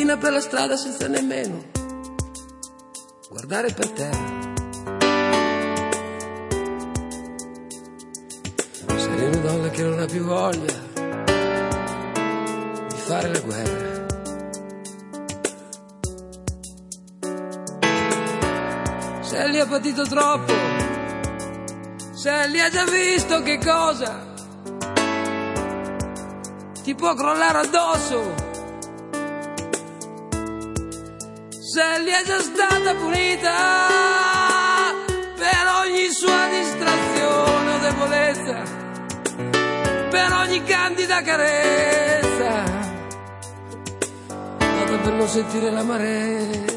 cammina 0.00 0.16
per 0.16 0.32
la 0.32 0.40
strada 0.40 0.76
senza 0.76 1.08
nemmeno 1.08 1.64
guardare 3.28 3.72
per 3.72 3.88
terra. 3.90 4.38
Sei 8.96 9.26
una 9.26 9.36
donna 9.36 9.68
che 9.70 9.82
non 9.82 9.98
ha 9.98 10.06
più 10.06 10.24
voglia 10.24 10.88
di 12.88 12.96
fare 12.96 13.28
la 13.28 13.40
guerra. 13.40 13.79
Patito 19.70 20.02
troppo, 20.02 20.52
se 22.12 22.48
li 22.48 22.60
ha 22.60 22.68
già 22.68 22.84
visto 22.86 23.40
che 23.42 23.56
cosa 23.58 24.26
ti 26.82 26.92
può 26.96 27.14
crollare 27.14 27.58
addosso 27.58 28.34
se 31.60 32.02
gli 32.02 32.08
è 32.08 32.24
già 32.26 32.40
stata 32.40 32.96
punita 32.96 33.52
per 35.36 35.66
ogni 35.84 36.08
sua 36.10 36.48
distrazione 36.48 37.74
o 37.74 37.78
debolezza, 37.78 38.62
per 40.10 40.32
ogni 40.32 40.64
candida 40.64 41.22
carezza, 41.22 42.64
dato 44.58 44.98
per 45.00 45.12
non 45.12 45.28
sentire 45.28 45.70
l'amarezza. 45.70 46.69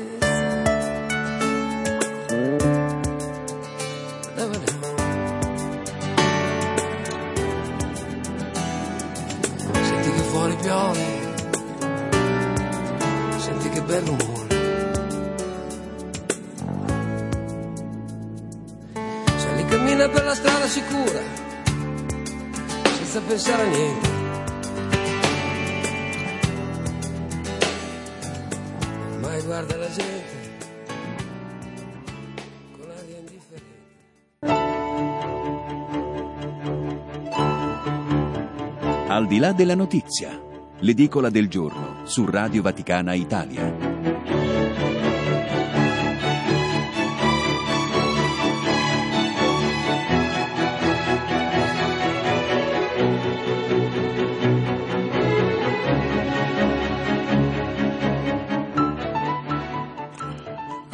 Senza 23.14 23.28
pensare 23.28 23.62
a 23.62 23.70
niente. 23.70 24.10
Mai 29.20 29.42
guarda 29.44 29.78
la 29.78 29.90
gente. 29.92 30.42
Al 39.08 39.28
di 39.28 39.38
là 39.38 39.52
della 39.52 39.76
notizia, 39.76 40.42
l'edicola 40.80 41.30
del 41.30 41.48
giorno 41.48 42.06
su 42.06 42.26
Radio 42.26 42.64
Vaticana 42.64 43.14
Italia. 43.14 43.93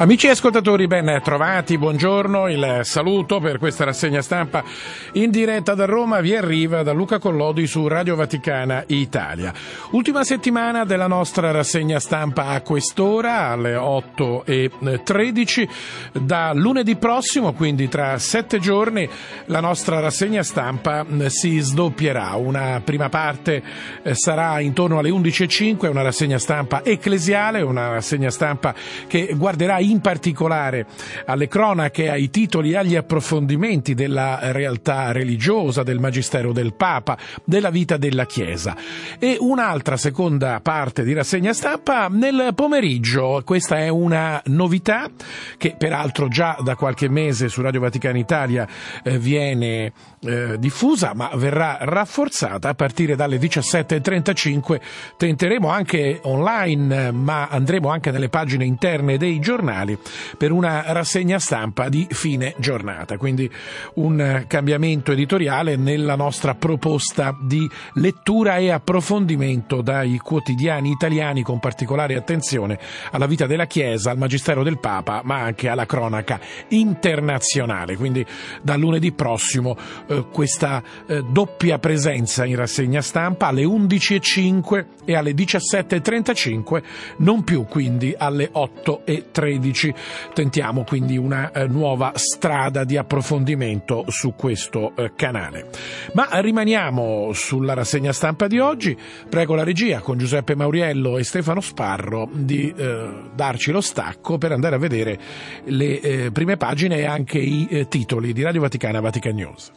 Amici 0.00 0.28
ascoltatori, 0.28 0.86
ben 0.86 1.20
trovati, 1.22 1.76
buongiorno, 1.76 2.48
il 2.48 2.80
saluto 2.84 3.38
per 3.38 3.58
questa 3.58 3.84
rassegna 3.84 4.22
stampa 4.22 4.64
in 5.12 5.30
diretta 5.30 5.74
da 5.74 5.84
Roma 5.84 6.20
vi 6.20 6.34
arriva 6.34 6.82
da 6.82 6.92
Luca 6.92 7.18
Collodi 7.18 7.66
su 7.66 7.86
Radio 7.86 8.16
Vaticana 8.16 8.82
Italia. 8.86 9.52
Ultima 9.90 10.24
settimana 10.24 10.86
della 10.86 11.06
nostra 11.06 11.50
rassegna 11.50 12.00
stampa 12.00 12.46
a 12.46 12.62
quest'ora 12.62 13.48
alle 13.48 13.74
8.13, 13.74 15.68
da 16.12 16.52
lunedì 16.54 16.96
prossimo, 16.96 17.52
quindi 17.52 17.90
tra 17.90 18.16
sette 18.16 18.58
giorni, 18.58 19.06
la 19.48 19.60
nostra 19.60 20.00
rassegna 20.00 20.42
stampa 20.42 21.04
si 21.26 21.58
sdoppierà. 21.58 22.36
Una 22.36 22.80
prima 22.82 23.10
parte 23.10 23.62
eh, 24.02 24.14
sarà 24.14 24.60
intorno 24.60 24.98
alle 24.98 25.10
11.05, 25.10 25.90
una 25.90 26.00
rassegna 26.00 26.38
stampa 26.38 26.82
ecclesiale, 26.82 27.60
una 27.60 27.90
rassegna 27.90 28.30
stampa 28.30 28.74
che 29.06 29.34
guarderà 29.36 29.88
in 29.90 30.00
particolare 30.00 30.86
alle 31.26 31.48
cronache, 31.48 32.08
ai 32.10 32.30
titoli 32.30 32.74
agli 32.74 32.96
approfondimenti 32.96 33.94
della 33.94 34.52
realtà 34.52 35.12
religiosa, 35.12 35.82
del 35.82 35.98
magistero 35.98 36.52
del 36.52 36.74
Papa, 36.74 37.18
della 37.44 37.70
vita 37.70 37.96
della 37.96 38.26
Chiesa. 38.26 38.76
E 39.18 39.36
un'altra 39.40 39.96
seconda 39.96 40.60
parte 40.60 41.02
di 41.02 41.12
rassegna 41.12 41.52
stampa 41.52 42.08
nel 42.08 42.52
pomeriggio. 42.54 43.42
Questa 43.44 43.78
è 43.78 43.88
una 43.88 44.40
novità 44.46 45.10
che 45.56 45.74
peraltro 45.76 46.28
già 46.28 46.56
da 46.62 46.76
qualche 46.76 47.08
mese 47.08 47.48
su 47.48 47.60
Radio 47.60 47.80
Vaticana 47.80 48.18
Italia 48.18 48.66
eh, 49.02 49.18
viene 49.18 49.92
eh, 50.20 50.58
diffusa, 50.58 51.12
ma 51.14 51.30
verrà 51.34 51.78
rafforzata 51.80 52.68
a 52.68 52.74
partire 52.74 53.16
dalle 53.16 53.38
17.35. 53.38 54.80
Tenteremo 55.16 55.68
anche 55.68 56.20
online, 56.22 57.10
ma 57.10 57.48
andremo 57.48 57.88
anche 57.88 58.10
nelle 58.10 58.28
pagine 58.28 58.64
interne 58.64 59.18
dei 59.18 59.40
giornali 59.40 59.79
giornali 59.80 59.98
per 60.36 60.52
una 60.52 60.92
rassegna 60.92 61.38
stampa 61.38 61.88
di 61.88 62.06
fine 62.10 62.54
giornata. 62.58 63.16
Quindi 63.16 63.50
un 63.94 64.44
cambiamento 64.46 65.12
editoriale 65.12 65.76
nella 65.76 66.16
nostra 66.16 66.54
proposta 66.54 67.36
di 67.40 67.68
lettura 67.94 68.56
e 68.56 68.70
approfondimento 68.70 69.80
dai 69.80 70.18
quotidiani 70.18 70.90
italiani 70.90 71.42
con 71.42 71.58
particolare 71.58 72.16
attenzione 72.16 72.78
alla 73.10 73.26
vita 73.26 73.46
della 73.46 73.66
Chiesa, 73.66 74.10
al 74.10 74.18
Magistero 74.18 74.62
del 74.62 74.78
Papa, 74.78 75.22
ma 75.24 75.40
anche 75.40 75.68
alla 75.68 75.86
cronaca 75.86 76.40
internazionale. 76.68 77.96
Quindi 77.96 78.24
da 78.62 78.76
lunedì 78.76 79.12
prossimo 79.12 79.76
eh, 80.06 80.26
questa 80.30 80.82
eh, 81.06 81.22
doppia 81.28 81.78
presenza 81.78 82.44
in 82.44 82.56
rassegna 82.56 83.00
stampa 83.00 83.46
alle 83.46 83.64
11.05 83.64 84.84
e 85.04 85.14
alle 85.14 85.32
17.35, 85.32 86.82
non 87.18 87.42
più 87.44 87.64
quindi 87.64 88.14
alle 88.16 88.50
8.13. 88.52 89.69
2015. 89.70 89.94
Tentiamo 90.34 90.84
quindi 90.84 91.16
una 91.16 91.52
eh, 91.52 91.66
nuova 91.66 92.12
strada 92.14 92.84
di 92.84 92.96
approfondimento 92.96 94.04
su 94.08 94.34
questo 94.36 94.94
eh, 94.96 95.12
canale. 95.14 95.68
Ma 96.12 96.28
rimaniamo 96.40 97.32
sulla 97.32 97.74
rassegna 97.74 98.12
stampa 98.12 98.46
di 98.46 98.58
oggi. 98.58 98.96
Prego 99.28 99.54
la 99.54 99.64
regia 99.64 100.00
con 100.00 100.18
Giuseppe 100.18 100.54
Mauriello 100.54 101.18
e 101.18 101.24
Stefano 101.24 101.60
Sparro 101.60 102.28
di 102.32 102.72
eh, 102.76 103.08
darci 103.34 103.70
lo 103.70 103.80
stacco 103.80 104.38
per 104.38 104.52
andare 104.52 104.76
a 104.76 104.78
vedere 104.78 105.18
le 105.64 106.00
eh, 106.00 106.30
prime 106.32 106.56
pagine 106.56 106.98
e 106.98 107.04
anche 107.06 107.38
i 107.38 107.66
eh, 107.70 107.88
titoli 107.88 108.32
di 108.32 108.42
Radio 108.42 108.60
Vaticana 108.60 109.00
Vatican 109.00 109.34
News. 109.34 109.70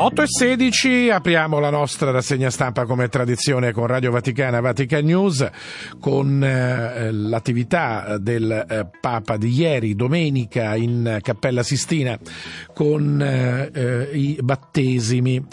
8 0.00 0.22
e 0.22 0.26
16 0.28 1.10
apriamo 1.10 1.58
la 1.58 1.70
nostra 1.70 2.12
rassegna 2.12 2.50
stampa 2.50 2.86
come 2.86 3.08
tradizione 3.08 3.72
con 3.72 3.88
Radio 3.88 4.12
Vaticana 4.12 4.60
Vatican 4.60 5.04
News 5.04 5.44
con 5.98 6.40
eh, 6.40 7.10
l'attività 7.10 8.16
del 8.16 8.48
eh, 8.48 8.88
Papa 9.00 9.36
di 9.36 9.52
ieri, 9.52 9.96
domenica 9.96 10.76
in 10.76 11.18
Cappella 11.20 11.64
Sistina 11.64 12.16
con 12.72 13.20
eh, 13.20 13.70
eh 13.74 14.10
i 14.16 14.38
battesimi. 14.40 15.44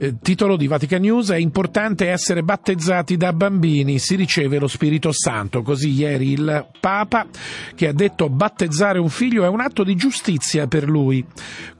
Eh, 0.00 0.14
titolo 0.22 0.56
di 0.56 0.68
Vatican 0.68 1.00
News 1.00 1.30
è 1.30 1.36
importante 1.36 2.08
essere 2.08 2.44
battezzati 2.44 3.16
da 3.16 3.32
bambini, 3.32 3.98
si 3.98 4.14
riceve 4.14 4.60
lo 4.60 4.68
Spirito 4.68 5.10
Santo. 5.10 5.62
Così 5.62 5.90
ieri 5.90 6.30
il 6.30 6.66
Papa 6.78 7.26
che 7.74 7.88
ha 7.88 7.92
detto 7.92 8.28
battezzare 8.28 9.00
un 9.00 9.08
figlio 9.08 9.42
è 9.42 9.48
un 9.48 9.60
atto 9.60 9.82
di 9.82 9.96
giustizia 9.96 10.68
per 10.68 10.88
lui. 10.88 11.24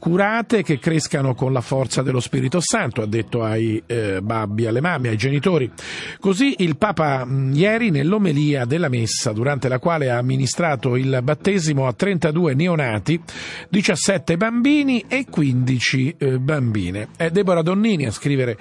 Curate 0.00 0.64
che 0.64 0.80
crescano 0.80 1.36
con 1.36 1.52
la 1.52 1.60
forza 1.60 2.02
dello 2.02 2.18
Spirito 2.18 2.58
Santo, 2.60 3.02
ha 3.02 3.06
detto 3.06 3.44
ai 3.44 3.80
eh, 3.86 4.20
babbi, 4.20 4.66
alle 4.66 4.80
mamme, 4.80 5.10
ai 5.10 5.16
genitori. 5.16 5.70
Così 6.18 6.56
il 6.58 6.76
Papa 6.76 7.24
mh, 7.24 7.32
mm, 7.32 7.52
ieri 7.52 7.90
nell'omelia 7.90 8.64
della 8.64 8.88
messa, 8.88 9.30
durante 9.30 9.68
la 9.68 9.78
quale 9.78 10.10
ha 10.10 10.18
amministrato 10.18 10.96
il 10.96 11.20
battesimo 11.22 11.86
a 11.86 11.92
32 11.92 12.54
neonati, 12.54 13.20
17 13.68 14.36
bambini 14.36 15.04
e 15.06 15.24
15 15.30 16.16
eh, 16.18 16.38
bambine. 16.40 17.10
È 17.16 17.30
Deborah 17.30 17.62
Donnini 17.62 18.06
a 18.08 18.12
scrivere 18.12 18.56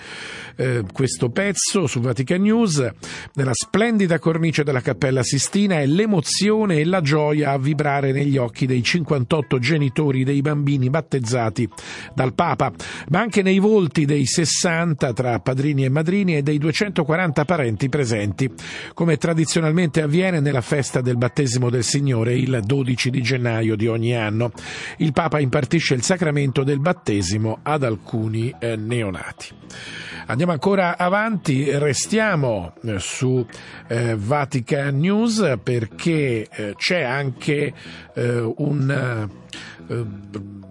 eh, 0.55 0.83
questo 0.91 1.29
pezzo 1.29 1.87
su 1.87 1.99
Vatican 1.99 2.41
News. 2.41 2.87
Nella 3.33 3.53
splendida 3.53 4.19
cornice 4.19 4.63
della 4.63 4.81
Cappella 4.81 5.23
Sistina 5.23 5.79
è 5.79 5.85
l'emozione 5.85 6.77
e 6.77 6.85
la 6.85 7.01
gioia 7.01 7.51
a 7.51 7.57
vibrare 7.57 8.11
negli 8.11 8.37
occhi 8.37 8.65
dei 8.65 8.83
58 8.83 9.59
genitori 9.59 10.23
dei 10.23 10.41
bambini 10.41 10.89
battezzati 10.89 11.67
dal 12.13 12.33
Papa, 12.33 12.71
ma 13.09 13.19
anche 13.19 13.41
nei 13.41 13.59
volti 13.59 14.05
dei 14.05 14.25
60 14.25 15.13
tra 15.13 15.39
padrini 15.39 15.85
e 15.85 15.89
madrini 15.89 16.37
e 16.37 16.43
dei 16.43 16.57
240 16.57 17.45
parenti 17.45 17.89
presenti, 17.89 18.51
come 18.93 19.17
tradizionalmente 19.17 20.01
avviene 20.01 20.39
nella 20.39 20.61
festa 20.61 21.01
del 21.01 21.17
battesimo 21.17 21.69
del 21.69 21.83
Signore 21.83 22.35
il 22.35 22.61
12 22.63 23.09
di 23.09 23.21
gennaio 23.21 23.75
di 23.75 23.87
ogni 23.87 24.15
anno. 24.15 24.51
Il 24.97 25.13
Papa 25.13 25.39
impartisce 25.39 25.93
il 25.93 26.03
sacramento 26.03 26.63
del 26.63 26.79
battesimo 26.79 27.59
ad 27.63 27.83
alcuni 27.83 28.53
eh, 28.59 28.75
neonati. 28.75 29.36
Andiamo 30.27 30.51
ancora 30.51 30.97
avanti, 30.97 31.69
restiamo 31.77 32.73
eh, 32.83 32.99
su 32.99 33.45
eh, 33.87 34.15
Vatican 34.17 34.97
News 34.97 35.57
perché 35.63 36.47
eh, 36.49 36.73
c'è 36.75 37.01
anche 37.01 37.73
eh, 38.13 38.53
un 38.57 39.29
eh, 39.89 40.05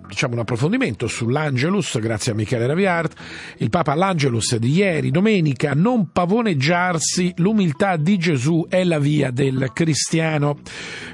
diciamo 0.07 0.35
un 0.35 0.41
approfondimento 0.41 1.07
sull'Angelus, 1.07 1.99
grazie 1.99 2.33
a 2.33 2.35
Michele 2.35 2.67
Raviart. 2.67 3.15
Il 3.59 3.71
Papa 3.71 3.93
all'Angelus 3.93 4.57
di 4.57 4.73
ieri, 4.73 5.11
domenica, 5.11 5.73
non 5.75 6.11
pavoneggiarsi, 6.13 7.35
l'umiltà 7.37 7.97
di 7.97 8.17
Gesù 8.19 8.67
è 8.69 8.85
la 8.85 8.99
via 8.99 9.31
del 9.31 9.71
cristiano. 9.73 10.59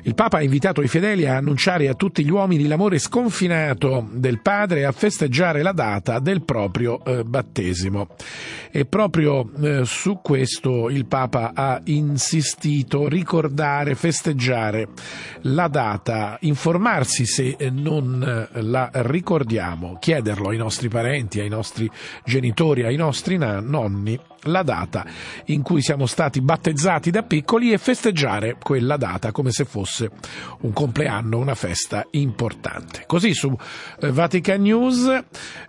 Il 0.02 0.14
Papa 0.14 0.38
ha 0.38 0.42
invitato 0.42 0.82
i 0.82 0.88
fedeli 0.88 1.26
a 1.26 1.36
annunciare 1.36 1.88
a 1.88 1.94
tutti 1.94 2.24
gli 2.24 2.30
uomini 2.30 2.66
l'amore 2.66 2.98
sconfinato 2.98 4.08
del 4.12 4.40
Padre 4.40 4.80
e 4.80 4.84
a 4.84 4.92
festeggiare 4.92 5.62
la 5.62 5.72
data 5.72 6.18
del 6.18 6.42
proprio 6.42 7.04
eh, 7.04 7.24
battesimo. 7.24 8.08
E 8.70 8.84
proprio 8.84 9.50
eh, 9.60 9.84
su 9.84 10.20
questo 10.22 10.88
il 10.88 11.06
Papa 11.06 11.52
ha 11.54 11.80
insistito, 11.84 13.08
ricordare, 13.08 13.94
festeggiare 13.94 14.88
la 15.42 15.68
data, 15.68 16.36
informarsi 16.40 17.26
se 17.26 17.56
non 17.70 18.48
eh, 18.52 18.60
ricordiamo, 18.93 19.96
chiederlo 20.00 20.49
ai 20.49 20.56
nostri 20.56 20.88
parenti, 20.88 21.40
ai 21.40 21.49
nostri 21.49 21.90
genitori, 22.25 22.84
ai 22.84 22.96
nostri 22.96 23.37
nonni 23.37 24.19
la 24.46 24.62
data 24.62 25.05
in 25.46 25.62
cui 25.62 25.82
siamo 25.82 26.06
stati 26.06 26.40
battezzati 26.40 27.11
da 27.11 27.23
piccoli 27.23 27.73
e 27.73 27.79
festeggiare 27.79 28.56
quella 28.61 28.96
data 28.96 29.31
come 29.31 29.50
se 29.52 29.64
fosse 29.64 30.11
un 30.61 30.73
compleanno, 30.73 31.38
una 31.38 31.55
festa 31.55 32.06
importante. 32.12 33.05
Così 33.06 33.34
su 33.34 33.56
eh, 34.00 34.11
Vatican 34.11 34.62
News 34.62 35.06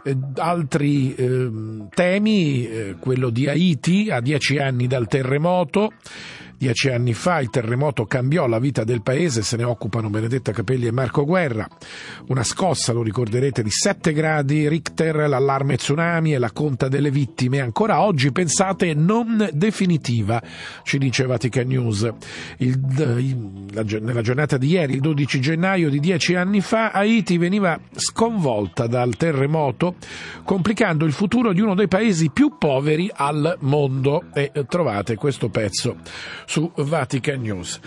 eh, 0.04 0.18
altri 0.38 1.14
eh, 1.16 1.52
temi, 1.94 2.68
eh, 2.68 2.96
quello 3.00 3.30
di 3.30 3.48
Haiti 3.48 4.10
a 4.10 4.20
dieci 4.20 4.58
anni 4.58 4.88
dal 4.88 5.08
terremoto, 5.08 5.92
Dieci 6.58 6.90
anni 6.90 7.14
fa 7.14 7.40
il 7.40 7.50
terremoto 7.50 8.06
cambiò 8.06 8.48
la 8.48 8.60
vita 8.60 8.84
del 8.84 9.02
paese, 9.02 9.42
se 9.42 9.58
ne 9.58 9.64
occupano 9.64 10.10
Benedetta 10.10 10.52
Capelli 10.52 10.88
e 10.88 10.92
Marco 10.92 11.26
Guerra. 11.26 11.68
Una 12.28 12.44
scossa, 12.44 12.94
lo 12.94 13.04
ricorderete, 13.04 13.64
di 13.64 13.70
7 13.70 14.14
gradi 14.14 14.70
Richter, 14.70 15.28
l'allarme 15.28 15.76
tsunami 15.76 16.34
e 16.34 16.38
la 16.38 16.52
conta 16.52 16.88
delle 16.88 17.12
vittime. 17.12 17.60
Ancora 17.60 18.02
oggi, 18.02 18.32
pensate, 18.32 18.94
non 18.94 19.50
definitiva, 19.52 20.42
ci 20.84 20.98
dice 20.98 21.26
Vatican 21.26 21.68
News. 21.68 22.10
Il, 22.58 22.80
il, 23.18 23.66
la, 23.74 23.84
nella 24.00 24.22
giornata 24.22 24.58
di 24.58 24.68
ieri, 24.68 24.94
il 24.94 25.02
12 25.02 25.42
gennaio 25.42 25.90
di 25.90 26.00
dieci 26.00 26.36
anni 26.36 26.62
fa, 26.62 26.92
Haiti 26.92 27.38
veniva 27.38 27.78
sconvolta 27.96 28.88
dal 28.88 29.18
terremoto, 29.18 29.96
complicando 30.44 31.06
il 31.06 31.12
futuro 31.12 31.52
di 31.52 31.60
uno 31.60 31.76
dei 31.76 31.88
paesi 31.88 32.30
più 32.30 32.58
poveri 32.58 33.12
al 33.14 33.58
mondo. 33.62 34.24
E 34.34 34.52
eh, 34.54 34.66
trovate 34.66 35.16
questo 35.16 35.50
pezzo 35.50 35.98
su 36.46 36.72
Vatican 36.76 37.42
News. 37.42 37.80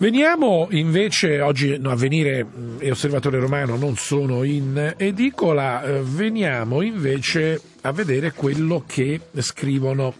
Veniamo 0.00 0.68
invece, 0.70 1.40
oggi 1.40 1.76
no, 1.76 1.90
Avvenire 1.90 2.46
e 2.78 2.90
Osservatore 2.90 3.40
Romano 3.40 3.76
non 3.76 3.96
sono 3.96 4.44
in 4.44 4.94
edicola, 4.96 5.82
eh, 5.82 6.02
veniamo 6.02 6.82
invece 6.82 7.60
a 7.80 7.90
vedere 7.90 8.32
quello 8.32 8.84
che 8.86 9.20
scrivono 9.38 10.14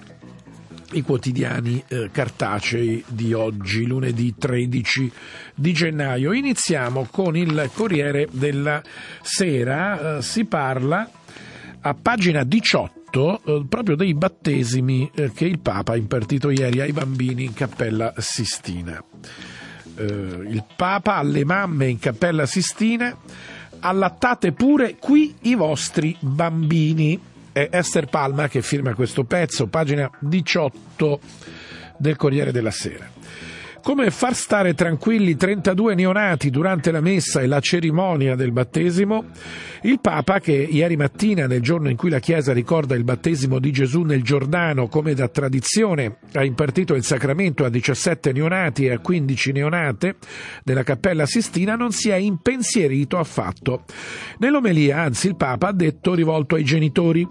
i 0.92 1.02
quotidiani 1.02 1.80
eh, 1.86 2.08
cartacei 2.10 3.04
di 3.06 3.32
oggi, 3.32 3.86
lunedì 3.86 4.34
13 4.36 5.12
di 5.54 5.72
gennaio. 5.72 6.32
Iniziamo 6.32 7.06
con 7.08 7.36
il 7.36 7.70
Corriere 7.72 8.26
della 8.32 8.82
Sera, 9.22 10.16
eh, 10.16 10.22
si 10.22 10.44
parla 10.44 11.08
a 11.80 11.94
pagina 11.94 12.42
18 12.42 12.97
eh, 13.10 13.64
proprio 13.68 13.96
dei 13.96 14.14
battesimi 14.14 15.10
eh, 15.14 15.32
che 15.32 15.46
il 15.46 15.58
Papa 15.58 15.92
ha 15.92 15.96
impartito 15.96 16.50
ieri 16.50 16.80
ai 16.80 16.92
bambini 16.92 17.44
in 17.44 17.54
Cappella 17.54 18.12
Sistina. 18.18 19.02
Eh, 19.96 20.04
il 20.04 20.64
Papa 20.76 21.16
alle 21.16 21.44
mamme 21.44 21.88
in 21.88 21.98
Cappella 21.98 22.46
Sistina 22.46 23.16
allattate 23.80 24.52
pure 24.52 24.96
qui 24.96 25.34
i 25.42 25.54
vostri 25.54 26.16
bambini. 26.20 27.18
È 27.50 27.68
Esther 27.72 28.06
Palma 28.06 28.46
che 28.48 28.62
firma 28.62 28.94
questo 28.94 29.24
pezzo, 29.24 29.66
pagina 29.66 30.08
18 30.20 31.20
del 31.96 32.16
Corriere 32.16 32.52
della 32.52 32.70
Sera. 32.70 33.10
Come 33.82 34.10
far 34.10 34.34
stare 34.34 34.74
tranquilli 34.74 35.36
32 35.36 35.94
neonati 35.94 36.50
durante 36.50 36.90
la 36.90 37.00
messa 37.00 37.40
e 37.40 37.46
la 37.46 37.60
cerimonia 37.60 38.34
del 38.34 38.52
battesimo? 38.52 39.26
Il 39.82 40.00
Papa, 40.00 40.40
che 40.40 40.52
ieri 40.52 40.96
mattina, 40.96 41.46
nel 41.46 41.62
giorno 41.62 41.88
in 41.88 41.96
cui 41.96 42.10
la 42.10 42.18
Chiesa 42.18 42.52
ricorda 42.52 42.94
il 42.96 43.04
battesimo 43.04 43.58
di 43.58 43.70
Gesù 43.70 44.02
nel 44.02 44.22
Giordano, 44.22 44.88
come 44.88 45.14
da 45.14 45.28
tradizione, 45.28 46.18
ha 46.32 46.44
impartito 46.44 46.94
il 46.94 47.04
sacramento 47.04 47.64
a 47.64 47.68
17 47.68 48.32
neonati 48.32 48.86
e 48.86 48.92
a 48.92 48.98
15 48.98 49.52
neonate 49.52 50.16
della 50.64 50.82
Cappella 50.82 51.26
Sistina, 51.26 51.76
non 51.76 51.92
si 51.92 52.10
è 52.10 52.16
impensierito 52.16 53.18
affatto. 53.18 53.84
Nell'omelia, 54.38 55.00
anzi, 55.00 55.28
il 55.28 55.36
Papa 55.36 55.68
ha 55.68 55.72
detto 55.72 56.14
rivolto 56.14 56.56
ai 56.56 56.64
genitori: 56.64 57.26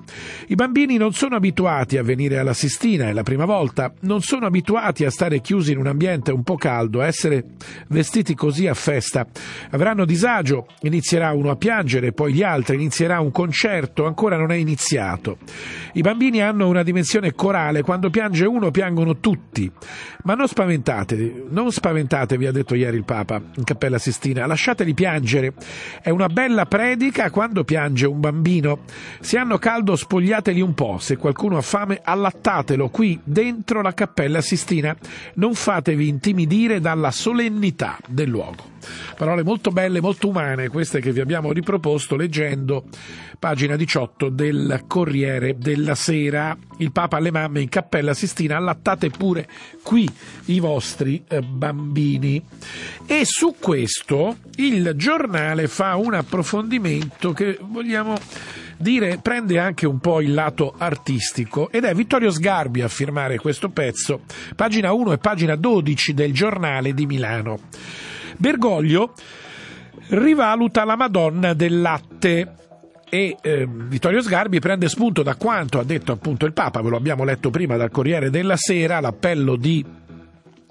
I 0.48 0.56
bambini 0.56 0.98
non 0.98 1.14
sono 1.14 1.36
abituati 1.36 1.98
a 1.98 2.04
venire 2.04 2.40
alla 2.40 2.54
Sistina, 2.54 3.10
è 3.10 3.14
la 3.14 3.24
prima 3.24 3.46
volta, 3.46 3.94
non 4.02 4.22
sono 4.22 4.46
abituati 4.46 5.04
a 5.04 5.12
stare 5.12 5.42
chiusi 5.42 5.74
in 5.74 5.80
un 5.80 5.88
ambiente 5.88 6.32
un 6.38 6.44
po' 6.44 6.56
caldo, 6.56 7.02
essere 7.02 7.44
vestiti 7.88 8.36
così 8.36 8.68
a 8.68 8.76
festa. 8.76 9.26
Avranno 9.72 10.06
disagio, 10.06 10.68
inizierà 10.82 11.32
uno 11.32 11.50
a 11.50 11.56
piangere, 11.56 12.14
poi 12.14 12.34
gli 12.34 12.44
altri, 12.44 12.76
inizierà 12.76 13.20
un 13.20 13.32
concerto, 13.32 14.06
ancora 14.06 14.38
non 14.38 14.52
è 14.52 14.56
iniziato. 14.56 15.40
I 15.94 16.02
bambini 16.02 16.42
hanno 16.42 16.68
una 16.68 16.84
dimensione 16.84 17.34
corale, 17.34 17.82
quando 17.82 18.12
piange 18.12 18.46
uno 18.46 18.70
piangono 18.70 19.18
tutti. 19.18 19.70
Ma 20.24 20.36
non 20.36 20.48
spaventatevi, 20.48 21.46
non 21.50 21.72
spaventatevi, 21.72 22.46
ha 22.46 22.52
detto 22.52 22.76
ieri 22.76 22.98
il 22.98 23.04
Papa 23.04 23.42
in 23.56 23.64
Cappella 23.64 23.98
Sistina, 23.98 24.46
lasciateli 24.46 24.94
piangere. 24.94 25.54
È 26.02 26.10
una 26.10 26.28
bella 26.28 26.66
predica 26.66 27.32
quando 27.32 27.64
piange 27.64 28.06
un 28.06 28.20
bambino. 28.20 28.82
Se 29.20 29.38
hanno 29.38 29.58
caldo 29.58 29.96
spogliateli 29.96 30.62
un 30.62 30.74
po', 30.74 30.98
se 31.00 31.18
qualcuno 31.18 31.58
ha 31.58 31.62
fame 31.62 32.00
allattatelo 32.04 32.90
qui 32.90 33.20
dentro 33.24 33.82
la 33.82 33.94
Cappella 33.94 34.42
Sistina. 34.42 34.96
Non 35.36 35.56
fatevi 35.56 36.08
intimidire 36.08 36.26
dalla 36.80 37.12
solennità 37.12 37.98
del 38.08 38.30
luogo. 38.30 38.76
Parole 39.18 39.44
molto 39.44 39.72
belle, 39.72 40.02
molto 40.02 40.30
umane, 40.30 40.70
queste 40.70 41.00
che 41.00 41.12
vi 41.12 41.20
abbiamo 41.20 41.52
riproposto 41.52 42.16
leggendo 42.16 42.86
pagina 43.40 43.76
18 43.76 44.30
del 44.30 44.84
Corriere 44.88 45.58
della 45.58 45.96
Sera. 45.96 46.56
Il 46.78 46.92
Papa 46.92 47.18
alle 47.18 47.32
mamme 47.32 47.62
in 47.62 47.70
Cappella 47.70 48.14
Sistina, 48.14 48.58
allattate 48.58 49.10
pure 49.10 49.48
qui 49.84 50.08
i 50.46 50.60
vostri 50.60 51.24
eh, 51.28 51.42
bambini. 51.42 52.44
E 53.06 53.22
su 53.26 53.56
questo 53.60 54.38
il 54.56 54.94
giornale 54.96 55.68
fa 55.68 55.96
un 55.96 56.14
approfondimento 56.14 57.34
che 57.34 57.58
vogliamo 57.62 58.16
dire 58.78 59.20
prende 59.22 59.60
anche 59.60 59.86
un 59.86 60.00
po' 60.00 60.22
il 60.22 60.34
lato 60.34 60.74
artistico 60.78 61.70
ed 61.72 61.84
è 61.84 61.94
Vittorio 61.94 62.30
Sgarbi 62.30 62.82
a 62.82 62.88
firmare 62.88 63.38
questo 63.38 63.70
pezzo, 63.70 64.22
pagina 64.56 64.94
1 64.94 65.14
e 65.14 65.18
pagina 65.18 65.56
12 65.56 66.14
del 66.14 66.34
giornale 66.34 66.94
di 66.94 67.06
Milano. 67.06 67.60
Bergoglio 68.38 69.14
rivaluta 70.10 70.86
la 70.86 70.96
Madonna 70.96 71.54
del 71.54 71.82
latte 71.82 72.54
e 73.10 73.38
eh, 73.42 73.68
Vittorio 73.68 74.22
Sgarbi 74.22 74.60
prende 74.60 74.90
spunto 74.90 75.24
da 75.24 75.36
quanto 75.36 75.80
ha 75.80 75.84
detto 75.84 76.12
appunto 76.12 76.46
il 76.46 76.54
Papa, 76.54 76.82
ve 76.82 76.90
lo 76.90 76.98
abbiamo 76.98 77.24
letto 77.24 77.50
prima 77.50 77.78
dal 77.78 77.90
Corriere 77.90 78.30
della 78.30 78.58
Sera, 78.58 79.00
l'appello 79.00 79.56
di 79.56 79.84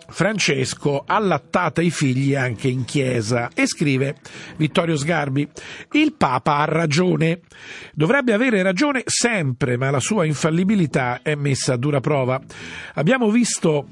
Francesco 0.09 1.05
allattate 1.07 1.83
i 1.83 1.91
figli 1.91 2.35
anche 2.35 2.69
in 2.69 2.85
chiesa 2.85 3.51
e 3.55 3.67
scrive 3.67 4.17
Vittorio 4.57 4.97
Sgarbi 4.97 5.49
il 5.93 6.15
Papa 6.15 6.59
ha 6.59 6.65
ragione. 6.65 7.41
Dovrebbe 7.93 8.33
avere 8.33 8.63
ragione 8.63 9.03
sempre 9.05 9.77
ma 9.77 9.91
la 9.91 10.01
sua 10.01 10.25
infallibilità 10.25 11.21
è 11.23 11.35
messa 11.35 11.75
a 11.75 11.77
dura 11.77 12.01
prova. 12.01 12.41
Abbiamo 12.95 13.31
visto 13.31 13.89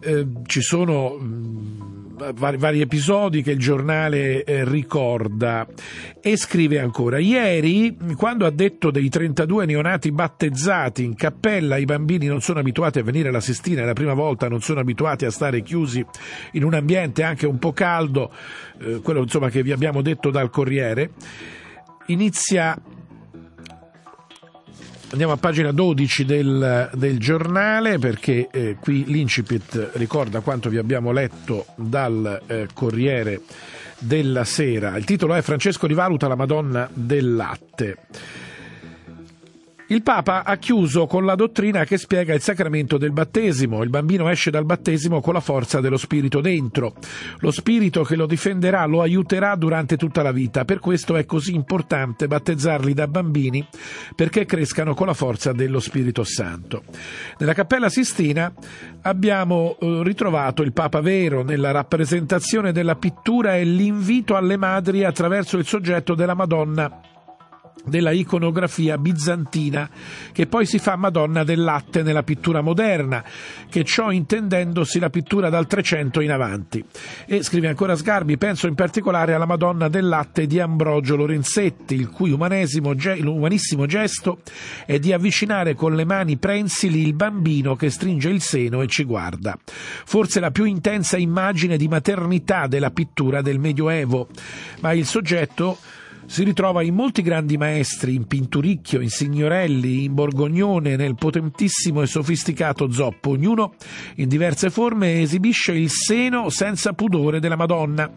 eh, 0.00 0.26
ci 0.46 0.60
sono 0.60 1.16
mh, 1.18 1.24
mm, 1.24 2.03
vari, 2.34 2.56
vari, 2.56 2.80
episodi 2.80 3.42
che 3.42 3.52
il 3.52 3.58
giornale 3.58 4.44
eh, 4.44 4.64
ricorda 4.64 5.66
e 6.20 6.36
scrive 6.36 6.78
ancora 6.78 7.18
ieri 7.18 7.96
quando 8.16 8.46
ha 8.46 8.50
detto 8.50 8.90
dei 8.90 9.08
32 9.08 9.66
neonati 9.66 10.12
battezzati 10.12 11.04
in 11.04 11.14
cappella 11.14 11.76
i 11.76 11.84
bambini 11.84 12.26
non 12.26 12.40
sono 12.40 12.60
abituati 12.60 13.00
a 13.00 13.02
venire 13.02 13.28
alla 13.28 13.40
Sistina 13.40 13.82
è 13.82 13.84
la 13.84 13.92
prima 13.92 14.14
volta 14.14 14.48
non 14.48 14.60
sono 14.60 14.80
abituati 14.80 15.24
a 15.24 15.30
stare 15.30 15.62
chiusi 15.62 16.04
in 16.52 16.64
un 16.64 16.74
ambiente 16.74 17.22
anche 17.22 17.46
un 17.46 17.58
po' 17.58 17.72
caldo 17.72 18.32
eh, 18.80 19.00
quello 19.02 19.22
insomma 19.22 19.48
che 19.48 19.62
vi 19.62 19.72
abbiamo 19.72 20.02
detto 20.02 20.30
dal 20.30 20.50
Corriere 20.50 21.10
inizia 22.06 22.80
Andiamo 25.14 25.34
a 25.34 25.36
pagina 25.36 25.70
12 25.70 26.24
del, 26.24 26.90
del 26.92 27.20
giornale 27.20 28.00
perché 28.00 28.48
eh, 28.50 28.76
qui 28.80 29.04
l'Incipit 29.06 29.90
ricorda 29.92 30.40
quanto 30.40 30.68
vi 30.68 30.76
abbiamo 30.76 31.12
letto 31.12 31.66
dal 31.76 32.42
eh, 32.48 32.66
Corriere 32.74 33.42
della 34.00 34.42
Sera. 34.42 34.96
Il 34.96 35.04
titolo 35.04 35.34
è 35.34 35.40
Francesco 35.40 35.86
rivaluta 35.86 36.26
la 36.26 36.34
Madonna 36.34 36.90
del 36.92 37.36
latte. 37.36 37.98
Il 39.88 40.02
Papa 40.02 40.44
ha 40.44 40.56
chiuso 40.56 41.06
con 41.06 41.26
la 41.26 41.34
dottrina 41.34 41.84
che 41.84 41.98
spiega 41.98 42.32
il 42.32 42.40
sacramento 42.40 42.96
del 42.96 43.12
battesimo. 43.12 43.82
Il 43.82 43.90
bambino 43.90 44.30
esce 44.30 44.50
dal 44.50 44.64
battesimo 44.64 45.20
con 45.20 45.34
la 45.34 45.40
forza 45.40 45.80
dello 45.80 45.98
Spirito 45.98 46.40
dentro. 46.40 46.94
Lo 47.40 47.50
Spirito 47.50 48.02
che 48.02 48.16
lo 48.16 48.24
difenderà 48.24 48.86
lo 48.86 49.02
aiuterà 49.02 49.54
durante 49.56 49.98
tutta 49.98 50.22
la 50.22 50.32
vita. 50.32 50.64
Per 50.64 50.78
questo 50.78 51.16
è 51.16 51.26
così 51.26 51.54
importante 51.54 52.26
battezzarli 52.26 52.94
da 52.94 53.06
bambini 53.08 53.66
perché 54.16 54.46
crescano 54.46 54.94
con 54.94 55.06
la 55.06 55.12
forza 55.12 55.52
dello 55.52 55.80
Spirito 55.80 56.24
Santo. 56.24 56.84
Nella 57.36 57.52
Cappella 57.52 57.90
Sistina 57.90 58.50
abbiamo 59.02 59.76
eh, 59.78 60.00
ritrovato 60.02 60.62
il 60.62 60.72
Papa 60.72 61.02
vero 61.02 61.42
nella 61.42 61.72
rappresentazione 61.72 62.72
della 62.72 62.96
pittura 62.96 63.56
e 63.56 63.64
l'invito 63.64 64.34
alle 64.34 64.56
madri 64.56 65.04
attraverso 65.04 65.58
il 65.58 65.66
soggetto 65.66 66.14
della 66.14 66.34
Madonna 66.34 67.12
della 67.84 68.12
iconografia 68.12 68.96
bizantina, 68.96 69.88
che 70.32 70.46
poi 70.46 70.64
si 70.66 70.78
fa 70.78 70.96
Madonna 70.96 71.44
del 71.44 71.62
latte 71.62 72.02
nella 72.02 72.22
pittura 72.22 72.60
moderna, 72.62 73.22
che 73.68 73.84
ciò 73.84 74.10
intendendosi 74.10 74.98
la 74.98 75.10
pittura 75.10 75.50
dal 75.50 75.66
300 75.66 76.20
in 76.20 76.30
avanti. 76.30 76.84
E 77.26 77.42
scrive 77.42 77.68
ancora 77.68 77.94
Sgarbi, 77.94 78.38
penso 78.38 78.66
in 78.66 78.74
particolare 78.74 79.34
alla 79.34 79.44
Madonna 79.44 79.88
del 79.88 80.08
latte 80.08 80.46
di 80.46 80.60
Ambrogio 80.60 81.16
Lorenzetti, 81.16 81.94
il 81.94 82.10
cui 82.10 82.30
umanissimo 82.30 82.94
gesto 83.86 84.38
è 84.86 84.98
di 84.98 85.12
avvicinare 85.12 85.74
con 85.74 85.94
le 85.94 86.04
mani 86.04 86.36
prensili 86.36 87.02
il 87.02 87.14
bambino 87.14 87.76
che 87.76 87.90
stringe 87.90 88.30
il 88.30 88.40
seno 88.40 88.80
e 88.80 88.86
ci 88.86 89.04
guarda. 89.04 89.58
Forse 89.64 90.40
la 90.40 90.50
più 90.50 90.64
intensa 90.64 91.16
immagine 91.16 91.76
di 91.76 91.88
maternità 91.88 92.66
della 92.66 92.90
pittura 92.90 93.42
del 93.42 93.58
Medioevo, 93.58 94.28
ma 94.80 94.92
il 94.92 95.04
soggetto 95.04 95.78
si 96.26 96.42
ritrova 96.42 96.82
in 96.82 96.94
molti 96.94 97.22
grandi 97.22 97.56
maestri, 97.56 98.14
in 98.14 98.26
Pinturicchio, 98.26 99.00
in 99.00 99.08
Signorelli, 99.08 100.04
in 100.04 100.14
Borgognone, 100.14 100.96
nel 100.96 101.14
potentissimo 101.14 102.02
e 102.02 102.06
sofisticato 102.06 102.90
zoppo. 102.90 103.30
Ognuno, 103.30 103.74
in 104.16 104.28
diverse 104.28 104.70
forme, 104.70 105.20
esibisce 105.20 105.72
il 105.72 105.90
seno 105.90 106.48
senza 106.50 106.92
pudore 106.92 107.40
della 107.40 107.56
Madonna, 107.56 108.10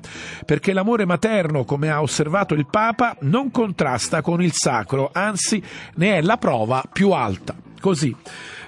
perché 0.45 0.73
l'amore 0.73 1.05
materno, 1.05 1.63
come 1.63 1.89
ha 1.89 2.01
osservato 2.01 2.53
il 2.53 2.67
Papa, 2.69 3.15
non 3.21 3.51
contrasta 3.51 4.21
con 4.21 4.41
il 4.41 4.53
sacro, 4.53 5.09
anzi 5.11 5.61
ne 5.95 6.17
è 6.17 6.21
la 6.21 6.37
prova 6.37 6.83
più 6.91 7.11
alta. 7.11 7.55
Così 7.79 8.15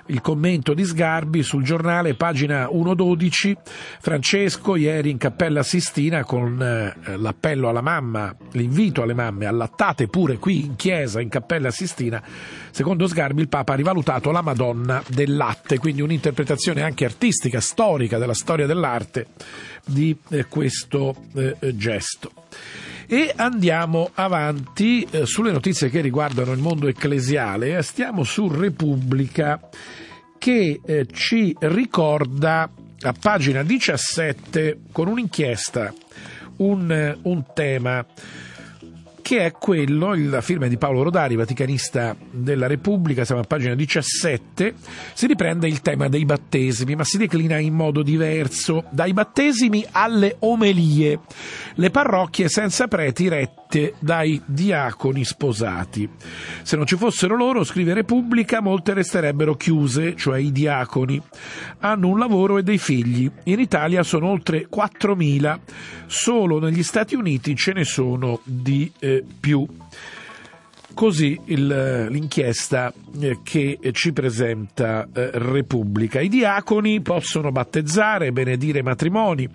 il 0.10 0.22
commento 0.22 0.74
di 0.74 0.84
Sgarbi 0.84 1.44
sul 1.44 1.64
giornale, 1.64 2.16
pagina 2.16 2.66
1.12. 2.66 3.56
Francesco 4.00 4.76
ieri 4.76 5.10
in 5.10 5.18
Cappella 5.18 5.64
Sistina 5.64 6.24
con 6.24 6.62
eh, 6.62 7.18
l'appello 7.18 7.70
alla 7.70 7.82
mamma, 7.82 8.36
l'invito 8.52 9.02
alle 9.02 9.14
mamme, 9.14 9.46
allattate 9.46 10.08
pure 10.08 10.38
qui 10.38 10.66
in 10.66 10.76
chiesa 10.76 11.22
in 11.22 11.30
Cappella 11.30 11.72
Sistina. 11.72 12.22
Secondo 12.72 13.08
Sgarbi 13.08 13.42
il 13.42 13.50
Papa 13.50 13.74
ha 13.74 13.76
rivalutato 13.76 14.32
la 14.32 14.42
Madonna 14.42 15.04
del 15.08 15.36
latte, 15.36 15.78
quindi 15.78 16.02
un'interpretazione 16.02 16.82
anche 16.82 17.06
artistica, 17.06 17.60
storica 17.60 18.18
della 18.18 18.34
storia 18.34 18.66
dell'arte 18.66 19.28
di 19.86 20.16
eh, 20.30 20.46
questo 20.46 21.16
eh, 21.36 21.56
gesto. 21.76 22.32
E 23.12 23.34
andiamo 23.36 24.12
avanti 24.14 25.02
eh, 25.10 25.26
sulle 25.26 25.52
notizie 25.52 25.90
che 25.90 26.00
riguardano 26.00 26.52
il 26.52 26.60
mondo 26.60 26.88
ecclesiale. 26.88 27.82
Stiamo 27.82 28.24
su 28.24 28.48
Repubblica 28.48 29.60
che 30.38 30.80
eh, 30.86 31.08
ci 31.12 31.56
ricorda 31.60 32.70
a 33.02 33.14
pagina 33.20 33.64
17 33.64 34.82
con 34.92 35.08
un'inchiesta 35.08 35.92
un, 36.58 37.18
un 37.24 37.44
tema 37.56 38.06
che 39.30 39.46
è 39.46 39.52
quello, 39.52 40.16
la 40.16 40.42
firma 40.42 40.66
di 40.66 40.80
Paolo 40.80 41.04
Rodari, 41.04 41.36
vaticanista 41.36 42.16
della 42.32 42.66
Repubblica, 42.66 43.26
siamo 43.26 43.42
a 43.42 43.44
pagina 43.44 43.76
17, 43.76 44.74
si 45.14 45.28
riprende 45.28 45.68
il 45.68 45.82
tema 45.82 46.08
dei 46.08 46.26
battesimi, 46.26 46.96
ma 46.96 47.04
si 47.04 47.20
declina 47.20 47.60
in 47.60 47.76
modo 47.76 48.02
diverso, 48.02 48.86
dai 48.90 49.14
battesimi 49.14 49.86
alle 49.92 50.38
omelie, 50.40 51.20
le 51.76 51.92
parrocchie 51.92 52.50
senza 52.50 52.88
preti 52.88 53.28
rette 53.28 53.59
dai 54.00 54.42
diaconi 54.46 55.24
sposati. 55.24 56.10
Se 56.64 56.76
non 56.76 56.88
ci 56.88 56.96
fossero 56.96 57.36
loro, 57.36 57.64
scrive 57.64 57.94
Repubblica, 57.94 58.62
molte 58.62 58.96
resterebbero 58.96 59.56
chiuse, 59.56 60.16
cioè 60.16 60.40
i 60.40 60.52
diaconi. 60.52 61.22
Hanno 61.80 62.08
un 62.08 62.18
lavoro 62.18 62.58
e 62.58 62.64
dei 62.64 62.80
figli. 62.80 63.30
In 63.44 63.60
Italia 63.60 64.02
sono 64.02 64.28
oltre 64.28 64.68
4.000, 64.74 65.60
solo 66.08 66.60
negli 66.60 66.82
Stati 66.82 67.14
Uniti 67.14 67.56
ce 67.56 67.74
ne 67.74 67.84
sono 67.84 68.40
di 68.44 68.92
eh, 68.98 69.24
più. 69.40 69.68
Così 70.94 71.40
il, 71.46 72.08
l'inchiesta 72.10 72.92
eh, 73.20 73.40
che 73.44 73.80
ci 73.92 74.12
presenta 74.12 75.08
eh, 75.14 75.30
Repubblica. 75.34 76.20
I 76.20 76.28
diaconi 76.28 77.02
possono 77.02 77.52
battezzare, 77.52 78.32
benedire 78.32 78.82
matrimoni, 78.82 79.48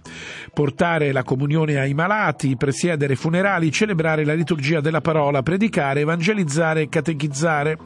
portare 0.53 1.13
la 1.13 1.23
comunione 1.23 1.79
ai 1.79 1.93
malati, 1.93 2.57
presiedere 2.57 3.17
funerali, 3.17 3.71
celebrare 3.71 4.25
la 4.25 4.33
liturgia 4.33 4.81
della 4.81 5.01
parola, 5.01 5.43
predicare, 5.43 6.01
evangelizzare 6.01 6.89
catechizzare, 6.89 7.79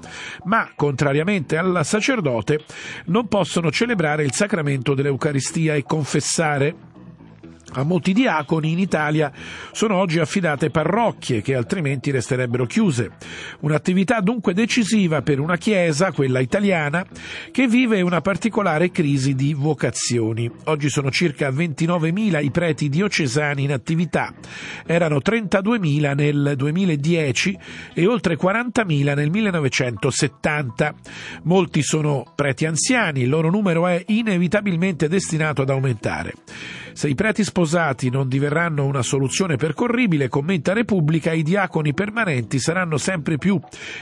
ma 0.45 0.71
contrariamente 0.77 1.57
al 1.57 1.81
sacerdote 1.85 2.61
non 3.07 3.27
possono 3.29 3.71
celebrare 3.71 4.25
il 4.25 4.33
sacramento 4.33 4.95
dell'Eucaristia 4.95 5.75
e 5.75 5.83
confessare 5.83 6.75
a 7.73 7.83
molti 7.83 8.13
diaconi 8.13 8.73
in 8.73 8.79
Italia 8.79 9.31
sono 9.73 9.97
oggi 9.97 10.19
affidate 10.19 10.71
parrocchie 10.71 11.43
che 11.43 11.55
altrimenti 11.55 12.11
resterebbero 12.11 12.65
chiuse. 12.67 13.11
Un'attività 13.61 14.21
dunque 14.21 14.55
decisiva 14.55 15.23
per 15.23 15.39
una 15.39 15.57
Chiesa, 15.57 16.13
quella 16.13 16.41
italiana, 16.41 17.05
che 17.51 17.67
vive 17.67 18.01
una 18.01 18.21
particolare 18.21 18.91
crisi 18.91 19.35
di 19.35 19.53
vocazioni. 19.53 20.51
Oggi 20.65 20.89
sono 20.89 21.11
circa 21.11 21.51
29.000 21.51 22.43
i 22.43 22.51
preti 22.51 22.89
diocesani 22.89 23.65
in 23.65 23.73
attività. 23.73 24.33
Erano 24.87 25.19
32.000 25.19 26.15
nel 26.15 26.55
2010 26.57 27.59
e 27.93 28.07
oltre 28.07 28.37
40.000 28.37 29.15
nel 29.15 29.31
1970. 29.31 30.95
Molti 31.43 31.83
sono 31.83 32.33
preti 32.35 32.65
anziani, 32.65 33.23
il 33.23 33.29
loro 33.29 33.51
numero 33.51 33.87
è 33.87 34.03
inevitabilmente 34.07 35.09
destinato 35.09 35.63
ad 35.63 35.71
aumentare. 35.71 36.33
Se 36.93 37.09
i 37.09 37.15
preti 37.15 37.45
sposati 37.45 38.11
non 38.11 38.29
diverranno 38.29 38.85
una 38.85 39.03
soluzione 39.03 39.57
percorribile, 39.57 40.29
commenta 40.29 40.73
Repubblica, 40.73 41.33
i 41.33 41.43
diaconi 41.43 41.95
permanenti 41.95 42.59
saranno 42.59 42.97
sempre 42.97 43.39
più 43.39 43.61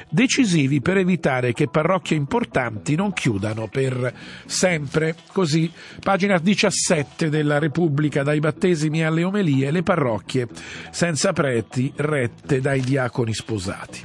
decisivi 0.09 0.81
per 0.81 0.97
evitare 0.97 1.52
che 1.52 1.69
parrocchie 1.69 2.16
importanti 2.16 2.95
non 2.95 3.12
chiudano 3.12 3.69
per 3.69 4.12
sempre. 4.47 5.14
Così, 5.33 5.71
pagina 6.00 6.38
17 6.38 7.28
della 7.28 7.59
Repubblica, 7.59 8.23
dai 8.23 8.40
battesimi 8.40 9.05
alle 9.05 9.25
omelie, 9.25 9.71
le 9.71 9.83
parrocchie 9.83 10.49
senza 10.90 11.33
preti 11.33 11.93
rette 11.97 12.61
dai 12.61 12.81
diaconi 12.81 13.35
sposati. 13.35 14.05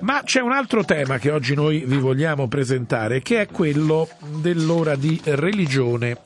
Ma 0.00 0.22
c'è 0.24 0.40
un 0.40 0.52
altro 0.52 0.84
tema 0.84 1.18
che 1.18 1.30
oggi 1.30 1.54
noi 1.54 1.84
vi 1.86 1.98
vogliamo 1.98 2.48
presentare, 2.48 3.22
che 3.22 3.42
è 3.42 3.46
quello 3.46 4.08
dell'ora 4.40 4.96
di 4.96 5.20
religione 5.24 6.18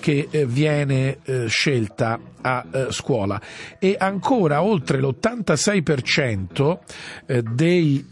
che 0.00 0.28
eh, 0.30 0.46
viene 0.46 1.18
eh, 1.24 1.46
scelta 1.46 2.20
a 2.40 2.64
eh, 2.70 2.86
scuola 2.90 3.40
e 3.78 3.96
ancora 3.98 4.62
oltre 4.62 5.00
l'86% 5.00 6.78
eh, 7.26 7.42
dei 7.42 8.06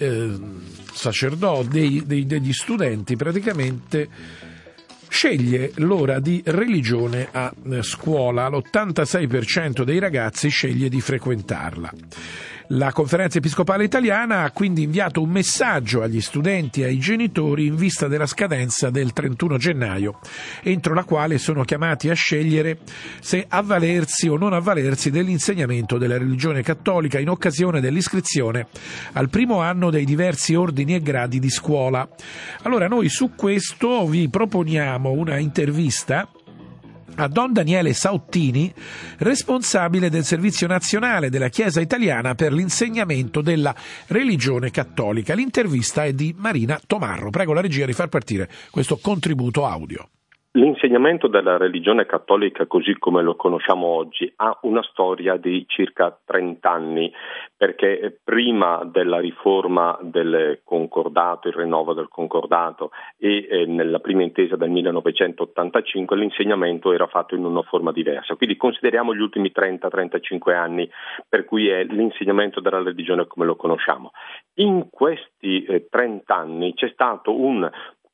sacerdoti, 0.92 2.04
degli 2.06 2.52
studenti 2.52 3.16
praticamente 3.16 4.08
sceglie 5.08 5.72
l'ora 5.76 6.18
di 6.20 6.42
religione 6.46 7.28
a 7.30 7.52
scuola, 7.80 8.48
l'86% 8.48 9.82
dei 9.82 9.98
ragazzi 9.98 10.48
sceglie 10.48 10.88
di 10.88 11.00
frequentarla. 11.02 11.92
La 12.74 12.90
conferenza 12.90 13.36
episcopale 13.36 13.84
italiana 13.84 14.44
ha 14.44 14.50
quindi 14.50 14.84
inviato 14.84 15.20
un 15.20 15.28
messaggio 15.28 16.00
agli 16.00 16.22
studenti 16.22 16.80
e 16.80 16.86
ai 16.86 16.98
genitori 16.98 17.66
in 17.66 17.76
vista 17.76 18.08
della 18.08 18.24
scadenza 18.24 18.88
del 18.88 19.12
31 19.12 19.58
gennaio, 19.58 20.20
entro 20.62 20.94
la 20.94 21.04
quale 21.04 21.36
sono 21.36 21.64
chiamati 21.64 22.08
a 22.08 22.14
scegliere 22.14 22.78
se 23.20 23.44
avvalersi 23.46 24.26
o 24.28 24.38
non 24.38 24.54
avvalersi 24.54 25.10
dell'insegnamento 25.10 25.98
della 25.98 26.16
religione 26.16 26.62
cattolica 26.62 27.18
in 27.18 27.28
occasione 27.28 27.82
dell'iscrizione 27.82 28.68
al 29.12 29.28
primo 29.28 29.60
anno 29.60 29.90
dei 29.90 30.06
diversi 30.06 30.54
ordini 30.54 30.94
e 30.94 31.02
gradi 31.02 31.40
di 31.40 31.50
scuola. 31.50 32.08
Allora 32.62 32.88
noi 32.88 33.10
su 33.10 33.32
questo 33.34 34.06
vi 34.06 34.30
proponiamo 34.30 35.10
una 35.10 35.36
intervista 35.36 36.26
a 37.16 37.28
Don 37.28 37.52
Daniele 37.52 37.92
Sauttini, 37.92 38.72
responsabile 39.18 40.10
del 40.10 40.24
Servizio 40.24 40.66
Nazionale 40.66 41.30
della 41.30 41.48
Chiesa 41.48 41.80
Italiana 41.80 42.34
per 42.34 42.52
l'insegnamento 42.52 43.40
della 43.40 43.74
religione 44.06 44.70
cattolica. 44.70 45.34
L'intervista 45.34 46.04
è 46.04 46.12
di 46.12 46.34
Marina 46.36 46.80
Tomarro. 46.86 47.30
Prego 47.30 47.52
la 47.52 47.60
regia 47.60 47.86
di 47.86 47.92
far 47.92 48.08
partire 48.08 48.50
questo 48.70 48.98
contributo 48.98 49.66
audio. 49.66 50.08
L'insegnamento 50.54 51.28
della 51.28 51.56
religione 51.56 52.04
cattolica 52.04 52.66
così 52.66 52.98
come 52.98 53.22
lo 53.22 53.36
conosciamo 53.36 53.86
oggi 53.86 54.30
ha 54.36 54.58
una 54.64 54.82
storia 54.82 55.38
di 55.38 55.64
circa 55.66 56.14
30 56.22 56.70
anni 56.70 57.10
perché 57.56 58.20
prima 58.22 58.84
della 58.84 59.18
riforma 59.18 59.96
del 60.02 60.60
concordato, 60.62 61.48
il 61.48 61.54
rinnovo 61.54 61.94
del 61.94 62.08
concordato 62.08 62.90
e 63.16 63.46
eh, 63.48 63.64
nella 63.64 64.00
prima 64.00 64.24
intesa 64.24 64.56
del 64.56 64.68
1985 64.68 66.18
l'insegnamento 66.18 66.92
era 66.92 67.06
fatto 67.06 67.34
in 67.34 67.46
una 67.46 67.62
forma 67.62 67.90
diversa. 67.90 68.36
Quindi 68.36 68.58
consideriamo 68.58 69.14
gli 69.14 69.20
ultimi 69.20 69.52
30-35 69.54 70.54
anni 70.54 70.86
per 71.26 71.46
cui 71.46 71.68
è 71.68 71.82
l'insegnamento 71.84 72.60
della 72.60 72.82
religione 72.82 73.26
come 73.26 73.46
lo 73.46 73.56
conosciamo. 73.56 74.10
In 74.56 74.88
questi 74.90 75.64
eh, 75.64 75.86
30 75.88 76.36
anni 76.36 76.74
c'è 76.74 76.90
stato 76.92 77.34
un 77.34 77.70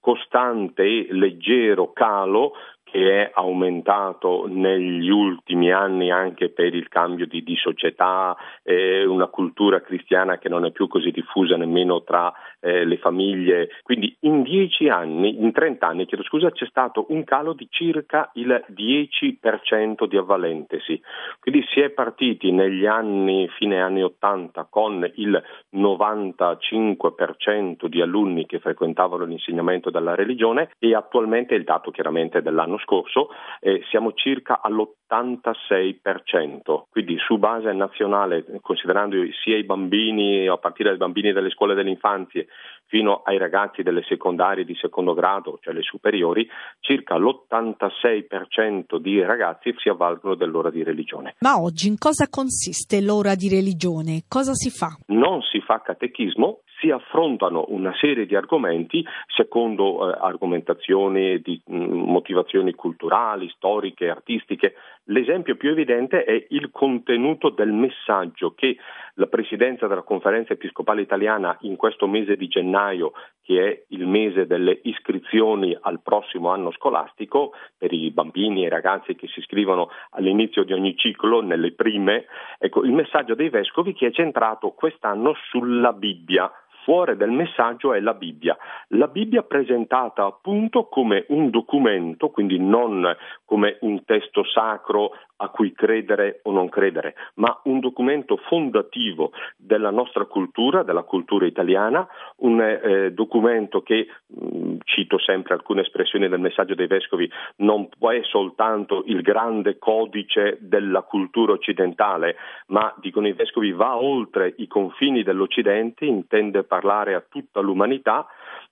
costante 0.09 0.85
e 0.85 1.09
leggero 1.11 1.93
calo 1.93 2.53
che 2.91 3.23
è 3.23 3.31
aumentato 3.35 4.47
negli 4.49 5.11
ultimi 5.11 5.71
anni 5.73 6.11
anche 6.11 6.49
per 6.49 6.75
il 6.75 6.89
cambio 6.89 7.27
di, 7.27 7.43
di 7.43 7.57
società, 7.57 8.37
eh, 8.63 9.05
una 9.05 9.27
cultura 9.27 9.81
cristiana 9.81 10.39
che 10.39 10.49
non 10.49 10.65
è 10.65 10.71
più 10.71 10.87
così 10.89 11.11
diffusa 11.11 11.57
nemmeno 11.57 12.03
tra 12.03 12.33
eh, 12.61 12.85
le 12.85 12.97
famiglie. 12.99 13.71
Quindi 13.83 14.17
in 14.21 14.43
dieci 14.43 14.89
anni, 14.89 15.43
in 15.43 15.51
30 15.53 15.87
anni, 15.87 16.07
chiedo 16.07 16.25
scusa, 16.25 16.51
c'è 16.51 16.67
stato 16.67 17.07
un 17.11 17.25
calo 17.25 17.53
di 17.53 17.69
circa 17.71 18.31
il 18.35 18.65
10% 18.75 20.07
di 20.07 20.17
avvalentesi. 20.17 20.99
Quindi 21.41 21.67
si 21.69 21.81
è 21.81 21.91
partiti 21.91 22.53
negli 22.53 22.87
anni, 22.87 23.49
fine 23.59 23.83
anni 23.83 24.03
80, 24.03 24.69
con 24.71 25.11
il 25.17 25.43
95% 25.75 27.87
di 27.87 28.01
alunni 28.01 28.47
che 28.47 28.61
frequentavano 28.61 29.25
l'insegnamento 29.25 29.91
della 29.91 30.15
religione 30.15 30.71
e 30.79 30.95
attualmente 30.95 31.55
il 31.55 31.65
dato 31.65 31.91
chiaramente 31.91 32.41
dell'anno 32.41 32.78
scorso, 32.79 33.29
eh, 33.61 33.83
siamo 33.91 34.15
circa 34.15 34.63
all'86%, 34.63 36.87
quindi 36.91 37.19
su 37.19 37.37
base 37.39 37.71
nazionale, 37.73 38.45
considerando 38.61 39.17
sia 39.43 39.57
i 39.57 39.65
bambini, 39.65 40.47
a 40.49 40.57
partire 40.57 40.91
dai 40.91 40.99
bambini 40.99 41.33
delle 41.33 41.51
scuole 41.51 41.75
delle 41.75 41.91
infanzie, 41.91 42.49
fino 42.87 43.23
ai 43.25 43.39
ragazzi 43.39 43.83
delle 43.83 44.03
secondarie 44.03 44.65
di 44.65 44.75
secondo 44.75 45.15
grado, 45.15 45.59
cioè 45.63 45.75
le 45.75 45.83
superiori, 45.83 46.49
circa 46.81 47.17
l'86% 47.17 48.97
di 48.97 49.23
ragazzi 49.23 49.73
si 49.79 49.89
avvalgono 49.89 50.35
dell'ora 50.35 50.71
di 50.71 50.83
religione. 50.83 51.37
Ma 51.41 51.61
oggi 51.61 51.87
in 51.89 51.99
cosa 51.99 52.29
consiste 52.29 53.03
l'ora 53.03 53.35
di 53.35 53.49
religione? 53.49 54.23
Cosa 54.27 54.55
si 54.55 54.71
fa? 54.71 54.97
Non 55.09 55.43
si 55.43 55.61
fa 55.61 55.83
catechismo, 55.83 56.63
si 56.81 56.91
affrontano 56.91 57.65
una 57.69 57.95
serie 57.97 58.27
di 58.27 58.35
argomenti 58.35 59.05
secondo 59.27 60.11
eh, 60.13 60.19
argomentazioni 60.21 61.41
di 61.41 61.61
mh, 61.65 61.77
mm, 61.77 62.11
motivazioni 62.11 62.75
culturali, 62.75 63.49
storiche, 63.51 64.09
artistiche. 64.09 64.75
L'esempio 65.05 65.57
più 65.57 65.71
evidente 65.71 66.25
è 66.25 66.47
il 66.51 66.71
contenuto 66.71 67.49
del 67.51 67.73
messaggio 67.73 68.53
che 68.55 68.77
la 69.15 69.27
Presidenza 69.27 69.87
della 69.87 70.03
Conferenza 70.03 70.53
Episcopale 70.53 71.01
Italiana 71.01 71.57
in 71.63 71.77
questo 71.77 72.07
mese 72.07 72.37
di 72.37 72.47
gennaio, 72.47 73.13
che 73.43 73.67
è 73.67 73.85
il 73.89 74.07
mese 74.07 74.47
delle 74.47 74.79
iscrizioni 74.83 75.77
al 75.81 76.01
prossimo 76.03 76.51
anno 76.51 76.71
scolastico, 76.73 77.53
per 77.77 77.93
i 77.93 78.11
bambini 78.11 78.63
e 78.63 78.67
i 78.67 78.71
ragazzi 78.71 79.17
che 79.17 79.27
si 79.27 79.41
iscrivono 79.41 79.89
all'inizio 80.11 80.63
di 80.63 80.73
ogni 80.73 80.97
ciclo, 80.97 81.41
nelle 81.41 81.73
prime, 81.73 82.27
ecco, 82.59 82.85
il 82.85 82.93
messaggio 82.93 83.35
dei 83.35 83.49
vescovi 83.49 83.93
che 83.95 84.09
è 84.09 84.13
centrato 84.13 84.71
quest'anno 84.71 85.35
sulla 85.51 85.93
Bibbia 85.93 86.51
cuore 86.85 87.17
del 87.17 87.31
messaggio 87.31 87.93
è 87.93 88.01
la 88.01 88.15
Bibbia. 88.15 88.57
La 88.89 89.09
Bibbia 89.09 89.43
presentata 89.43 90.25
appunto 90.25 90.87
come 90.87 91.27
un 91.29 91.51
documento, 91.51 92.31
quindi 92.31 92.59
non 92.59 93.15
come 93.45 93.77
un 93.81 94.05
testo 94.05 94.45
sacro 94.45 95.11
a 95.41 95.49
cui 95.49 95.73
credere 95.73 96.41
o 96.45 96.53
non 96.53 96.69
credere, 96.69 97.15
ma 97.35 97.61
un 97.65 97.81
documento 97.81 98.37
fondativo 98.37 99.33
della 99.57 99.91
nostra 99.91 100.25
cultura, 100.25 100.83
della 100.83 101.03
cultura 101.03 101.47
italiana, 101.47 102.07
un 102.39 102.61
eh, 102.61 103.13
documento 103.13 103.83
che, 103.83 104.09
mh, 104.27 104.47
mm, 104.47 104.77
cito 104.85 105.19
sempre 105.19 105.55
alcune 105.55 105.83
espressioni 105.83 106.29
del 106.29 106.41
messaggio 106.41 106.75
dei 106.75 106.87
vescovi, 106.87 107.31
non 107.57 107.89
è 107.99 108.21
soltanto 108.23 109.05
il 109.07 109.23
grande 109.23 109.79
codice 109.79 110.59
della 110.61 111.03
cultura 111.03 111.53
occidentale, 111.53 112.37
ma, 112.69 112.93
dicono 112.99 113.29
i 113.29 113.33
vescovi, 113.33 113.73
va 113.73 113.97
oltre 113.97 114.55
i 114.57 114.67
confini 114.67 115.23
dell'Occidente, 115.23 116.05
intende 116.05 116.65
parlare 116.65 117.15
a 117.15 117.25
tutta 117.29 117.61
l'umanità 117.61 118.27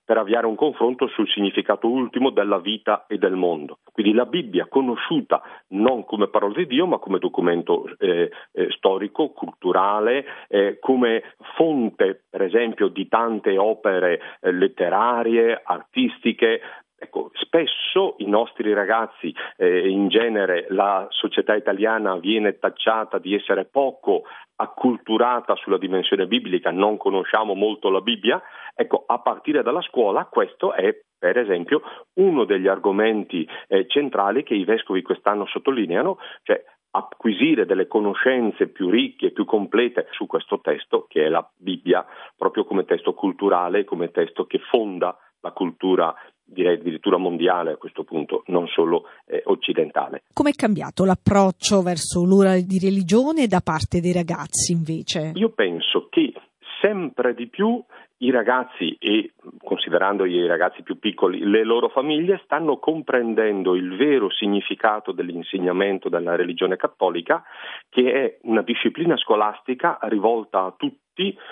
per 0.07 0.17
avviare 0.17 0.45
un 0.45 0.55
confronto 0.55 1.07
sul 1.07 1.27
significato 1.27 1.89
ultimo 1.89 2.29
della 2.29 2.59
vita 2.59 3.07
e 3.09 3.17
del 3.17 3.35
mondo. 3.35 3.79
Quindi 3.91 4.13
la 4.13 4.25
Bibbia 4.25 4.67
conosciuta 4.69 5.41
non 5.71 6.05
come 6.05 6.29
parola 6.29 6.53
di 6.53 6.65
Dio, 6.65 6.85
ma 6.85 6.97
come 6.97 7.19
documento 7.19 7.83
eh, 7.99 8.31
eh, 8.53 8.71
storico, 8.71 9.31
culturale, 9.31 10.23
eh, 10.47 10.77
come 10.79 11.35
fonte, 11.57 12.23
per 12.29 12.41
esempio, 12.41 12.87
di 12.87 13.09
tante 13.09 13.57
opere 13.57 14.21
eh, 14.39 14.53
letterarie, 14.53 15.61
artistiche, 15.61 16.61
Ecco, 16.99 17.29
spesso 17.33 18.15
i 18.17 18.25
nostri 18.25 18.73
ragazzi, 18.73 19.33
eh, 19.55 19.87
in 19.87 20.07
genere 20.07 20.65
la 20.69 21.05
società 21.09 21.55
italiana 21.55 22.17
viene 22.17 22.57
tacciata 22.57 23.19
di 23.19 23.35
essere 23.35 23.65
poco 23.65 24.23
acculturata 24.55 25.55
sulla 25.55 25.77
dimensione 25.77 26.25
biblica, 26.25 26.71
non 26.71 26.97
conosciamo 26.97 27.53
molto 27.53 27.91
la 27.91 28.01
Bibbia, 28.01 28.41
ecco, 28.73 29.03
a 29.05 29.19
partire 29.19 29.61
dalla 29.61 29.81
scuola 29.81 30.25
questo 30.25 30.73
è 30.73 30.95
per 31.19 31.37
esempio 31.37 31.81
uno 32.15 32.45
degli 32.45 32.67
argomenti 32.67 33.47
eh, 33.67 33.85
centrali 33.87 34.41
che 34.43 34.55
i 34.55 34.65
vescovi 34.65 35.03
quest'anno 35.03 35.45
sottolineano, 35.45 36.17
cioè 36.43 36.63
acquisire 36.91 37.65
delle 37.65 37.87
conoscenze 37.87 38.69
più 38.69 38.89
ricche 38.89 39.31
più 39.31 39.45
complete 39.45 40.07
su 40.11 40.25
questo 40.25 40.59
testo 40.61 41.05
che 41.07 41.25
è 41.25 41.29
la 41.29 41.47
Bibbia, 41.55 42.03
proprio 42.35 42.65
come 42.65 42.85
testo 42.85 43.13
culturale, 43.13 43.83
come 43.83 44.09
testo 44.09 44.45
che 44.45 44.57
fonda 44.57 45.15
la 45.47 45.51
cultura 45.51 46.13
direi 46.43 46.75
addirittura 46.75 47.17
mondiale 47.17 47.73
a 47.73 47.77
questo 47.77 48.03
punto, 48.03 48.43
non 48.47 48.67
solo 48.67 49.05
eh, 49.25 49.41
occidentale. 49.45 50.23
Come 50.33 50.51
è 50.51 50.53
cambiato 50.53 51.03
l'approccio 51.03 51.81
verso 51.81 52.23
l'ora 52.23 52.55
di 52.59 52.79
religione 52.79 53.47
da 53.47 53.59
parte 53.61 53.99
dei 53.99 54.13
ragazzi 54.13 54.71
invece? 54.71 55.31
Io 55.35 55.49
penso 55.49 56.07
che 56.09 56.33
sempre 56.81 57.33
di 57.33 57.47
più 57.47 57.83
i 58.19 58.31
ragazzi 58.31 58.95
e 58.99 59.33
considerando 59.63 60.25
i 60.25 60.47
ragazzi 60.47 60.81
più 60.81 60.97
piccoli, 60.97 61.39
le 61.43 61.63
loro 61.63 61.89
famiglie 61.89 62.41
stanno 62.45 62.77
comprendendo 62.77 63.75
il 63.75 63.95
vero 63.95 64.31
significato 64.31 65.11
dell'insegnamento 65.11 66.09
della 66.09 66.35
religione 66.35 66.77
cattolica, 66.77 67.43
che 67.89 68.11
è 68.11 68.37
una 68.43 68.63
disciplina 68.63 69.15
scolastica 69.17 69.99
rivolta 70.03 70.63
a 70.63 70.73
tutti. 70.75 71.05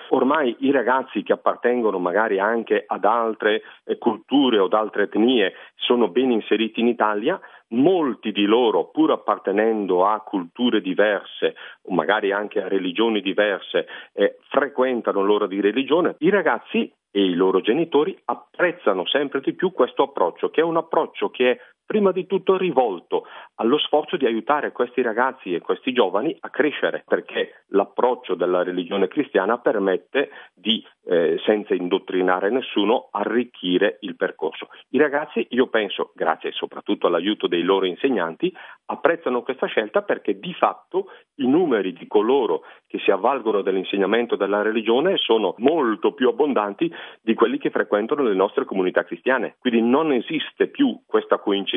Ormai 0.10 0.56
i 0.60 0.72
ragazzi 0.72 1.24
che 1.24 1.34
appartengono 1.34 2.00
magari 2.00 2.40
anche 2.40 2.84
ad 2.86 3.06
altre 3.06 3.62
eh, 3.84 3.98
culture 3.98 4.60
o 4.60 4.66
ad 4.66 4.74
altre 4.74 5.04
etnie 5.04 5.54
sono 5.76 6.10
ben 6.10 6.32
inseriti 6.32 6.80
in 6.80 6.88
Italia, 6.88 7.40
molti 7.70 8.32
di 8.32 8.46
loro, 8.46 8.86
pur 8.86 9.12
appartenendo 9.12 10.06
a 10.06 10.20
culture 10.22 10.82
diverse 10.82 11.56
o 11.84 11.94
magari 11.94 12.32
anche 12.32 12.62
a 12.62 12.68
religioni 12.68 13.22
diverse, 13.22 13.88
eh, 14.14 14.38
frequentano 14.50 15.24
l'ora 15.24 15.48
di 15.48 15.60
religione, 15.62 16.16
i 16.20 16.30
ragazzi 16.30 16.92
e 17.12 17.24
i 17.24 17.34
loro 17.34 17.62
genitori 17.62 18.18
apprezzano 18.26 19.06
sempre 19.08 19.40
di 19.40 19.54
più 19.54 19.72
questo 19.72 20.04
approccio, 20.04 20.50
che 20.50 20.62
è 20.62 20.64
un 20.64 20.78
approccio 20.78 21.30
che 21.30 21.52
è 21.52 21.60
prima 21.86 22.12
di 22.12 22.26
tutto 22.26 22.58
rivolto 22.58 23.26
allo 23.56 23.78
sforzo 23.78 24.18
di 24.18 24.26
aiutare 24.26 24.72
questi 24.72 25.02
ragazzi 25.02 25.54
e 25.54 25.62
questi 25.62 25.94
giovani 25.94 26.36
a 26.40 26.50
crescere, 26.50 27.04
perché 27.08 27.64
l'approccio 27.68 28.36
della 28.36 28.64
religione 28.64 29.08
cristiana 29.08 29.60
permette 29.60 30.30
di 30.54 30.84
eh, 31.06 31.40
senza 31.46 31.74
indottrinare 31.74 32.50
nessuno, 32.50 33.10
arricchire 33.12 33.98
il 34.02 34.16
percorso. 34.16 34.70
I 34.90 34.98
ragazzi, 34.98 35.46
io 35.52 35.68
penso, 35.68 36.12
grazie 36.16 36.52
soprattutto 36.52 37.08
all'aiuto 37.08 37.48
dei 37.48 37.62
loro 37.62 37.86
insegnanti, 37.86 38.54
apprezzano 38.88 39.44
questa 39.44 39.68
scelta 39.68 40.02
perché 40.02 40.40
di 40.40 40.54
fatto 40.54 41.08
i 41.36 41.48
numeri 41.48 41.94
di 41.94 42.08
coloro 42.08 42.64
che 42.88 43.00
si 43.00 43.12
avvalgono 43.12 43.62
dell'insegnamento 43.62 44.36
della 44.36 44.62
religione 44.62 45.18
sono 45.18 45.54
molto 45.58 46.14
più 46.14 46.30
abbondanti 46.30 46.92
di 47.22 47.34
quelli 47.34 47.58
che 47.58 47.70
frequentano 47.70 48.24
le 48.24 48.36
nostre 48.36 48.66
comunità 48.66 49.04
cristiane. 49.04 49.56
Quindi 49.60 49.82
non 49.82 50.12
esiste 50.12 50.68
più 50.68 51.02
questa 51.06 51.38
coincidenza 51.38 51.75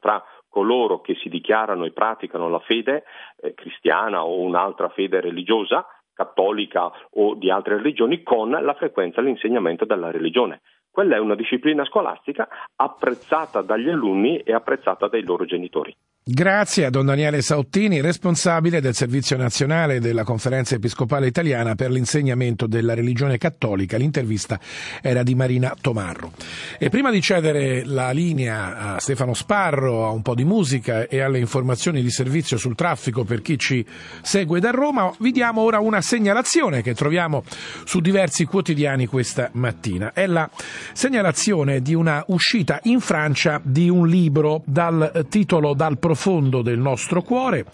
tra 0.00 0.24
coloro 0.48 1.00
che 1.00 1.14
si 1.16 1.28
dichiarano 1.28 1.84
e 1.84 1.92
praticano 1.92 2.48
la 2.48 2.58
fede 2.60 3.04
eh, 3.40 3.54
cristiana 3.54 4.24
o 4.24 4.40
un'altra 4.40 4.88
fede 4.88 5.20
religiosa 5.20 5.86
cattolica 6.18 6.90
o 7.12 7.34
di 7.34 7.48
altre 7.48 7.76
religioni 7.76 8.24
con 8.24 8.50
la 8.50 8.74
frequenza 8.74 9.20
all'insegnamento 9.20 9.84
della 9.84 10.10
religione. 10.10 10.62
Quella 10.90 11.14
è 11.14 11.20
una 11.20 11.36
disciplina 11.36 11.84
scolastica 11.84 12.48
apprezzata 12.74 13.62
dagli 13.62 13.88
alunni 13.88 14.38
e 14.38 14.52
apprezzata 14.52 15.06
dai 15.06 15.22
loro 15.22 15.44
genitori. 15.44 15.96
Grazie 16.30 16.84
a 16.84 16.90
Don 16.90 17.06
Daniele 17.06 17.40
Sauttini, 17.40 18.02
responsabile 18.02 18.82
del 18.82 18.94
Servizio 18.94 19.38
Nazionale 19.38 19.98
della 19.98 20.24
Conferenza 20.24 20.74
Episcopale 20.74 21.26
Italiana 21.26 21.74
per 21.74 21.90
l'insegnamento 21.90 22.66
della 22.66 22.92
religione 22.92 23.38
cattolica. 23.38 23.96
L'intervista 23.96 24.60
era 25.00 25.22
di 25.22 25.34
Marina 25.34 25.74
Tomarro. 25.80 26.32
E 26.78 26.90
prima 26.90 27.10
di 27.10 27.22
cedere 27.22 27.82
la 27.86 28.10
linea 28.10 28.76
a 28.76 29.00
Stefano 29.00 29.32
Sparro, 29.32 30.04
a 30.04 30.10
un 30.10 30.20
po' 30.20 30.34
di 30.34 30.44
musica 30.44 31.08
e 31.08 31.20
alle 31.20 31.38
informazioni 31.38 32.02
di 32.02 32.10
servizio 32.10 32.58
sul 32.58 32.74
traffico 32.74 33.24
per 33.24 33.40
chi 33.40 33.56
ci 33.58 33.82
segue 34.20 34.60
da 34.60 34.68
Roma, 34.68 35.10
vi 35.20 35.30
diamo 35.30 35.62
ora 35.62 35.78
una 35.78 36.02
segnalazione 36.02 36.82
che 36.82 36.92
troviamo 36.92 37.42
su 37.84 38.00
diversi 38.00 38.44
quotidiani 38.44 39.06
questa 39.06 39.48
mattina. 39.54 40.12
È 40.12 40.26
la 40.26 40.46
segnalazione 40.92 41.80
di 41.80 41.94
una 41.94 42.22
uscita 42.26 42.80
in 42.82 43.00
Francia 43.00 43.58
di 43.64 43.88
un 43.88 44.06
libro 44.06 44.60
dal 44.66 45.24
titolo 45.30 45.72
Dal 45.72 45.96
profilo 45.98 46.16
profondo 46.18 46.62
del 46.62 46.80
nostro 46.80 47.22
cuore. 47.22 47.64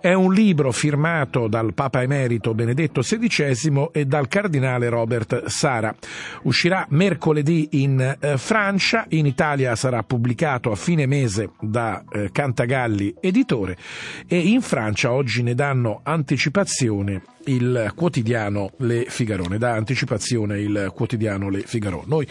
È 0.00 0.12
un 0.12 0.34
libro 0.34 0.72
firmato 0.72 1.46
dal 1.46 1.72
Papa 1.72 2.02
Emerito 2.02 2.52
Benedetto 2.52 3.00
XVI 3.00 3.90
e 3.92 4.06
dal 4.06 4.26
Cardinale 4.26 4.88
Robert 4.88 5.44
Sara. 5.46 5.94
Uscirà 6.42 6.84
mercoledì 6.90 7.68
in 7.82 8.16
eh, 8.18 8.36
Francia, 8.38 9.04
in 9.10 9.26
Italia 9.26 9.76
sarà 9.76 10.02
pubblicato 10.02 10.72
a 10.72 10.74
fine 10.74 11.06
mese 11.06 11.50
da 11.60 12.02
eh, 12.10 12.30
Cantagalli 12.32 13.14
Editore 13.20 13.76
e 14.26 14.36
in 14.36 14.62
Francia 14.62 15.12
oggi 15.12 15.44
ne 15.44 15.54
danno 15.54 16.00
anticipazione 16.02 17.22
il 17.46 17.92
quotidiano 17.94 18.72
Le 18.78 19.06
Figaro, 19.08 19.44
ne 19.44 19.58
dà 19.58 19.72
anticipazione 19.72 20.60
il 20.60 20.92
quotidiano 20.94 21.48
Le 21.48 21.62
Figaro. 21.62 22.04
Noi 22.06 22.26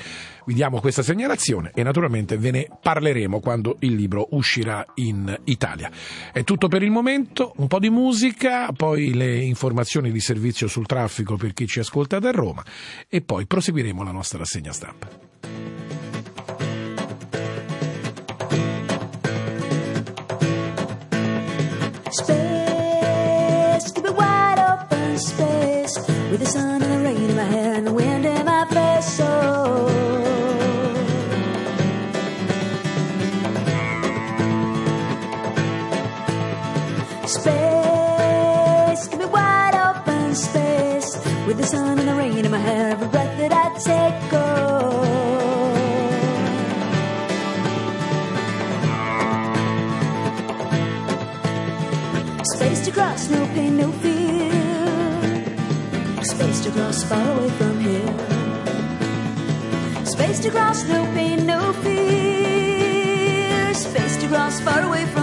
vi 0.46 0.54
diamo 0.54 0.80
questa 0.80 1.04
segnalazione 1.04 1.72
e 1.74 1.84
naturalmente 1.84 2.38
ve 2.38 2.52
ne 2.52 2.68
parleremo 2.82 3.40
quando 3.40 3.78
il 3.80 3.96
libro 3.96 4.28
uscirà 4.32 4.86
in 4.96 5.40
Italia. 5.46 5.90
È 6.32 6.44
tutto 6.44 6.68
per 6.68 6.84
il 6.84 6.92
momento, 6.92 7.54
un 7.58 7.68
po' 7.68 7.80
di 7.80 7.90
musica, 7.90 8.72
poi 8.72 9.14
le 9.14 9.38
informazioni 9.38 10.12
di 10.12 10.20
servizio 10.20 10.68
sul 10.68 10.86
traffico 10.86 11.36
per 11.36 11.54
chi 11.54 11.68
ci 11.68 11.80
ascolta 11.80 12.20
da 12.20 12.32
Roma 12.32 12.64
e 13.08 13.22
poi 13.22 13.46
proseguiremo 13.46 14.04
la 14.04 14.12
nostra 14.12 14.40
rassegna 14.40 14.72
stampa. 14.72 15.10
The 26.42 26.48
sun 26.48 26.82
and 26.82 26.92
the 26.92 27.00
rain 27.08 27.30
in 27.30 27.36
my 27.36 27.44
hair 27.44 27.74
and 27.76 27.86
the 27.86 27.94
wind 27.94 28.26
in 28.26 28.46
my 28.46 28.66
face. 28.66 29.18
So 29.18 29.28
oh. 29.28 29.88
space, 37.28 39.08
give 39.10 39.20
me 39.20 39.26
wide 39.26 39.76
open 39.88 40.34
space 40.34 41.12
with 41.46 41.58
the 41.58 41.68
sun 41.74 42.00
and 42.00 42.08
the 42.08 42.16
rain 42.16 42.46
in 42.46 42.52
my 42.52 42.58
hair, 42.58 42.92
every 42.94 43.08
breath 43.10 43.38
that 43.38 43.54
I 43.54 43.66
take. 43.78 44.34
Oh. 44.34 44.41
Space 56.62 56.74
to 56.76 56.80
cross 56.80 57.04
far 57.06 57.32
away 57.32 57.50
from 57.50 57.80
here. 57.80 58.06
Space 60.06 60.40
to 60.42 60.52
cross, 60.52 60.84
no 60.84 61.06
pain, 61.16 61.48
no 61.48 61.74
fear. 61.82 63.74
Space 63.74 64.18
to 64.18 64.28
cross 64.28 64.62
far 64.62 64.82
away 64.84 65.06
from 65.06 65.21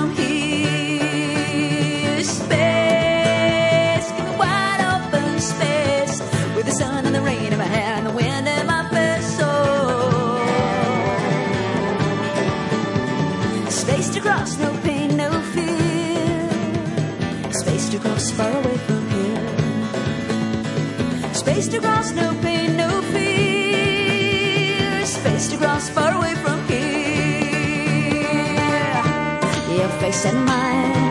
to 21.80 22.12
no 22.14 22.34
pain, 22.42 22.76
no 22.76 23.02
fear. 23.12 23.26
Space 25.06 25.48
to 25.48 25.56
cross, 25.56 25.88
far 25.88 26.12
away 26.14 26.34
from 26.36 26.66
here. 26.66 27.02
Your 29.76 29.88
face 30.00 30.24
and 30.26 30.44
mine, 30.44 31.07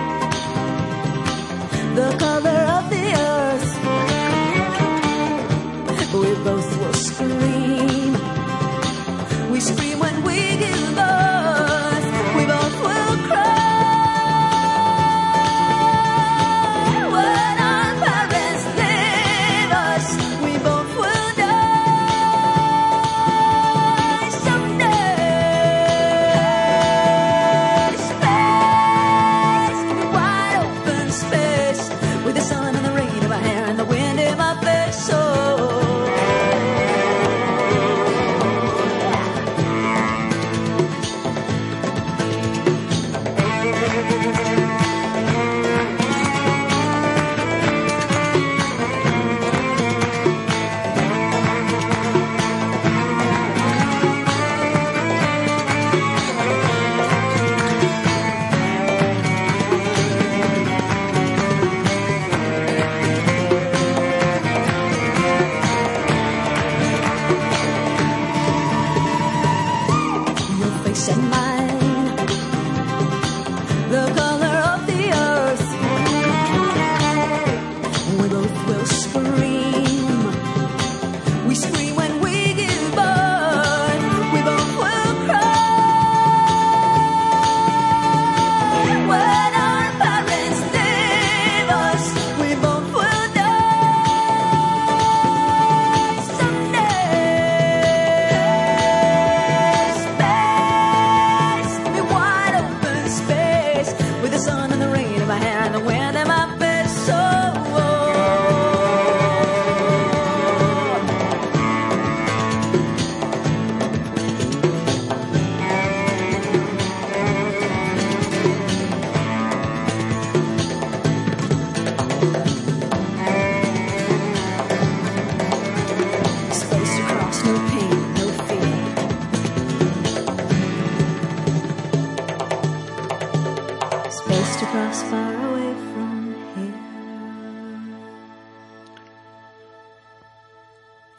Thank 122.34 122.48
you. 122.52 122.57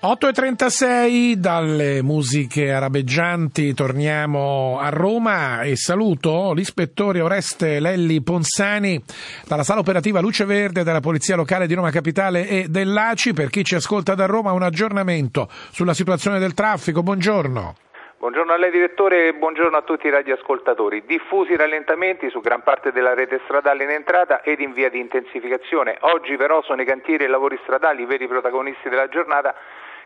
8.36 0.08 1.34
dalle 1.34 2.02
musiche 2.02 2.72
arabeggianti 2.72 3.74
torniamo 3.74 4.78
a 4.80 4.88
Roma 4.88 5.60
e 5.60 5.76
saluto 5.76 6.54
l'ispettore 6.54 7.20
Oreste 7.20 7.78
Lelli 7.78 8.22
Ponsani 8.22 8.98
dalla 9.46 9.64
sala 9.64 9.80
operativa 9.80 10.22
Luce 10.22 10.46
Verde 10.46 10.82
della 10.82 11.00
Polizia 11.00 11.36
Locale 11.36 11.66
di 11.66 11.74
Roma 11.74 11.90
Capitale 11.90 12.48
e 12.48 12.68
dell'ACI. 12.70 13.34
Per 13.34 13.50
chi 13.50 13.62
ci 13.64 13.74
ascolta 13.74 14.14
da 14.14 14.24
Roma 14.24 14.52
un 14.52 14.62
aggiornamento 14.62 15.46
sulla 15.50 15.92
situazione 15.92 16.38
del 16.38 16.54
traffico. 16.54 17.02
Buongiorno. 17.02 17.74
Buongiorno 18.16 18.52
a 18.52 18.56
lei 18.56 18.70
direttore 18.70 19.28
e 19.28 19.34
buongiorno 19.34 19.76
a 19.76 19.82
tutti 19.82 20.06
i 20.06 20.10
radioascoltatori. 20.10 21.04
Diffusi 21.06 21.54
rallentamenti 21.54 22.30
su 22.30 22.40
gran 22.40 22.62
parte 22.62 22.92
della 22.92 23.12
rete 23.12 23.40
stradale 23.44 23.84
in 23.84 23.90
entrata 23.90 24.40
ed 24.40 24.60
in 24.60 24.72
via 24.72 24.88
di 24.88 25.00
intensificazione. 25.00 25.98
Oggi 26.00 26.34
però 26.36 26.62
sono 26.62 26.80
i 26.80 26.86
cantieri 26.86 27.24
e 27.24 27.26
i 27.26 27.30
lavori 27.30 27.58
stradali 27.62 28.02
i 28.02 28.06
veri 28.06 28.26
protagonisti 28.26 28.88
della 28.88 29.08
giornata 29.08 29.54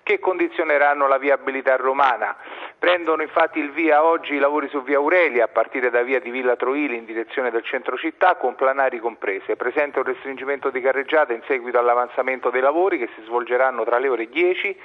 che 0.03 0.19
condizioneranno 0.19 1.07
la 1.07 1.19
viabilità 1.19 1.77
romana. 1.77 2.37
Prendono 2.79 3.23
infatti 3.23 3.61
il 3.61 3.71
via 3.71 4.03
oggi 4.05 4.35
i 4.35 4.39
lavori 4.39 4.69
su 4.69 4.83
via 4.83 4.97
Aurelia 4.97 5.45
a 5.45 5.49
partire 5.49 5.91
da 5.91 6.03
via 6.03 6.21
di 6.21 6.31
Villa 6.31 6.57
Troili 6.57 6.97
in 6.97 7.05
direzione 7.05 7.51
del 7.51 7.63
centro 7.63 7.97
città 7.97 8.35
con 8.35 8.55
planari 8.55 8.99
comprese. 8.99 9.57
Presente 9.57 10.01
un 10.01 10.05
restringimento 10.05 10.71
di 10.71 10.81
carreggiata 10.81 11.33
in 11.33 11.43
seguito 11.47 11.79
all'avanzamento 11.79 12.51
dei 12.51 12.61
lavori 12.61 12.99
che 12.99 13.09
si 13.15 13.23
svolgeranno 13.23 13.85
tra 13.85 13.99
le 13.99 14.09
ore 14.09 14.29
10 14.29 14.77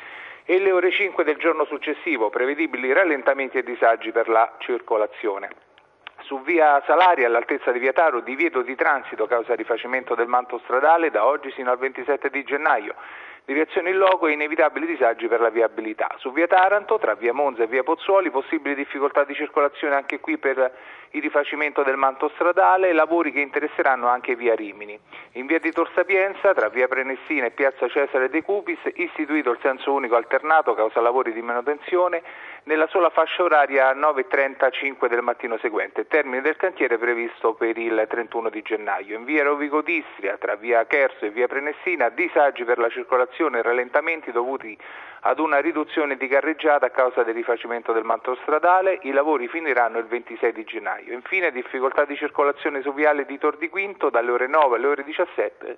e 0.46 0.60
le 0.60 0.72
ore 0.72 0.92
5 0.92 1.24
del 1.24 1.38
giorno 1.38 1.66
successivo, 1.66 2.30
prevedibili 2.30 2.94
rallentamenti 2.94 3.58
e 3.58 3.64
disagi 3.64 4.12
per 4.12 4.30
la 4.30 4.54
circolazione. 4.60 5.50
Su 6.22 6.42
via 6.42 6.82
Salaria 6.86 7.28
all'altezza 7.28 7.72
di 7.72 7.80
via 7.80 7.94
Taro 7.94 8.22
divieto 8.22 8.62
di 8.62 8.76
transito 8.76 9.28
causa 9.28 9.56
rifacimento 9.56 10.16
del 10.16 10.28
manto 10.28 10.60
stradale 10.64 11.10
da 11.10 11.26
oggi 11.26 11.52
sino 11.52 11.72
al 11.72 11.78
27 11.78 12.30
di 12.30 12.44
gennaio. 12.44 12.96
Direzione 13.48 13.92
in 13.92 13.98
loco 13.98 14.28
e 14.28 14.34
inevitabili 14.34 14.86
disagi 14.86 15.30
per 15.30 15.40
la 15.40 15.48
viabilità. 15.48 16.14
Su 16.18 16.34
via 16.34 16.48
Taranto, 16.48 17.00
tra 17.00 17.16
via 17.16 17.32
Monza 17.32 17.64
e 17.64 17.68
via 17.68 17.82
Pozzuoli, 17.82 18.30
possibili 18.30 18.76
difficoltà 18.76 19.24
di 19.24 19.34
circolazione 19.34 19.96
anche 19.96 20.20
qui 20.20 20.38
per 20.38 20.74
il 21.12 21.22
rifacimento 21.22 21.82
del 21.82 21.96
manto 21.96 22.30
stradale, 22.36 22.92
lavori 22.92 23.32
che 23.32 23.40
interesseranno 23.40 24.08
anche 24.08 24.36
via 24.36 24.54
Rimini. 24.54 25.00
In 25.36 25.46
via 25.46 25.60
di 25.60 25.72
Tor 25.72 25.90
Sapienza, 25.96 26.54
tra 26.54 26.68
via 26.68 26.90
Prenessina 26.90 27.46
e 27.46 27.52
piazza 27.52 27.88
Cesare 27.88 28.28
De 28.28 28.42
Cupis, 28.42 28.80
istituito 28.96 29.52
il 29.52 29.60
senso 29.62 29.94
unico 29.94 30.18
alternato 30.18 30.74
causa 30.74 31.00
lavori 31.00 31.32
di 31.32 31.42
manutenzione 31.42 32.22
nella 32.68 32.88
sola 32.88 33.10
fascia 33.10 33.44
oraria 33.44 33.94
9.35 33.94 35.08
del 35.08 35.22
mattino 35.22 35.58
seguente, 35.58 36.06
termine 36.06 36.42
del 36.42 36.58
cantiere 36.58 36.98
previsto 36.98 37.54
per 37.54 37.78
il 37.78 38.06
31 38.10 38.50
di 38.50 38.62
gennaio. 38.62 39.18
In 39.18 39.24
via 39.24 39.44
Rovigo 39.44 39.82
d'Istria, 39.82 40.38
tra 40.38 40.56
via 40.56 40.86
Cherso 40.86 41.24
e 41.24 41.30
via 41.30 41.48
Prenessina, 41.48 42.10
disagi 42.10 42.66
per 42.66 42.78
la 42.78 42.90
circolazione 42.90 43.60
e 43.60 43.62
rallentamenti 43.62 44.34
dovuti 44.34 44.78
ad 45.22 45.40
una 45.40 45.60
riduzione 45.60 46.18
di 46.18 46.28
carreggiata 46.28 46.88
a 46.88 46.90
causa 46.90 47.24
del 47.24 47.36
rifacimento 47.36 47.94
del 47.94 48.04
manto 48.04 48.36
stradale, 48.42 49.00
i 49.04 49.12
lavori 49.12 49.48
finiranno 49.48 49.98
il 50.00 50.06
26 50.06 50.52
di 50.52 50.66
gennaio. 50.66 51.14
Infine 51.14 51.52
difficoltà 51.52 52.04
di 52.04 52.18
circolazione 52.18 52.82
su 52.82 52.94
viale 52.94 53.26
di 53.26 53.38
Tor 53.38 53.56
di 53.56 53.70
Quinto 53.70 54.10
dalle 54.10 54.32
ore 54.32 54.48
9 54.48 54.76
alle 54.76 54.88
ore 54.88 55.04
17 55.06 55.78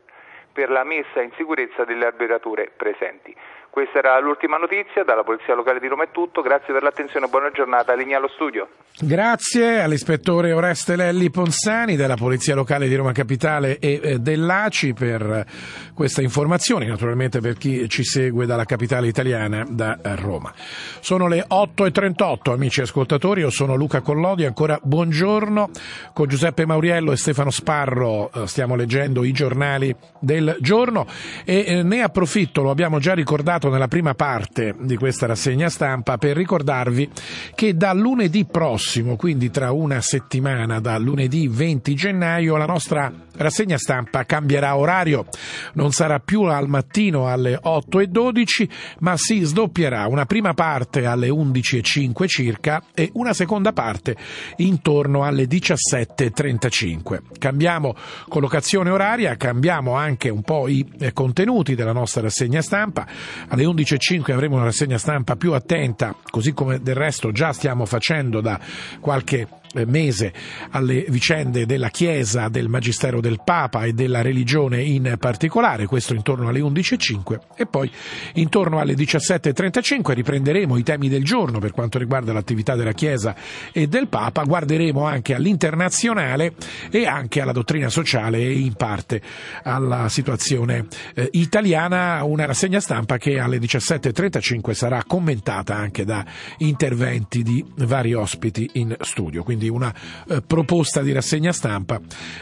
per 0.52 0.72
la 0.72 0.84
messa 0.84 1.22
in 1.22 1.32
sicurezza 1.36 1.86
delle 1.86 2.08
alberature 2.08 2.72
presenti. 2.76 3.36
Questa 3.70 4.00
era 4.00 4.20
l'ultima 4.20 4.58
notizia, 4.58 5.04
dalla 5.04 5.24
Polizia 5.24 5.54
Locale 5.54 5.80
di 5.80 5.88
Roma 5.88 6.04
è 6.04 6.10
tutto, 6.12 6.42
grazie 6.42 6.74
per 6.74 6.82
l'attenzione 6.82 7.28
e 7.28 7.30
buona 7.30 7.52
giornata, 7.52 7.94
linea 7.94 8.18
allo 8.18 8.30
studio. 8.30 8.68
Grazie 9.02 9.82
all'ispettore 9.82 10.52
Oreste 10.52 10.96
Lelli 10.96 11.30
Ponsani 11.30 11.96
della 11.96 12.16
Polizia 12.16 12.56
Locale 12.56 12.88
di 12.88 12.96
Roma 12.96 13.12
Capitale 13.12 13.78
e 13.80 14.00
eh, 14.02 14.20
dell'ACI 14.20 14.94
per 14.94 15.46
questa 15.94 16.22
informazione, 16.22 16.88
naturalmente 16.88 17.40
per 17.40 17.58
chi 17.58 17.88
ci 17.88 18.04
segue 18.04 18.46
dalla 18.46 18.66
capitale 18.66 19.08
italiana, 19.08 19.66
da 19.68 19.98
Roma. 20.16 20.52
Sono 21.00 21.28
le 21.28 21.46
8.38 21.48 22.52
amici 22.52 22.82
ascoltatori, 22.82 23.42
io 23.42 23.50
sono 23.50 23.76
Luca 23.76 24.02
Collodi, 24.02 24.46
ancora 24.46 24.80
buongiorno, 24.82 25.70
con 26.14 26.28
Giuseppe 26.28 26.66
Mauriello 26.66 27.12
e 27.12 27.18
Stefano 27.18 27.52
Sparro 27.52 28.32
eh, 28.34 28.48
stiamo 28.48 28.76
leggendo 28.76 29.24
i 29.24 29.32
giornali 29.32 29.96
del 30.20 30.58
giorno 30.60 31.06
e 31.46 31.64
eh, 31.68 31.84
ne 31.84 32.02
approfitto, 32.02 32.62
lo 32.62 32.72
abbiamo 32.72 33.00
già 33.00 33.14
ricordato, 33.14 33.59
approfittato 33.60 33.70
nella 33.70 33.88
prima 33.88 34.16
parte 34.16 34.74
di 34.80 34.96
questa 34.96 35.28
rassegna 35.28 35.70
stampa 35.70 36.18
per 36.18 36.36
ricordarvi 36.36 37.10
che 37.54 37.76
da 37.76 37.94
lunedì 37.94 38.46
prossimo, 38.46 39.18
quindi 39.18 39.52
tra 39.52 39.72
una 39.72 40.02
settimana, 40.02 40.80
da 40.80 40.98
lunedì 40.98 41.48
20 41.48 41.94
gennaio, 41.94 42.56
la 42.56 42.66
nostra 42.66 43.12
rassegna 43.40 43.78
stampa 43.78 44.26
cambierà 44.26 44.78
orario. 44.78 45.26
Non 45.74 45.92
sarà 45.92 46.20
più 46.20 46.44
al 46.44 46.68
mattino 46.68 47.28
alle 47.28 47.60
8.12, 47.62 48.70
ma 49.00 49.16
si 49.18 49.42
sdoppierà 49.42 50.08
una 50.08 50.26
prima 50.26 50.54
parte 50.54 51.06
alle 51.06 51.30
11.05 51.30 52.28
circa 52.28 52.84
e 52.94 53.10
una 53.14 53.34
seconda 53.34 53.74
parte 53.74 54.16
intorno 54.58 55.24
alle 55.24 55.46
17.35. 55.46 57.20
Cambiamo 57.40 57.96
collocazione 58.28 58.90
oraria, 58.90 59.36
cambiamo 59.36 59.96
anche 59.96 60.30
un 60.30 60.42
po' 60.42 60.68
i 60.68 60.86
eh, 61.00 61.14
contenuti 61.14 61.76
della 61.76 61.94
nostra 61.94 62.22
rassegna 62.22 62.62
stampa. 62.62 63.08
Alle 63.48 63.64
11.05 63.64 64.32
avremo 64.32 64.56
una 64.56 64.66
rassegna 64.66 64.98
stampa 64.98 65.36
più 65.36 65.54
attenta, 65.54 66.16
così 66.30 66.54
come 66.54 66.82
del 66.82 66.96
resto 66.96 67.32
già 67.32 67.54
stiamo 67.54 67.86
facendo 67.86 68.42
da 68.42 68.60
qualche 69.00 69.48
mese 69.86 70.34
alle 70.72 71.06
vicende 71.10 71.66
della 71.66 71.90
Chiesa, 71.90 72.48
del 72.50 72.70
Magistero 72.70 73.22
del 73.22 73.42
Papa 73.44 73.84
e 73.84 73.94
della 73.94 74.22
religione 74.22 74.82
in 74.82 75.16
particolare, 75.20 75.86
questo 75.86 76.14
intorno 76.14 76.50
alle 76.50 76.60
11.05 76.60 77.40
e 77.56 77.66
poi 77.66 77.90
intorno 78.34 78.80
alle 78.80 78.94
17.35 78.94 80.14
riprenderemo 80.14 80.78
i 80.78 80.84
temi 80.84 81.10
del 81.10 81.24
giorno 81.24 81.60
per 81.60 81.72
quanto 81.72 81.98
riguarda 82.00 82.34
l'attività 82.34 82.76
della 82.76 82.94
Chiesa 82.94 83.36
e 83.72 83.88
del 83.88 84.08
Papa, 84.08 84.44
guarderemo 84.44 85.06
anche 85.06 85.36
all'internazionale 85.36 86.54
e 86.90 87.06
anche 87.06 87.42
alla 87.42 87.52
dottrina 87.52 87.90
sociale 87.90 88.40
e 88.40 88.52
in 88.52 88.74
parte 88.74 89.22
alla 89.64 90.10
situazione 90.10 90.88
eh, 91.14 91.30
italiana, 91.34 92.24
una 92.24 92.46
rassegna 92.46 92.80
stampa 92.80 93.18
che 93.18 93.40
alle 93.40 93.58
17.35 93.60 94.72
sarà 94.72 95.04
commentata 95.06 95.76
anche 95.76 96.06
da 96.06 96.26
interventi 96.58 97.44
di 97.44 97.64
vari 97.78 98.14
ospiti 98.14 98.70
in 98.74 98.96
studio. 99.02 99.44
Quindi 99.44 99.59
quindi 99.60 99.68
una 99.68 99.94
eh, 100.30 100.42
proposta 100.42 101.02
di 101.02 101.12
rassegna 101.12 101.52
stampa 101.52 102.00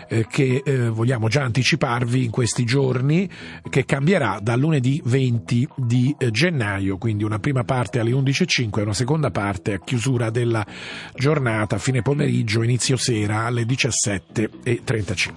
eh, 0.07 0.27
che 0.29 0.61
eh, 0.63 0.89
vogliamo 0.89 1.27
già 1.27 1.41
anticiparvi 1.41 2.23
in 2.23 2.29
questi 2.29 2.63
giorni, 2.63 3.27
che 3.67 3.85
cambierà 3.85 4.37
dal 4.39 4.59
lunedì 4.59 5.01
20 5.03 5.67
di 5.75 6.15
eh, 6.17 6.29
gennaio, 6.29 6.97
quindi 6.97 7.23
una 7.23 7.39
prima 7.39 7.63
parte 7.63 7.99
alle 7.99 8.11
11.05 8.11 8.79
e 8.79 8.81
una 8.83 8.93
seconda 8.93 9.31
parte 9.31 9.73
a 9.73 9.79
chiusura 9.79 10.29
della 10.29 10.63
giornata, 11.15 11.79
fine 11.79 12.03
pomeriggio, 12.03 12.61
inizio 12.61 12.97
sera 12.97 13.45
alle 13.45 13.63
17.35. 13.63 15.31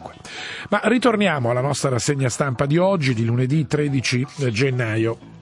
Ma 0.68 0.80
ritorniamo 0.84 1.50
alla 1.50 1.62
nostra 1.62 1.88
rassegna 1.88 2.28
stampa 2.28 2.66
di 2.66 2.76
oggi, 2.76 3.14
di 3.14 3.24
lunedì 3.24 3.66
13 3.66 4.26
eh, 4.40 4.50
gennaio 4.50 5.38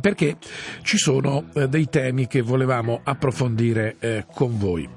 perché 0.00 0.38
ci 0.80 0.96
sono 0.96 1.50
eh, 1.52 1.68
dei 1.68 1.90
temi 1.90 2.26
che 2.26 2.40
volevamo 2.40 3.00
approfondire 3.04 4.24
con 4.32 4.56
voi. 4.56 4.88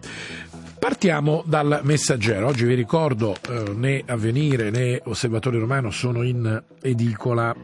Partiamo 0.84 1.44
dal 1.46 1.80
messaggero. 1.84 2.48
Oggi 2.48 2.66
vi 2.66 2.74
ricordo 2.74 3.38
eh, 3.50 3.72
né 3.74 4.04
Avvenire 4.06 4.70
né 4.70 5.00
Osservatore 5.06 5.58
Romano 5.58 5.92
sono 5.92 6.24
in 6.24 6.62
edicola. 6.82 7.56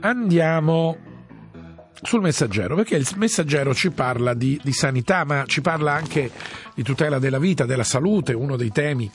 Andiamo 0.00 1.09
sul 2.02 2.20
messaggero, 2.20 2.74
perché 2.76 2.96
il 2.96 3.06
messaggero 3.16 3.74
ci 3.74 3.90
parla 3.90 4.32
di, 4.34 4.58
di, 4.62 4.72
sanità, 4.72 5.24
ma 5.24 5.44
ci 5.46 5.60
parla 5.60 5.92
anche 5.92 6.30
di 6.74 6.82
tutela 6.82 7.18
della 7.18 7.38
vita, 7.38 7.66
della 7.66 7.84
salute, 7.84 8.32
uno 8.32 8.56
dei 8.56 8.70
temi 8.70 9.10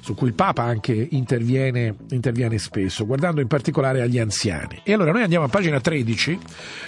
su 0.00 0.14
cui 0.14 0.28
il 0.28 0.34
Papa 0.34 0.62
anche 0.62 1.08
interviene, 1.10 1.94
interviene 2.10 2.58
spesso, 2.58 3.06
guardando 3.06 3.40
in 3.40 3.48
particolare 3.48 4.02
agli 4.02 4.18
anziani. 4.18 4.80
E 4.84 4.92
allora 4.92 5.10
noi 5.10 5.22
andiamo 5.22 5.46
a 5.46 5.48
pagina 5.48 5.80
13 5.80 6.38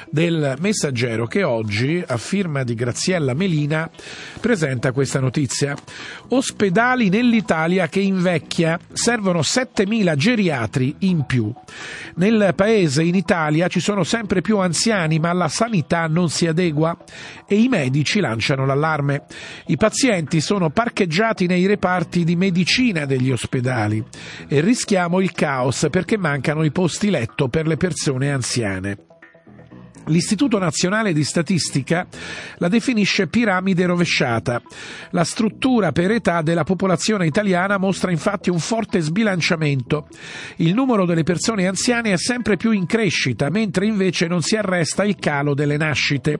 del 0.08 0.56
messaggero 0.60 1.26
che 1.26 1.42
oggi, 1.42 2.02
a 2.06 2.16
firma 2.16 2.62
di 2.62 2.74
Graziella 2.74 3.34
Melina, 3.34 3.90
presenta 4.40 4.92
questa 4.92 5.18
notizia. 5.18 5.76
Ospedali 6.28 7.08
nell'Italia 7.08 7.88
che 7.88 8.00
invecchia, 8.00 8.78
servono 8.92 9.40
7.000 9.40 10.14
geriatri 10.14 10.94
in 11.00 11.24
più. 11.26 11.52
Nel 12.14 12.52
paese, 12.54 13.02
in 13.02 13.16
Italia, 13.16 13.68
ci 13.68 13.80
sono 13.80 14.04
sempre 14.04 14.40
più 14.42 14.58
anziani, 14.58 15.18
ma 15.18 15.32
la 15.40 15.48
sanità 15.48 16.06
non 16.06 16.28
si 16.28 16.46
adegua 16.46 16.94
e 17.46 17.54
i 17.56 17.68
medici 17.68 18.20
lanciano 18.20 18.66
l'allarme. 18.66 19.24
I 19.68 19.78
pazienti 19.78 20.42
sono 20.42 20.68
parcheggiati 20.68 21.46
nei 21.46 21.64
reparti 21.64 22.24
di 22.24 22.36
medicina 22.36 23.06
degli 23.06 23.30
ospedali 23.30 24.04
e 24.46 24.60
rischiamo 24.60 25.20
il 25.20 25.32
caos 25.32 25.86
perché 25.90 26.18
mancano 26.18 26.62
i 26.62 26.70
posti 26.70 27.08
letto 27.08 27.48
per 27.48 27.66
le 27.66 27.78
persone 27.78 28.30
anziane. 28.30 29.09
L'Istituto 30.06 30.58
Nazionale 30.58 31.12
di 31.12 31.22
Statistica 31.22 32.06
la 32.56 32.68
definisce 32.68 33.28
piramide 33.28 33.86
rovesciata. 33.86 34.60
La 35.10 35.24
struttura 35.24 35.92
per 35.92 36.10
età 36.10 36.42
della 36.42 36.64
popolazione 36.64 37.26
italiana 37.26 37.78
mostra 37.78 38.10
infatti 38.10 38.50
un 38.50 38.58
forte 38.58 39.00
sbilanciamento. 39.00 40.08
Il 40.56 40.74
numero 40.74 41.04
delle 41.04 41.22
persone 41.22 41.66
anziane 41.66 42.12
è 42.12 42.16
sempre 42.16 42.56
più 42.56 42.72
in 42.72 42.86
crescita, 42.86 43.50
mentre 43.50 43.86
invece 43.86 44.26
non 44.26 44.42
si 44.42 44.56
arresta 44.56 45.04
il 45.04 45.16
calo 45.16 45.54
delle 45.54 45.76
nascite. 45.76 46.38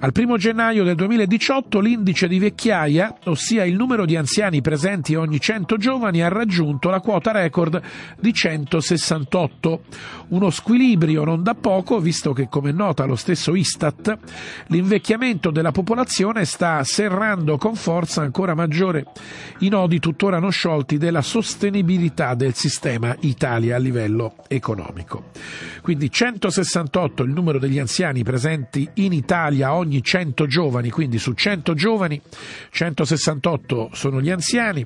Al 0.00 0.12
1 0.14 0.36
gennaio 0.36 0.84
del 0.84 0.96
2018 0.96 1.80
l'indice 1.80 2.28
di 2.28 2.38
vecchiaia, 2.38 3.16
ossia 3.24 3.64
il 3.64 3.74
numero 3.74 4.04
di 4.04 4.16
anziani 4.16 4.60
presenti 4.60 5.14
ogni 5.14 5.40
100 5.40 5.76
giovani, 5.76 6.20
ha 6.20 6.28
raggiunto 6.28 6.90
la 6.90 7.00
quota 7.00 7.30
record 7.30 7.80
di 8.18 8.32
168. 8.32 9.82
Uno 10.28 10.50
squilibrio 10.50 11.24
non 11.24 11.42
da 11.42 11.54
poco, 11.54 12.00
visto 12.00 12.32
che, 12.32 12.48
come 12.48 12.72
nota 12.72 13.04
lo 13.04 13.14
stesso 13.14 13.54
Istat, 13.54 14.18
l'invecchiamento 14.66 15.50
della 15.50 15.70
popolazione 15.70 16.44
sta 16.44 16.82
serrando 16.82 17.56
con 17.56 17.76
forza 17.76 18.20
ancora 18.22 18.54
maggiore 18.54 19.06
i 19.60 19.68
nodi 19.68 20.00
tuttora 20.00 20.38
non 20.38 20.50
sciolti 20.50 20.98
della 20.98 21.22
sostenibilità 21.22 22.34
del 22.34 22.54
sistema 22.54 23.16
Italia 23.20 23.76
a 23.76 23.78
livello 23.78 24.34
economico. 24.48 25.30
Quindi 25.80 26.10
168 26.10 27.22
il 27.22 27.30
numero 27.30 27.58
degli 27.58 27.78
anziani 27.78 28.22
presenti 28.22 28.88
in 28.94 29.12
Italia 29.12 29.74
ogni 29.74 29.83
ogni 29.84 30.02
100 30.02 30.46
giovani, 30.46 30.90
quindi 30.90 31.18
su 31.18 31.32
100 31.32 31.74
giovani 31.74 32.20
168 32.70 33.90
sono 33.92 34.20
gli 34.20 34.30
anziani, 34.30 34.84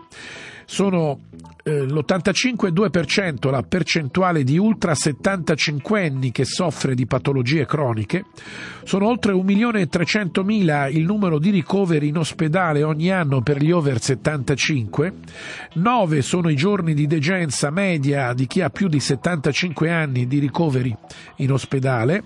sono 0.71 1.21
eh, 1.65 1.87
l'85,2% 1.87 3.51
la 3.51 3.63
percentuale 3.63 4.45
di 4.45 4.59
ultra 4.59 4.95
75 4.95 6.07
anni 6.07 6.31
che 6.31 6.45
soffre 6.45 6.95
di 6.95 7.07
patologie 7.07 7.65
croniche, 7.65 8.27
sono 8.85 9.07
oltre 9.07 9.33
1.300.000 9.33 10.95
il 10.95 11.05
numero 11.07 11.39
di 11.39 11.49
ricoveri 11.49 12.09
in 12.09 12.19
ospedale 12.19 12.83
ogni 12.83 13.11
anno 13.11 13.41
per 13.41 13.63
gli 13.63 13.71
over 13.71 13.99
75, 13.99 15.15
9 15.73 16.21
sono 16.21 16.51
i 16.51 16.55
giorni 16.55 16.93
di 16.93 17.07
degenza 17.07 17.71
media 17.71 18.35
di 18.35 18.47
chi 18.47 18.61
ha 18.61 18.69
più 18.69 18.89
di 18.89 19.01
75 19.01 19.91
anni 19.91 20.27
di 20.27 20.39
ricoveri 20.39 20.95
in 21.37 21.51
ospedale, 21.51 22.23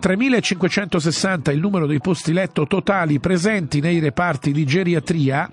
3.560 0.00 1.52
il 1.52 1.60
numero 1.60 1.86
dei 1.86 2.00
posti 2.00 2.32
letto 2.32 2.66
totali 2.66 3.20
presenti 3.20 3.78
nei 3.78 4.00
reparti 4.00 4.50
di 4.50 4.66
geriatria, 4.66 5.48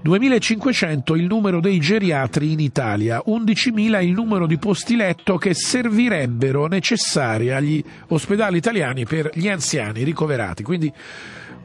2500 0.00 1.16
il 1.16 1.24
numero 1.24 1.60
dei 1.60 1.80
geriatri 1.80 2.52
in 2.52 2.60
Italia, 2.60 3.22
11.000 3.26 4.02
il 4.04 4.12
numero 4.12 4.46
di 4.46 4.56
posti 4.58 4.94
letto 4.94 5.36
che 5.36 5.54
servirebbero 5.54 6.66
necessari 6.66 7.50
agli 7.50 7.82
ospedali 8.08 8.58
italiani 8.58 9.04
per 9.04 9.30
gli 9.34 9.48
anziani 9.48 10.04
ricoverati. 10.04 10.62
Quindi 10.62 10.92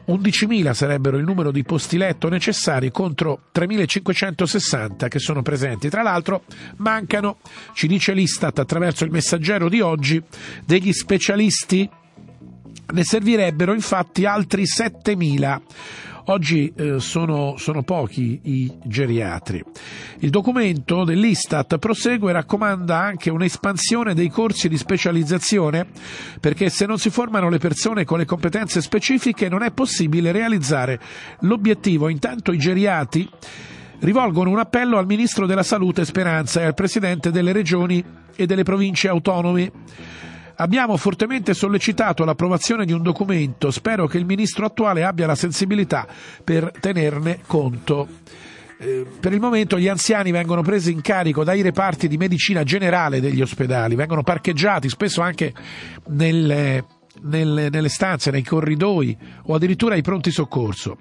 11.000 0.06 0.72
sarebbero 0.72 1.16
il 1.16 1.24
numero 1.24 1.50
di 1.50 1.62
posti 1.62 1.96
letto 1.96 2.28
necessari 2.28 2.90
contro 2.90 3.44
3.560 3.54 5.08
che 5.08 5.18
sono 5.18 5.42
presenti. 5.42 5.88
Tra 5.88 6.02
l'altro 6.02 6.42
mancano, 6.76 7.38
ci 7.72 7.86
dice 7.86 8.12
l'Istat 8.12 8.58
attraverso 8.58 9.04
il 9.04 9.10
messaggero 9.10 9.68
di 9.68 9.80
oggi, 9.80 10.22
degli 10.66 10.92
specialisti. 10.92 11.88
Ne 12.86 13.02
servirebbero 13.02 13.72
infatti 13.72 14.26
altri 14.26 14.64
7.000 14.64 15.60
Oggi 16.26 16.72
eh, 16.74 17.00
sono, 17.00 17.56
sono, 17.58 17.82
pochi 17.82 18.40
i 18.44 18.72
geriatri. 18.84 19.62
Il 20.20 20.30
documento 20.30 21.04
dell'Istat 21.04 21.76
prosegue 21.76 22.30
e 22.30 22.32
raccomanda 22.32 22.98
anche 22.98 23.28
un'espansione 23.28 24.14
dei 24.14 24.30
corsi 24.30 24.70
di 24.70 24.78
specializzazione 24.78 25.86
perché 26.40 26.70
se 26.70 26.86
non 26.86 26.98
si 26.98 27.10
formano 27.10 27.50
le 27.50 27.58
persone 27.58 28.06
con 28.06 28.16
le 28.16 28.24
competenze 28.24 28.80
specifiche 28.80 29.50
non 29.50 29.62
è 29.62 29.70
possibile 29.70 30.32
realizzare 30.32 30.98
l'obiettivo. 31.40 32.08
Intanto 32.08 32.52
i 32.52 32.58
geriatri 32.58 33.28
rivolgono 34.00 34.48
un 34.48 34.58
appello 34.58 34.96
al 34.96 35.06
Ministro 35.06 35.44
della 35.44 35.62
Salute 35.62 36.06
Speranza 36.06 36.62
e 36.62 36.64
al 36.64 36.74
Presidente 36.74 37.30
delle 37.30 37.52
Regioni 37.52 38.02
e 38.34 38.46
delle 38.46 38.62
Province 38.62 39.08
Autonome 39.08 39.70
Abbiamo 40.56 40.96
fortemente 40.96 41.52
sollecitato 41.52 42.24
l'approvazione 42.24 42.84
di 42.84 42.92
un 42.92 43.02
documento, 43.02 43.70
spero 43.70 44.06
che 44.06 44.18
il 44.18 44.24
ministro 44.24 44.66
attuale 44.66 45.04
abbia 45.04 45.26
la 45.26 45.34
sensibilità 45.34 46.06
per 46.42 46.70
tenerne 46.78 47.40
conto. 47.46 48.08
Eh, 48.78 49.04
per 49.18 49.32
il 49.32 49.40
momento 49.40 49.78
gli 49.78 49.88
anziani 49.88 50.30
vengono 50.30 50.62
presi 50.62 50.92
in 50.92 51.00
carico 51.00 51.44
dai 51.44 51.62
reparti 51.62 52.06
di 52.06 52.16
medicina 52.16 52.62
generale 52.62 53.20
degli 53.20 53.40
ospedali, 53.40 53.94
vengono 53.94 54.22
parcheggiati 54.22 54.88
spesso 54.88 55.22
anche 55.22 55.52
nelle 56.08 56.84
nelle, 57.22 57.68
nelle 57.68 57.88
stanze, 57.88 58.30
nei 58.30 58.42
corridoi 58.42 59.16
o 59.44 59.54
addirittura 59.54 59.94
ai 59.94 60.02
pronti 60.02 60.30
soccorso. 60.30 60.98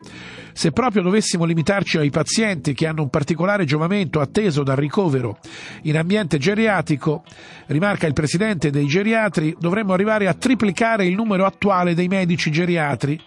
Se 0.53 0.71
proprio 0.71 1.01
dovessimo 1.01 1.45
limitarci 1.45 1.97
ai 1.97 2.09
pazienti 2.09 2.73
che 2.73 2.85
hanno 2.85 3.01
un 3.01 3.09
particolare 3.09 3.65
giovamento 3.65 4.19
atteso 4.19 4.63
dal 4.63 4.75
ricovero 4.75 5.39
in 5.83 5.97
ambiente 5.97 6.37
geriatrico, 6.37 7.23
rimarca 7.67 8.07
il 8.07 8.13
presidente 8.13 8.69
dei 8.69 8.85
geriatri, 8.85 9.55
dovremmo 9.59 9.93
arrivare 9.93 10.27
a 10.27 10.33
triplicare 10.33 11.05
il 11.05 11.15
numero 11.15 11.45
attuale 11.45 11.95
dei 11.95 12.07
medici 12.07 12.51
geriatri 12.51 13.19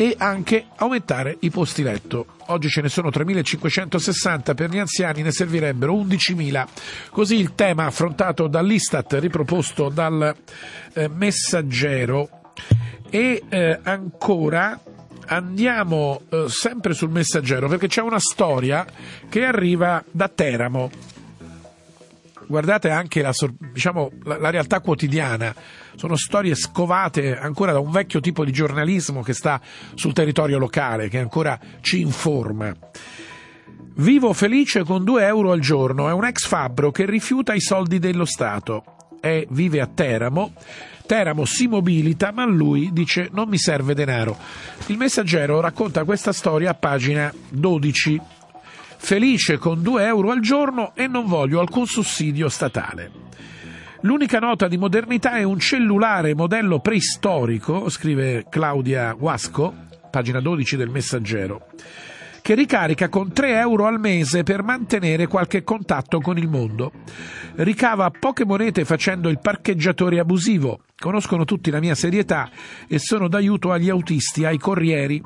e 0.00 0.14
anche 0.16 0.66
aumentare 0.76 1.38
i 1.40 1.50
posti 1.50 1.82
letto. 1.82 2.26
Oggi 2.46 2.68
ce 2.68 2.82
ne 2.82 2.88
sono 2.88 3.08
3.560 3.08 4.54
per 4.54 4.70
gli 4.70 4.78
anziani, 4.78 5.22
ne 5.22 5.32
servirebbero 5.32 5.92
11.000. 5.92 6.66
Così 7.10 7.34
il 7.34 7.56
tema 7.56 7.86
affrontato 7.86 8.46
dall'Istat, 8.46 9.14
riproposto 9.14 9.88
dal 9.88 10.36
eh, 10.92 11.08
messaggero. 11.08 12.28
E 13.10 13.42
eh, 13.48 13.80
ancora 13.82 14.80
andiamo 15.26 16.20
eh, 16.28 16.44
sempre 16.46 16.94
sul 16.94 17.10
messaggero 17.10 17.66
perché 17.66 17.88
c'è 17.88 18.00
una 18.00 18.20
storia 18.20 18.86
che 19.28 19.44
arriva 19.44 20.02
da 20.12 20.28
Teramo 20.28 20.90
guardate 22.48 22.90
anche 22.90 23.22
la, 23.22 23.32
diciamo, 23.72 24.10
la, 24.24 24.38
la, 24.38 24.50
realtà 24.50 24.80
quotidiana, 24.80 25.54
sono 25.94 26.16
storie 26.16 26.54
scovate 26.54 27.36
ancora 27.36 27.72
da 27.72 27.78
un 27.78 27.90
vecchio 27.90 28.20
tipo 28.20 28.44
di 28.44 28.52
giornalismo 28.52 29.22
che 29.22 29.34
sta 29.34 29.60
sul 29.94 30.12
territorio 30.12 30.58
locale, 30.58 31.08
che 31.08 31.18
ancora 31.18 31.58
ci 31.80 32.00
informa. 32.00 32.74
Vivo 33.96 34.32
felice 34.32 34.84
con 34.84 35.04
2 35.04 35.26
euro 35.26 35.52
al 35.52 35.60
giorno, 35.60 36.08
è 36.08 36.12
un 36.12 36.24
ex 36.24 36.46
fabbro 36.46 36.90
che 36.90 37.04
rifiuta 37.04 37.52
i 37.52 37.60
soldi 37.60 37.98
dello 37.98 38.24
Stato. 38.24 38.84
È, 39.20 39.44
vive 39.50 39.80
a 39.80 39.86
Teramo. 39.86 40.52
Teramo 41.04 41.46
si 41.46 41.66
mobilita, 41.66 42.32
ma 42.32 42.44
lui 42.44 42.90
dice 42.92 43.28
non 43.32 43.48
mi 43.48 43.58
serve 43.58 43.94
denaro. 43.94 44.36
Il 44.86 44.98
messaggero 44.98 45.58
racconta 45.60 46.04
questa 46.04 46.32
storia 46.32 46.70
a 46.70 46.74
pagina 46.74 47.32
12 47.48 48.20
felice 48.98 49.56
con 49.56 49.80
2 49.80 50.04
euro 50.04 50.30
al 50.30 50.40
giorno 50.40 50.92
e 50.94 51.06
non 51.06 51.26
voglio 51.26 51.60
alcun 51.60 51.86
sussidio 51.86 52.48
statale. 52.48 53.10
L'unica 54.02 54.38
nota 54.38 54.68
di 54.68 54.76
modernità 54.76 55.32
è 55.32 55.42
un 55.42 55.58
cellulare 55.58 56.34
modello 56.34 56.78
preistorico, 56.78 57.88
scrive 57.88 58.46
Claudia 58.48 59.12
Guasco, 59.12 59.74
pagina 60.10 60.40
12 60.40 60.76
del 60.76 60.88
Messaggero, 60.88 61.68
che 62.40 62.54
ricarica 62.54 63.08
con 63.08 63.32
3 63.32 63.58
euro 63.58 63.86
al 63.86 63.98
mese 63.98 64.42
per 64.42 64.62
mantenere 64.62 65.26
qualche 65.26 65.64
contatto 65.64 66.20
con 66.20 66.38
il 66.38 66.48
mondo. 66.48 66.92
Ricava 67.56 68.10
poche 68.10 68.44
monete 68.44 68.84
facendo 68.84 69.28
il 69.28 69.40
parcheggiatore 69.40 70.20
abusivo, 70.20 70.80
Conoscono 71.00 71.44
tutti 71.44 71.70
la 71.70 71.78
mia 71.78 71.94
serietà 71.94 72.50
e 72.88 72.98
sono 72.98 73.28
d'aiuto 73.28 73.70
agli 73.70 73.88
autisti, 73.88 74.44
ai 74.44 74.58
corrieri. 74.58 75.22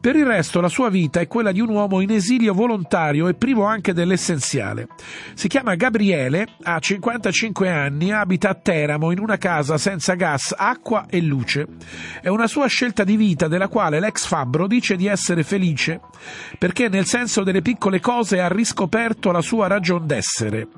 Per 0.00 0.16
il 0.16 0.24
resto 0.24 0.62
la 0.62 0.70
sua 0.70 0.88
vita 0.88 1.20
è 1.20 1.26
quella 1.26 1.52
di 1.52 1.60
un 1.60 1.68
uomo 1.68 2.00
in 2.00 2.10
esilio 2.10 2.54
volontario 2.54 3.28
e 3.28 3.34
privo 3.34 3.64
anche 3.64 3.92
dell'essenziale. 3.92 4.88
Si 5.34 5.46
chiama 5.46 5.74
Gabriele, 5.74 6.46
ha 6.62 6.78
55 6.78 7.68
anni, 7.68 8.12
abita 8.12 8.48
a 8.48 8.54
Teramo 8.54 9.10
in 9.10 9.18
una 9.18 9.36
casa 9.36 9.76
senza 9.76 10.14
gas, 10.14 10.54
acqua 10.56 11.04
e 11.06 11.20
luce. 11.20 11.66
È 12.22 12.28
una 12.28 12.46
sua 12.46 12.66
scelta 12.68 13.04
di 13.04 13.16
vita 13.16 13.46
della 13.46 13.68
quale 13.68 14.00
l'ex 14.00 14.24
Fabbro 14.24 14.66
dice 14.66 14.96
di 14.96 15.06
essere 15.06 15.42
felice, 15.42 16.00
perché 16.58 16.88
nel 16.88 17.04
senso 17.04 17.42
delle 17.42 17.60
piccole 17.60 18.00
cose 18.00 18.40
ha 18.40 18.48
riscoperto 18.48 19.30
la 19.32 19.42
sua 19.42 19.66
ragion 19.66 20.06
d'essere. 20.06 20.68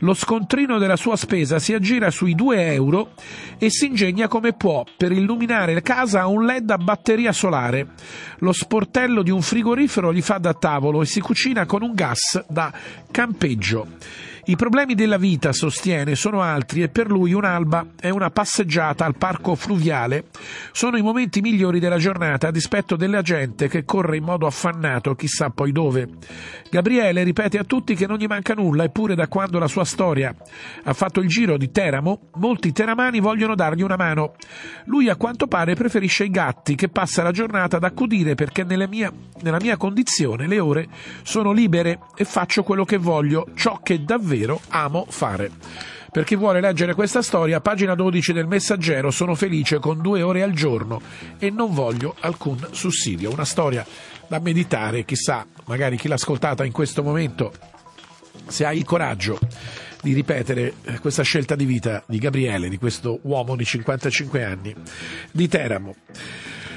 Lo 0.00 0.12
scontrino 0.12 0.78
della 0.78 0.94
sua 0.94 1.16
spesa 1.16 1.58
si 1.58 1.72
aggira 1.72 2.10
sui 2.10 2.34
2 2.34 2.72
euro 2.74 3.14
e 3.58 3.68
si 3.78 3.86
ingegna 3.86 4.26
come 4.26 4.54
può 4.54 4.84
per 4.96 5.12
illuminare 5.12 5.72
la 5.72 5.82
casa 5.82 6.22
a 6.22 6.26
un 6.26 6.44
led 6.44 6.68
a 6.68 6.78
batteria 6.78 7.30
solare. 7.30 7.90
Lo 8.38 8.50
sportello 8.50 9.22
di 9.22 9.30
un 9.30 9.40
frigorifero 9.40 10.12
gli 10.12 10.20
fa 10.20 10.38
da 10.38 10.52
tavolo 10.52 11.00
e 11.00 11.06
si 11.06 11.20
cucina 11.20 11.64
con 11.64 11.82
un 11.82 11.94
gas 11.94 12.44
da 12.48 12.72
campeggio. 13.08 13.86
I 14.48 14.56
problemi 14.56 14.94
della 14.94 15.18
vita, 15.18 15.52
sostiene, 15.52 16.14
sono 16.14 16.40
altri 16.40 16.82
e 16.82 16.88
per 16.88 17.10
lui 17.10 17.34
un'alba 17.34 17.88
è 18.00 18.08
una 18.08 18.30
passeggiata 18.30 19.04
al 19.04 19.14
parco 19.14 19.54
fluviale. 19.54 20.28
Sono 20.72 20.96
i 20.96 21.02
momenti 21.02 21.42
migliori 21.42 21.78
della 21.78 21.98
giornata 21.98 22.48
a 22.48 22.50
dispetto 22.50 22.96
della 22.96 23.20
gente 23.20 23.68
che 23.68 23.84
corre 23.84 24.16
in 24.16 24.24
modo 24.24 24.46
affannato 24.46 25.14
chissà 25.14 25.50
poi 25.50 25.70
dove. 25.70 26.08
Gabriele 26.70 27.24
ripete 27.24 27.58
a 27.58 27.64
tutti 27.64 27.94
che 27.94 28.06
non 28.06 28.16
gli 28.16 28.24
manca 28.24 28.54
nulla 28.54 28.84
eppure 28.84 29.14
da 29.14 29.28
quando 29.28 29.58
la 29.58 29.68
sua 29.68 29.84
storia 29.84 30.34
ha 30.84 30.94
fatto 30.94 31.20
il 31.20 31.28
giro 31.28 31.58
di 31.58 31.70
Teramo, 31.70 32.30
molti 32.36 32.72
teramani 32.72 33.20
vogliono 33.20 33.54
dargli 33.54 33.82
una 33.82 33.96
mano. 33.96 34.32
Lui 34.86 35.10
a 35.10 35.16
quanto 35.16 35.46
pare 35.46 35.74
preferisce 35.74 36.24
i 36.24 36.30
gatti 36.30 36.74
che 36.74 36.88
passa 36.88 37.22
la 37.22 37.32
giornata 37.32 37.76
ad 37.76 37.84
accudire 37.84 38.34
perché 38.34 38.64
mia, 38.64 39.12
nella 39.42 39.60
mia 39.60 39.76
condizione 39.76 40.46
le 40.46 40.58
ore 40.58 40.88
sono 41.22 41.52
libere 41.52 41.98
e 42.16 42.24
faccio 42.24 42.62
quello 42.62 42.86
che 42.86 42.96
voglio, 42.96 43.48
ciò 43.54 43.80
che 43.82 44.02
davvero 44.04 44.36
amo 44.68 45.06
fare. 45.08 45.50
Per 46.10 46.24
chi 46.24 46.36
vuole 46.36 46.60
leggere 46.60 46.94
questa 46.94 47.20
storia, 47.20 47.60
pagina 47.60 47.94
12 47.94 48.32
del 48.32 48.46
Messaggero, 48.46 49.10
sono 49.10 49.34
felice 49.34 49.78
con 49.78 50.00
due 50.00 50.22
ore 50.22 50.42
al 50.42 50.52
giorno 50.52 51.00
e 51.38 51.50
non 51.50 51.74
voglio 51.74 52.14
alcun 52.20 52.58
sussidio. 52.70 53.30
Una 53.30 53.44
storia 53.44 53.84
da 54.26 54.38
meditare, 54.40 55.04
chissà, 55.04 55.46
magari 55.66 55.96
chi 55.96 56.08
l'ha 56.08 56.14
ascoltata 56.14 56.64
in 56.64 56.72
questo 56.72 57.02
momento, 57.02 57.52
se 58.46 58.64
ha 58.64 58.72
il 58.72 58.84
coraggio 58.84 59.38
di 60.02 60.12
ripetere 60.14 60.74
eh, 60.84 60.98
questa 60.98 61.22
scelta 61.22 61.54
di 61.54 61.64
vita 61.64 62.02
di 62.06 62.18
Gabriele, 62.18 62.68
di 62.68 62.78
questo 62.78 63.18
uomo 63.22 63.56
di 63.56 63.64
55 63.64 64.44
anni, 64.44 64.74
di 65.30 65.48
Teramo. 65.48 65.94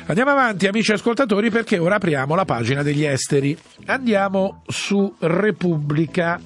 Andiamo 0.08 0.32
avanti, 0.32 0.68
amici 0.68 0.92
ascoltatori, 0.92 1.50
perché 1.50 1.78
ora 1.78 1.96
apriamo 1.96 2.36
la 2.36 2.44
pagina 2.44 2.84
degli 2.84 3.06
esteri. 3.06 3.58
Andiamo 3.86 4.64
su 4.68 5.16
Repubblica. 5.20 6.40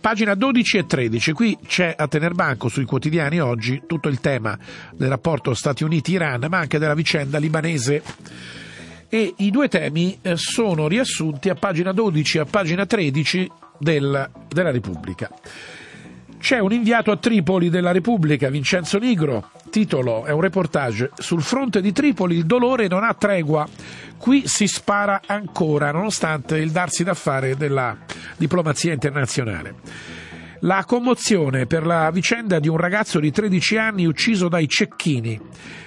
Pagina 0.00 0.34
12 0.34 0.78
e 0.78 0.86
13, 0.86 1.32
qui 1.32 1.58
c'è 1.66 1.94
a 1.94 2.08
tener 2.08 2.32
banco 2.32 2.68
sui 2.68 2.86
quotidiani 2.86 3.38
oggi 3.38 3.82
tutto 3.86 4.08
il 4.08 4.18
tema 4.18 4.58
del 4.94 5.10
rapporto 5.10 5.52
Stati 5.52 5.84
Uniti-Iran, 5.84 6.46
ma 6.48 6.56
anche 6.56 6.78
della 6.78 6.94
vicenda 6.94 7.36
libanese. 7.36 8.02
E 9.10 9.34
i 9.36 9.50
due 9.50 9.68
temi 9.68 10.18
eh, 10.22 10.36
sono 10.36 10.88
riassunti 10.88 11.50
a 11.50 11.54
pagina 11.54 11.92
12 11.92 12.38
e 12.38 12.40
a 12.40 12.44
pagina 12.46 12.86
13 12.86 13.50
del, 13.76 14.30
della 14.48 14.70
Repubblica. 14.70 15.30
C'è 16.38 16.58
un 16.58 16.72
inviato 16.72 17.10
a 17.10 17.18
Tripoli 17.18 17.68
della 17.68 17.92
Repubblica, 17.92 18.48
Vincenzo 18.48 18.96
Nigro, 18.96 19.50
titolo 19.68 20.24
è 20.24 20.32
un 20.32 20.40
reportage, 20.40 21.10
sul 21.18 21.42
fronte 21.42 21.82
di 21.82 21.92
Tripoli 21.92 22.36
il 22.36 22.46
dolore 22.46 22.88
non 22.88 23.04
ha 23.04 23.12
tregua, 23.12 23.68
qui 24.20 24.46
si 24.46 24.66
spara 24.66 25.22
ancora 25.24 25.90
nonostante 25.92 26.58
il 26.58 26.70
darsi 26.70 27.02
da 27.02 27.14
fare 27.14 27.56
della 27.56 27.96
diplomazia 28.36 28.92
internazionale. 28.92 29.76
La 30.60 30.84
commozione 30.84 31.64
per 31.64 31.86
la 31.86 32.10
vicenda 32.10 32.58
di 32.58 32.68
un 32.68 32.76
ragazzo 32.76 33.18
di 33.18 33.30
13 33.30 33.78
anni 33.78 34.04
ucciso 34.04 34.48
dai 34.48 34.68
cecchini. 34.68 35.40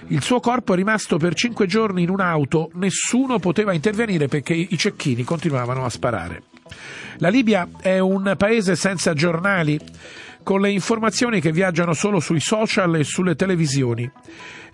Il 0.07 0.23
suo 0.23 0.39
corpo 0.39 0.73
è 0.73 0.75
rimasto 0.75 1.17
per 1.17 1.35
cinque 1.35 1.67
giorni 1.67 2.01
in 2.01 2.09
un'auto, 2.09 2.71
nessuno 2.73 3.37
poteva 3.37 3.71
intervenire 3.71 4.27
perché 4.27 4.53
i 4.53 4.77
cecchini 4.79 5.23
continuavano 5.23 5.85
a 5.85 5.89
sparare. 5.89 6.41
La 7.17 7.29
Libia 7.29 7.69
è 7.79 7.99
un 7.99 8.33
paese 8.35 8.75
senza 8.75 9.13
giornali 9.13 9.79
con 10.43 10.61
le 10.61 10.69
informazioni 10.69 11.41
che 11.41 11.51
viaggiano 11.51 11.93
solo 11.93 12.19
sui 12.19 12.39
social 12.39 12.95
e 12.97 13.03
sulle 13.03 13.35
televisioni. 13.35 14.09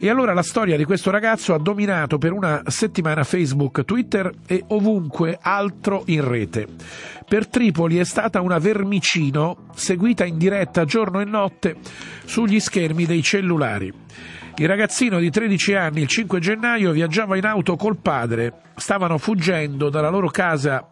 E 0.02 0.10
allora 0.10 0.34
la 0.34 0.44
storia 0.44 0.78
di 0.78 0.86
questo 0.86 1.12
ragazzo 1.12 1.54
ha 1.54 1.60
dominato 1.60 2.18
per 2.18 2.32
una 2.32 2.62
settimana 2.66 3.24
Facebook, 3.24 3.86
Twitter 3.86 4.32
e 4.48 4.64
ovunque 4.68 5.38
altro 5.42 6.04
in 6.06 6.28
rete. 6.28 6.68
Per 7.28 7.48
Tripoli 7.48 7.98
è 7.98 8.06
stata 8.06 8.42
una 8.42 8.58
vermicino 8.58 9.68
seguita 9.76 10.26
in 10.26 10.38
diretta 10.38 10.86
giorno 10.86 11.20
e 11.20 11.26
notte 11.26 11.76
sugli 12.26 12.60
schermi 12.60 13.06
dei 13.06 13.22
cellulari. 13.22 13.94
Il 14.60 14.68
ragazzino 14.68 15.20
di 15.20 15.30
13 15.30 15.74
anni 15.76 16.01
il 16.01 16.10
5 16.10 16.38
gennaio 16.41 16.91
viaggiava 16.91 17.38
in 17.38 17.45
auto 17.45 17.78
col 17.78 17.95
padre, 17.95 18.55
stavano 18.76 19.18
fuggendo 19.18 19.89
dalla 19.89 20.10
loro 20.10 20.28
casa 20.28 20.89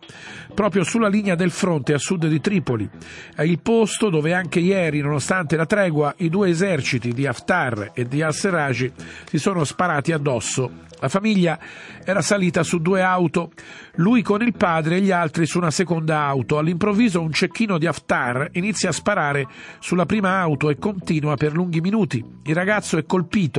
proprio 0.53 0.86
sulla 0.86 1.09
linea 1.09 1.36
del 1.36 1.51
fronte 1.51 1.91
a 1.91 1.97
sud 1.97 2.28
di 2.28 2.39
Tripoli, 2.39 2.89
è 3.36 3.41
il 3.41 3.59
posto 3.59 4.09
dove 4.09 4.34
anche 4.34 4.61
ieri, 4.61 5.01
nonostante 5.01 5.57
la 5.57 5.65
tregua, 5.65 6.13
i 6.20 6.30
due 6.30 6.47
eserciti 6.47 7.11
di 7.11 7.28
Haftar 7.28 7.91
e 7.93 8.07
di 8.07 8.22
al-Serraj 8.22 8.89
si 9.26 9.38
sono 9.38 9.65
sparati 9.65 10.13
addosso 10.13 10.86
la 10.99 11.09
famiglia 11.09 11.59
era 12.03 12.22
salita 12.22 12.63
su 12.63 12.80
due 12.80 13.03
auto, 13.03 13.51
lui 13.95 14.24
con 14.24 14.41
il 14.41 14.53
padre 14.53 14.97
e 14.97 15.01
gli 15.01 15.11
altri 15.11 15.45
su 15.45 15.59
una 15.59 15.70
seconda 15.70 16.24
auto. 16.24 16.57
All'improvviso 16.57 17.22
un 17.22 17.32
cecchino 17.32 17.78
di 17.78 17.86
Haftar 17.86 18.49
inizia 18.53 18.89
a 18.89 18.93
sparare 18.93 19.45
sulla 19.80 20.07
prima 20.07 20.39
auto 20.39 20.70
e 20.70 20.80
continua 20.80 21.36
per 21.36 21.53
lunghi 21.53 21.82
minuti. 21.82 22.24
Il 22.43 22.55
ragazzo 22.55 22.97
è 22.97 23.05
colpito, 23.05 23.57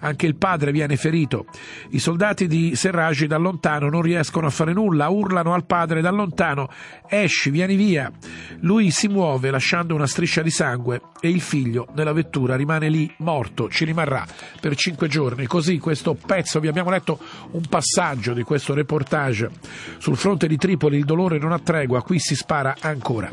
anche 0.00 0.26
il 0.26 0.36
padre 0.36 0.72
viene 0.72 0.96
ferito. 0.96 1.46
I 1.90 1.98
soldati 1.98 2.46
di 2.46 2.76
Serragi 2.76 3.26
da 3.26 3.36
lontano 3.36 3.88
non 3.88 4.02
riescono 4.02 4.46
a 4.46 4.50
fare 4.50 4.72
nulla, 4.72 5.08
urlano 5.08 5.54
al 5.54 5.64
padre 5.66 6.00
da 6.00 6.10
lontano: 6.10 6.68
Esci, 7.08 7.50
vieni 7.50 7.76
via. 7.76 8.10
Lui 8.60 8.90
si 8.90 9.08
muove 9.08 9.50
lasciando 9.50 9.94
una 9.94 10.06
striscia 10.06 10.42
di 10.42 10.50
sangue 10.50 11.00
e 11.20 11.28
il 11.28 11.40
figlio 11.40 11.88
nella 11.94 12.12
vettura 12.12 12.56
rimane 12.56 12.88
lì 12.88 13.12
morto, 13.18 13.68
ci 13.68 13.84
rimarrà 13.84 14.24
per 14.60 14.76
cinque 14.76 15.08
giorni. 15.08 15.46
Così 15.46 15.78
questo 15.78 16.14
pezzo 16.14 16.60
vi 16.60 16.68
abbiamo 16.68 16.90
letto 16.90 17.18
un 17.52 17.62
passaggio 17.68 18.32
di 18.32 18.42
questo 18.42 18.74
reportage 18.74 19.50
sul 19.98 20.16
fronte 20.16 20.46
di 20.46 20.56
Tripoli, 20.56 20.98
il 20.98 21.04
dolore 21.04 21.38
non 21.38 21.52
ha 21.52 21.58
tregua, 21.58 22.02
qui 22.02 22.18
si 22.18 22.34
spara 22.34 22.76
ancora. 22.80 23.30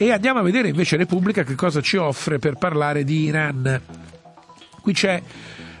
E 0.00 0.12
andiamo 0.12 0.38
a 0.38 0.42
vedere 0.42 0.68
invece 0.68 0.96
Repubblica 0.96 1.42
che 1.42 1.56
cosa 1.56 1.80
ci 1.80 1.96
offre 1.96 2.38
per 2.38 2.54
parlare 2.54 3.02
di 3.02 3.24
Iran. 3.24 4.17
Qui 4.88 4.96
c'è 4.96 5.22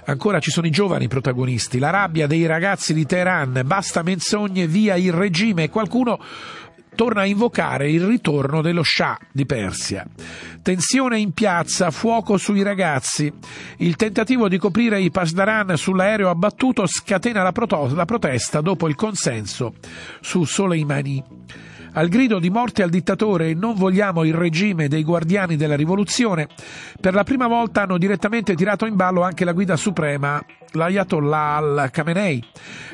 Ancora 0.04 0.38
ci 0.38 0.50
sono 0.50 0.66
i 0.66 0.70
giovani 0.70 1.08
protagonisti, 1.08 1.78
la 1.78 1.88
rabbia 1.88 2.26
dei 2.26 2.44
ragazzi 2.44 2.92
di 2.92 3.06
Teheran, 3.06 3.62
basta 3.64 4.02
menzogne, 4.02 4.66
via 4.66 4.96
il 4.96 5.12
regime 5.12 5.70
qualcuno 5.70 6.18
torna 6.94 7.22
a 7.22 7.24
invocare 7.24 7.90
il 7.90 8.04
ritorno 8.04 8.60
dello 8.60 8.82
Shah 8.82 9.18
di 9.32 9.46
Persia. 9.46 10.06
Tensione 10.60 11.18
in 11.18 11.32
piazza, 11.32 11.90
fuoco 11.90 12.36
sui 12.36 12.62
ragazzi. 12.62 13.32
Il 13.78 13.96
tentativo 13.96 14.46
di 14.48 14.58
coprire 14.58 15.00
i 15.00 15.10
Pasdaran 15.10 15.74
sull'aereo 15.74 16.28
abbattuto 16.28 16.86
scatena 16.86 17.42
la, 17.42 17.52
protesta 17.52 18.60
dopo 18.60 18.88
il 18.88 18.94
consenso 18.94 19.74
su 20.20 20.44
Soleimani. 20.44 21.24
Al 21.92 22.08
grido 22.08 22.38
di 22.38 22.50
morte 22.50 22.82
al 22.82 22.90
dittatore 22.90 23.50
e 23.50 23.54
non 23.54 23.74
vogliamo 23.74 24.24
il 24.24 24.34
regime 24.34 24.88
dei 24.88 25.02
guardiani 25.02 25.56
della 25.56 25.76
rivoluzione, 25.76 26.46
per 27.00 27.14
la 27.14 27.24
prima 27.24 27.46
volta 27.46 27.82
hanno 27.82 27.98
direttamente 27.98 28.54
tirato 28.54 28.86
in 28.86 28.94
ballo 28.94 29.22
anche 29.22 29.44
la 29.44 29.52
guida 29.52 29.76
suprema, 29.76 30.40
l'Ayatollah 30.72 31.56
al-Khamenei. 31.56 32.44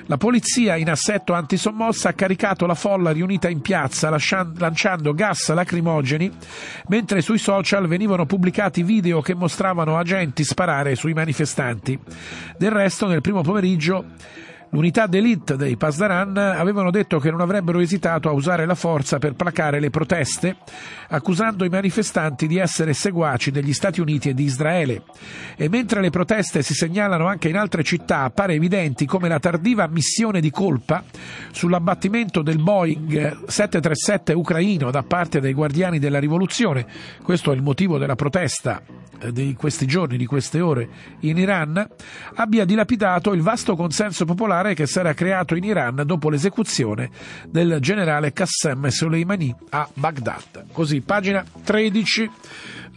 La 0.07 0.17
polizia 0.17 0.77
in 0.77 0.91
assetto 0.91 1.33
antisommossa 1.33 2.11
ha 2.11 2.13
caricato 2.13 2.67
la 2.67 2.75
folla 2.75 3.11
riunita 3.11 3.49
in 3.49 3.61
piazza 3.61 4.11
lanciando 4.11 5.13
gas 5.13 5.53
lacrimogeni, 5.53 6.31
mentre 6.89 7.21
sui 7.21 7.39
social 7.39 7.87
venivano 7.87 8.27
pubblicati 8.27 8.83
video 8.83 9.21
che 9.21 9.35
mostravano 9.35 9.99
agenti 9.99 10.45
sparare 10.45 10.95
sui 10.95 11.15
manifestanti. 11.15 11.99
Del 12.57 12.71
resto, 12.71 13.07
nel 13.07 13.23
primo 13.23 13.43
pomeriggio 13.43 14.05
L'unità 14.75 15.07
d'élite 15.07 15.55
dei 15.55 15.77
Pasdaran 15.77 16.37
avevano 16.37 16.91
detto 16.91 17.21
che 17.21 17.31
non 17.31 17.41
avrebbero 17.41 17.79
esitato 17.79 18.29
a 18.29 18.33
usare 18.33 18.67
la 18.67 18.75
forza 18.75 19.19
per 19.19 19.35
placare 19.35 19.79
le 19.79 19.89
proteste, 19.89 20.57
accusando 21.11 21.65
i 21.65 21.69
manifestanti 21.69 22.49
di 22.49 22.59
essere 22.59 22.93
seguaci 22.93 23.53
degli 23.53 23.73
Stati 23.73 24.01
Uniti 24.01 24.31
e 24.31 24.35
di 24.35 24.43
Israele. 24.43 25.05
E 25.55 25.69
mentre 25.69 26.01
le 26.01 26.11
proteste 26.11 26.63
si 26.63 26.75
segnalano 26.75 27.29
anche 27.29 27.49
in 27.49 27.57
altre 27.57 27.85
città, 27.85 28.23
appare 28.23 28.55
evidente 28.55 29.05
come 29.05 29.29
la 29.29 29.39
tardiva 29.39 29.85
ammissione 29.85 30.41
di 30.41 30.51
colpa 30.51 31.05
sull'abbattimento 31.53 32.43
del 32.43 32.61
Boeing 32.61 33.47
737 33.47 34.33
ucraino 34.33 34.91
da 34.91 35.05
parte 35.05 35.39
dei 35.39 35.53
guardiani 35.53 36.01
della 36.01 36.19
rivoluzione, 36.19 36.85
questo 37.23 37.53
è 37.53 37.55
il 37.55 37.63
motivo 37.63 37.97
della 37.97 38.17
protesta 38.17 38.83
eh, 39.21 39.31
di 39.31 39.55
questi 39.55 39.87
giorni, 39.87 40.17
di 40.17 40.27
queste 40.27 40.61
ore 40.61 40.89
in 41.21 41.39
Iran, 41.39 41.87
abbia 42.35 42.65
dilapidato 42.65 43.33
il 43.33 43.41
vasto 43.41 43.77
consenso 43.77 44.25
popolare 44.25 44.64
particolare 44.65 44.75
che 44.75 44.87
sarà 44.87 45.13
creato 45.13 45.55
in 45.55 45.65
Iran 45.65 46.03
dopo 46.07 46.31
l'esecuzione 46.31 47.11
del 47.47 47.79
generale 47.81 48.33
Qassem 48.33 48.87
Soleimani 48.89 49.55
a 49.71 49.87
Baghdad. 49.93 50.67
Così, 50.73 51.03
pagina 51.03 51.45
13, 51.65 52.31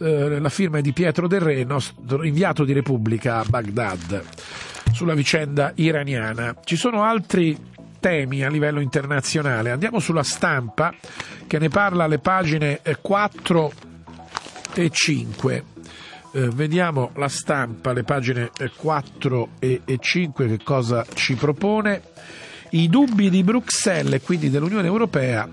eh, 0.00 0.38
la 0.40 0.48
firma 0.48 0.78
è 0.78 0.80
di 0.80 0.92
Pietro 0.92 1.28
Del 1.28 1.40
Re, 1.40 1.64
nostro 1.64 2.24
inviato 2.24 2.64
di 2.64 2.72
Repubblica 2.72 3.40
a 3.40 3.44
Baghdad, 3.46 4.22
sulla 4.92 5.14
vicenda 5.14 5.72
iraniana. 5.74 6.56
Ci 6.64 6.76
sono 6.76 7.02
altri 7.02 7.56
temi 8.00 8.42
a 8.42 8.48
livello 8.48 8.80
internazionale. 8.80 9.70
Andiamo 9.70 9.98
sulla 9.98 10.22
stampa 10.22 10.94
che 11.46 11.58
ne 11.58 11.68
parla 11.68 12.04
alle 12.04 12.18
pagine 12.18 12.80
4 13.00 13.72
eh, 14.74 14.84
e 14.84 14.90
5. 14.90 15.64
Eh, 16.30 16.48
vediamo 16.48 17.10
la 17.14 17.28
stampa, 17.28 17.92
le 17.92 18.02
pagine 18.02 18.50
4 18.76 19.48
e, 19.58 19.80
e 19.84 19.98
5, 19.98 20.46
che 20.46 20.62
cosa 20.62 21.06
ci 21.14 21.34
propone. 21.34 22.02
I 22.70 22.88
dubbi 22.88 23.30
di 23.30 23.42
Bruxelles 23.42 24.14
e 24.14 24.20
quindi 24.20 24.50
dell'Unione 24.50 24.86
Europea 24.86 25.48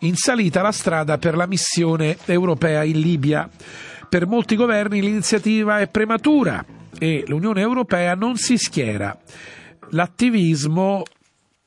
in 0.00 0.16
salita 0.16 0.60
la 0.62 0.72
strada 0.72 1.18
per 1.18 1.36
la 1.36 1.46
missione 1.46 2.16
europea 2.24 2.82
in 2.82 2.98
Libia. 2.98 3.48
Per 4.08 4.26
molti 4.26 4.56
governi 4.56 5.00
l'iniziativa 5.00 5.78
è 5.78 5.88
prematura 5.88 6.64
e 6.98 7.22
l'Unione 7.28 7.60
Europea 7.60 8.14
non 8.14 8.36
si 8.36 8.56
schiera. 8.56 9.16
L'attivismo 9.90 11.04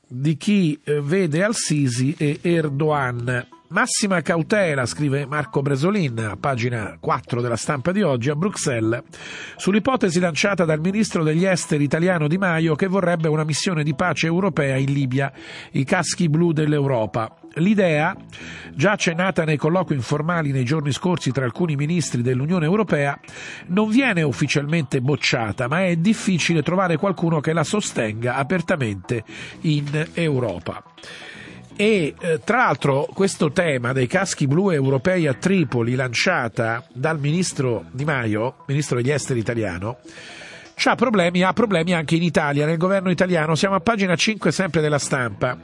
di 0.06 0.36
chi 0.36 0.78
eh, 0.84 1.00
vede 1.00 1.42
Al-Sisi 1.42 2.14
e 2.18 2.38
Erdogan 2.42 3.46
Massima 3.68 4.22
cautela, 4.22 4.86
scrive 4.86 5.26
Marco 5.26 5.60
Bresolin, 5.60 6.16
a 6.20 6.36
pagina 6.36 6.96
4 7.00 7.40
della 7.40 7.56
stampa 7.56 7.90
di 7.90 8.00
oggi, 8.00 8.30
a 8.30 8.36
Bruxelles, 8.36 9.02
sull'ipotesi 9.56 10.20
lanciata 10.20 10.64
dal 10.64 10.78
ministro 10.78 11.24
degli 11.24 11.44
esteri 11.44 11.82
italiano 11.82 12.28
Di 12.28 12.38
Maio 12.38 12.76
che 12.76 12.86
vorrebbe 12.86 13.26
una 13.26 13.42
missione 13.42 13.82
di 13.82 13.92
pace 13.96 14.28
europea 14.28 14.76
in 14.76 14.92
Libia, 14.92 15.32
i 15.72 15.82
caschi 15.82 16.28
blu 16.28 16.52
dell'Europa. 16.52 17.34
L'idea, 17.54 18.14
già 18.72 18.92
accennata 18.92 19.44
nei 19.44 19.56
colloqui 19.56 19.96
informali 19.96 20.52
nei 20.52 20.64
giorni 20.64 20.92
scorsi 20.92 21.32
tra 21.32 21.44
alcuni 21.44 21.74
ministri 21.74 22.22
dell'Unione 22.22 22.66
Europea, 22.66 23.18
non 23.68 23.88
viene 23.88 24.22
ufficialmente 24.22 25.00
bocciata, 25.00 25.66
ma 25.66 25.84
è 25.84 25.96
difficile 25.96 26.62
trovare 26.62 26.98
qualcuno 26.98 27.40
che 27.40 27.52
la 27.52 27.64
sostenga 27.64 28.36
apertamente 28.36 29.24
in 29.62 30.06
Europa. 30.14 30.84
E 31.78 32.14
eh, 32.18 32.40
tra 32.42 32.56
l'altro 32.56 33.06
questo 33.12 33.52
tema 33.52 33.92
dei 33.92 34.06
caschi 34.06 34.46
blu 34.46 34.70
europei 34.70 35.26
a 35.26 35.34
Tripoli 35.34 35.94
lanciata 35.94 36.82
dal 36.90 37.20
ministro 37.20 37.84
Di 37.90 38.04
Maio, 38.04 38.64
ministro 38.66 38.96
degli 38.96 39.10
esteri 39.10 39.40
italiano, 39.40 39.98
ha 40.84 40.94
problemi, 40.94 41.42
ha 41.42 41.52
problemi 41.52 41.92
anche 41.92 42.16
in 42.16 42.22
Italia, 42.22 42.64
nel 42.64 42.78
governo 42.78 43.10
italiano. 43.10 43.54
Siamo 43.54 43.74
a 43.74 43.80
pagina 43.80 44.14
5 44.14 44.52
sempre 44.52 44.80
della 44.80 44.98
stampa. 44.98 45.58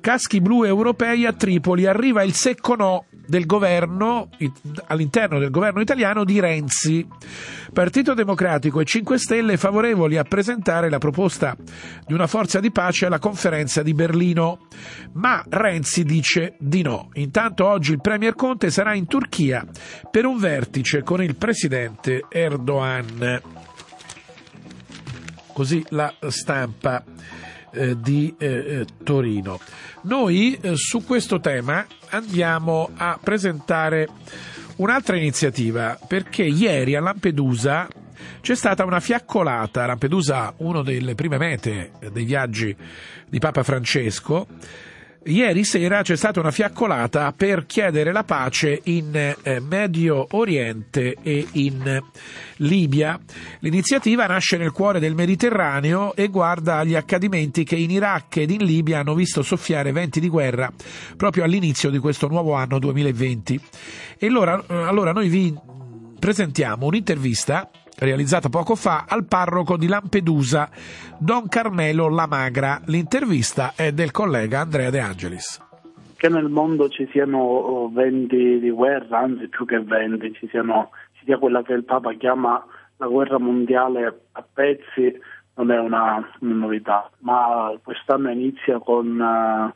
Caschi 0.00 0.40
blu 0.40 0.64
europei 0.64 1.26
a 1.26 1.32
Tripoli, 1.34 1.84
arriva 1.84 2.22
il 2.22 2.32
secco 2.32 2.74
no 2.74 3.04
del 3.30 3.46
governo, 3.46 4.28
all'interno 4.88 5.38
del 5.38 5.50
governo 5.50 5.80
italiano 5.80 6.24
di 6.24 6.40
Renzi. 6.40 7.06
Partito 7.72 8.12
Democratico 8.12 8.80
e 8.80 8.84
5 8.84 9.18
Stelle 9.18 9.56
favorevoli 9.56 10.16
a 10.16 10.24
presentare 10.24 10.90
la 10.90 10.98
proposta 10.98 11.56
di 12.04 12.12
una 12.12 12.26
forza 12.26 12.58
di 12.58 12.72
pace 12.72 13.06
alla 13.06 13.20
conferenza 13.20 13.84
di 13.84 13.94
Berlino. 13.94 14.66
Ma 15.12 15.44
Renzi 15.48 16.02
dice 16.02 16.56
di 16.58 16.82
no. 16.82 17.10
Intanto 17.14 17.66
oggi 17.66 17.92
il 17.92 18.00
Premier 18.00 18.34
Conte 18.34 18.68
sarà 18.70 18.94
in 18.94 19.06
Turchia 19.06 19.64
per 20.10 20.26
un 20.26 20.36
vertice 20.38 21.04
con 21.04 21.22
il 21.22 21.36
presidente 21.36 22.24
Erdogan. 22.28 23.40
Così 25.52 25.84
la 25.90 26.12
stampa 26.28 27.04
eh, 27.70 27.96
di 27.96 28.34
eh, 28.38 28.46
eh, 28.46 28.86
Torino. 29.04 29.60
Noi 30.02 30.58
eh, 30.60 30.74
su 30.74 31.04
questo 31.04 31.38
tema 31.38 31.86
andiamo 32.10 32.90
a 32.96 33.18
presentare 33.22 34.08
un'altra 34.76 35.16
iniziativa 35.16 35.98
perché 36.06 36.42
ieri 36.42 36.94
a 36.94 37.00
Lampedusa 37.00 37.88
c'è 38.40 38.54
stata 38.54 38.84
una 38.84 39.00
fiaccolata. 39.00 39.86
Lampedusa, 39.86 40.54
una 40.58 40.82
delle 40.82 41.14
prime 41.14 41.38
mete 41.38 41.92
dei 42.12 42.24
viaggi 42.24 42.74
di 43.28 43.38
Papa 43.38 43.62
Francesco, 43.62 44.46
Ieri 45.24 45.64
sera 45.64 46.00
c'è 46.00 46.16
stata 46.16 46.40
una 46.40 46.50
fiaccolata 46.50 47.32
per 47.36 47.66
chiedere 47.66 48.10
la 48.10 48.24
pace 48.24 48.80
in 48.84 49.14
eh, 49.14 49.60
Medio 49.60 50.26
Oriente 50.30 51.16
e 51.22 51.46
in 51.52 52.02
Libia. 52.56 53.20
L'iniziativa 53.58 54.26
nasce 54.26 54.56
nel 54.56 54.72
cuore 54.72 54.98
del 54.98 55.14
Mediterraneo 55.14 56.14
e 56.14 56.28
guarda 56.28 56.78
agli 56.78 56.94
accadimenti 56.94 57.64
che 57.64 57.76
in 57.76 57.90
Iraq 57.90 58.38
ed 58.38 58.50
in 58.50 58.64
Libia 58.64 59.00
hanno 59.00 59.14
visto 59.14 59.42
soffiare 59.42 59.92
venti 59.92 60.20
di 60.20 60.28
guerra 60.28 60.72
proprio 61.18 61.44
all'inizio 61.44 61.90
di 61.90 61.98
questo 61.98 62.26
nuovo 62.26 62.54
anno 62.54 62.78
2020. 62.78 63.60
E 64.16 64.26
allora, 64.26 64.58
eh, 64.66 64.74
allora 64.74 65.12
noi 65.12 65.28
vi 65.28 65.54
presentiamo 66.18 66.86
un'intervista 66.86 67.70
realizzata 68.00 68.48
poco 68.48 68.74
fa 68.74 69.04
al 69.06 69.24
parroco 69.26 69.76
di 69.76 69.86
Lampedusa, 69.86 70.68
Don 71.18 71.48
Carmelo 71.48 72.08
Lamagra. 72.08 72.80
L'intervista 72.86 73.72
è 73.76 73.92
del 73.92 74.10
collega 74.10 74.60
Andrea 74.60 74.90
De 74.90 75.00
Angelis. 75.00 75.68
Che 76.16 76.28
nel 76.28 76.48
mondo 76.48 76.88
ci 76.88 77.08
siano 77.12 77.38
oh, 77.38 77.88
venti 77.90 78.58
di 78.58 78.70
guerra, 78.70 79.20
anzi 79.20 79.48
più 79.48 79.64
che 79.64 79.80
venti, 79.80 80.32
ci, 80.34 80.48
siano, 80.48 80.90
ci 81.12 81.24
sia 81.24 81.38
quella 81.38 81.62
che 81.62 81.72
il 81.72 81.84
Papa 81.84 82.12
chiama 82.14 82.64
la 82.96 83.06
guerra 83.06 83.38
mondiale 83.38 84.20
a 84.32 84.44
pezzi, 84.52 85.18
non 85.54 85.70
è 85.70 85.78
una, 85.78 86.26
una 86.40 86.54
novità, 86.54 87.10
ma 87.20 87.72
quest'anno 87.82 88.30
inizia 88.30 88.78
con 88.78 89.18
uh, 89.18 89.72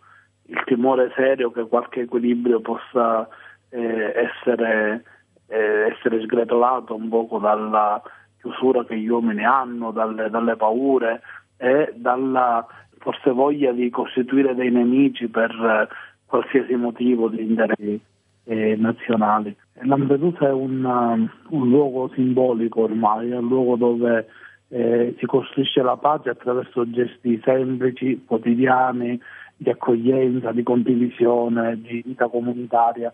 il 0.46 0.62
timore 0.66 1.12
serio 1.14 1.50
che 1.50 1.66
qualche 1.66 2.02
equilibrio 2.02 2.60
possa 2.60 3.26
eh, 3.70 4.12
essere 4.14 5.04
eh, 5.46 5.92
essere 5.92 6.20
sgretolato 6.22 6.94
un 6.94 7.08
poco 7.08 7.38
dalla 7.38 8.02
chiusura 8.40 8.84
che 8.84 8.98
gli 8.98 9.08
uomini 9.08 9.44
hanno, 9.44 9.90
dalle, 9.90 10.28
dalle 10.30 10.56
paure 10.56 11.22
e 11.56 11.92
dalla 11.96 12.66
forse 12.98 13.30
voglia 13.30 13.72
di 13.72 13.90
costituire 13.90 14.54
dei 14.54 14.70
nemici 14.70 15.28
per 15.28 15.50
eh, 15.50 15.88
qualsiasi 16.26 16.74
motivo 16.74 17.28
di 17.28 17.42
interessi 17.42 18.00
eh, 18.44 18.76
nazionali. 18.76 19.54
Lampedusa 19.82 20.48
è 20.48 20.52
un, 20.52 20.84
um, 20.84 21.30
un, 21.48 21.68
luogo 21.68 22.10
simbolico 22.14 22.82
ormai, 22.82 23.30
è 23.30 23.36
un 23.36 23.48
luogo 23.48 23.76
dove 23.76 24.26
eh, 24.68 25.14
si 25.18 25.26
costruisce 25.26 25.82
la 25.82 25.96
pace 25.96 26.30
attraverso 26.30 26.88
gesti 26.90 27.40
semplici, 27.44 28.22
quotidiani, 28.24 29.20
di 29.56 29.70
accoglienza, 29.70 30.52
di 30.52 30.62
condivisione, 30.62 31.80
di 31.80 32.02
vita 32.04 32.28
comunitaria 32.28 33.12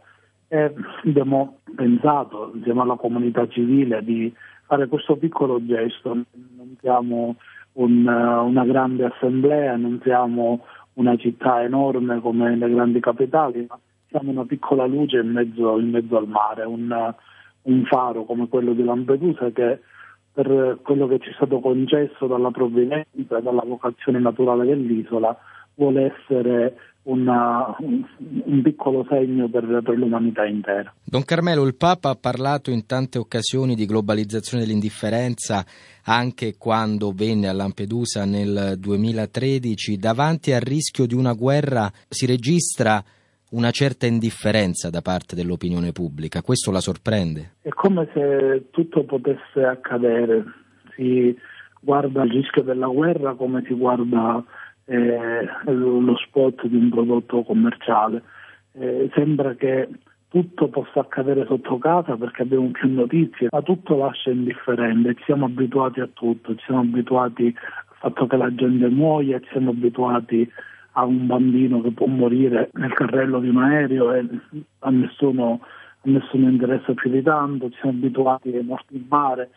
e 0.53 0.75
abbiamo 1.05 1.59
pensato 1.77 2.51
insieme 2.55 2.81
alla 2.81 2.97
comunità 2.97 3.47
civile 3.47 4.03
di 4.03 4.35
fare 4.67 4.89
questo 4.89 5.15
piccolo 5.17 5.65
gesto. 5.65 6.13
Non 6.13 6.77
siamo 6.81 7.37
un, 7.75 8.05
una 8.05 8.65
grande 8.65 9.05
assemblea, 9.05 9.77
non 9.77 10.01
siamo 10.03 10.65
una 10.95 11.17
città 11.17 11.63
enorme 11.63 12.21
come 12.21 12.57
le 12.57 12.69
grandi 12.69 12.99
capitali, 12.99 13.65
ma 13.69 13.79
siamo 14.09 14.33
una 14.33 14.45
piccola 14.45 14.87
luce 14.87 15.19
in 15.19 15.31
mezzo, 15.31 15.79
in 15.79 15.91
mezzo 15.91 16.17
al 16.17 16.27
mare, 16.27 16.65
un, 16.65 17.15
un, 17.63 17.85
faro 17.85 18.25
come 18.25 18.49
quello 18.49 18.73
di 18.73 18.83
Lampedusa 18.83 19.53
che 19.53 19.79
per 20.33 20.79
quello 20.83 21.07
che 21.07 21.21
ci 21.21 21.31
è 21.31 21.33
stato 21.35 21.61
concesso 21.61 22.27
dalla 22.27 22.51
provvidenza 22.51 23.39
e 23.39 23.43
dalla 23.43 23.63
vocazione 23.65 24.19
naturale 24.19 24.67
dell'isola 24.67 25.37
vuole 25.75 26.13
essere 26.13 26.77
una, 27.03 27.75
un, 27.79 28.05
un, 28.45 28.63
piccolo 28.63 29.07
segno 29.09 29.49
per, 29.49 29.81
per, 29.83 29.97
l'umanità 29.97 30.45
intera. 30.45 30.93
Don 31.03 31.25
Carmelo, 31.25 31.65
il 31.65 31.75
Papa 31.75 32.11
ha 32.11 32.17
parlato 32.17 32.71
in 32.71 32.85
tante 32.87 33.19
occasioni 33.19 33.75
di 33.75 33.87
globalizzazione 33.87 34.65
dell'indifferenza, 34.65 35.65
anche 36.05 36.57
quando 36.59 37.13
venne 37.13 37.49
a 37.49 37.53
Lampedusa 37.53 38.25
nel 38.25 38.75
2013. 38.79 39.97
Davanti 39.97 40.53
al 40.53 40.61
rischio 40.61 41.07
di 41.07 41.15
una 41.15 41.33
guerra 41.33 41.91
si 42.09 42.27
registra 42.27 43.03
una 43.51 43.71
certa 43.71 44.07
indifferenza 44.07 44.91
da 44.91 45.01
parte 45.01 45.35
dell'opinione 45.35 45.93
pubblica. 45.93 46.43
Questo 46.43 46.71
la 46.71 46.81
sorprende? 46.81 47.55
È 47.63 47.71
come 47.71 48.09
se 48.13 48.67
tutto 48.71 49.05
potesse 49.05 49.65
accadere. 49.65 50.45
Si 50.95 51.37
guarda 51.81 52.23
il 52.23 52.31
rischio 52.31 52.63
della 52.63 52.87
guerra 52.87 53.35
come 53.35 53.65
si 53.67 53.75
guarda 53.75 54.45
eh, 54.91 55.49
lo 55.66 56.16
spot 56.16 56.66
di 56.66 56.76
un 56.76 56.91
prodotto 56.91 57.43
commerciale. 57.43 58.22
Eh, 58.72 59.09
sembra 59.14 59.55
che 59.55 59.88
tutto 60.28 60.68
possa 60.68 61.01
accadere 61.01 61.47
sotto 61.47 61.78
casa 61.78 62.16
perché 62.16 62.43
abbiamo 62.43 62.70
più 62.70 62.93
notizie, 62.93 63.49
ma 63.51 63.62
tutto 63.62 63.97
lascia 63.97 64.30
indifferente, 64.30 65.14
ci 65.14 65.24
siamo 65.24 65.47
abituati 65.47 66.01
a 66.01 66.09
tutto, 66.12 66.55
ci 66.57 66.64
siamo 66.64 66.80
abituati 66.80 67.47
al 67.47 67.97
fatto 67.99 68.26
che 68.26 68.36
la 68.36 68.53
gente 68.53 68.88
muoia, 68.88 69.38
ci 69.38 69.49
siamo 69.53 69.70
abituati 69.70 70.51
a 70.93 71.05
un 71.05 71.26
bambino 71.26 71.80
che 71.82 71.93
può 71.93 72.07
morire 72.07 72.70
nel 72.72 72.93
carrello 72.93 73.38
di 73.38 73.49
un 73.49 73.62
aereo 73.62 74.12
e 74.12 74.26
a 74.80 74.91
nessuno, 74.91 75.61
a 75.62 76.11
nessuno 76.11 76.49
interessa 76.49 76.95
più 76.95 77.11
di 77.11 77.22
tanto, 77.22 77.70
ci 77.70 77.78
siamo 77.80 77.97
abituati 77.97 78.55
ai 78.55 78.64
morti 78.64 78.97
in 78.97 79.05
mare, 79.09 79.51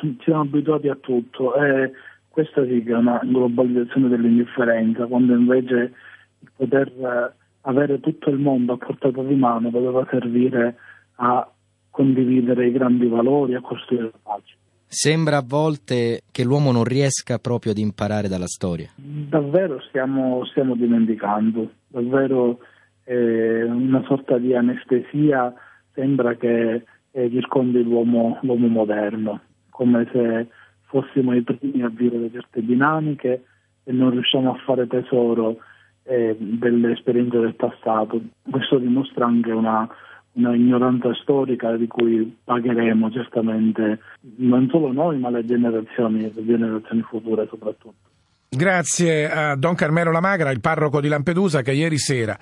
ci 0.00 0.18
siamo 0.24 0.40
abituati 0.40 0.88
a 0.88 0.96
tutto. 0.96 1.54
E 1.54 1.92
questa 2.32 2.64
sì 2.64 2.82
che 2.82 2.92
è 2.92 2.96
una 2.96 3.20
globalizzazione 3.22 4.08
dell'indifferenza, 4.08 5.06
quando 5.06 5.34
invece 5.34 5.92
il 6.40 6.50
poter 6.56 6.88
eh, 6.88 7.32
avere 7.60 8.00
tutto 8.00 8.30
il 8.30 8.38
mondo 8.38 8.72
a 8.72 8.76
portata 8.78 9.22
di 9.22 9.34
mano 9.34 9.70
doveva 9.70 10.06
servire 10.10 10.76
a 11.16 11.48
condividere 11.90 12.66
i 12.66 12.72
grandi 12.72 13.06
valori, 13.06 13.54
a 13.54 13.60
costruire 13.60 14.04
la 14.04 14.18
pace. 14.22 14.56
Sembra 14.86 15.38
a 15.38 15.44
volte 15.46 16.22
che 16.30 16.42
l'uomo 16.42 16.72
non 16.72 16.84
riesca 16.84 17.38
proprio 17.38 17.72
ad 17.72 17.78
imparare 17.78 18.28
dalla 18.28 18.46
storia. 18.46 18.90
Davvero 18.96 19.80
stiamo, 19.88 20.44
stiamo 20.46 20.74
dimenticando, 20.74 21.70
davvero 21.88 22.58
eh, 23.04 23.62
una 23.62 24.02
sorta 24.06 24.38
di 24.38 24.54
anestesia 24.54 25.52
sembra 25.92 26.34
che 26.34 26.84
eh, 27.10 27.30
circondi 27.30 27.82
l'uomo, 27.82 28.38
l'uomo 28.42 28.68
moderno, 28.68 29.40
come 29.70 30.08
se 30.12 30.48
fossimo 30.92 31.34
i 31.34 31.40
primi 31.40 31.82
a 31.82 31.88
vivere 31.88 32.30
certe 32.30 32.62
dinamiche 32.62 33.44
e 33.82 33.92
non 33.92 34.10
riusciamo 34.10 34.52
a 34.52 34.58
fare 34.66 34.86
tesoro 34.86 35.56
eh, 36.02 36.36
delle 36.38 36.92
esperienze 36.92 37.38
del 37.38 37.54
passato. 37.54 38.20
Questo 38.48 38.76
dimostra 38.76 39.24
anche 39.24 39.50
una, 39.52 39.88
una 40.32 40.54
ignoranza 40.54 41.14
storica 41.14 41.74
di 41.76 41.86
cui 41.86 42.36
pagheremo 42.44 43.10
certamente 43.10 44.00
non 44.36 44.68
solo 44.68 44.92
noi 44.92 45.18
ma 45.18 45.30
le 45.30 45.46
generazioni, 45.46 46.30
le 46.32 46.44
generazioni 46.44 47.00
future 47.00 47.46
soprattutto. 47.48 48.11
Grazie 48.54 49.30
a 49.30 49.56
Don 49.56 49.74
Carmelo 49.74 50.10
Lamagra, 50.10 50.50
il 50.50 50.60
parroco 50.60 51.00
di 51.00 51.08
Lampedusa, 51.08 51.62
che 51.62 51.72
ieri 51.72 51.96
sera 51.96 52.38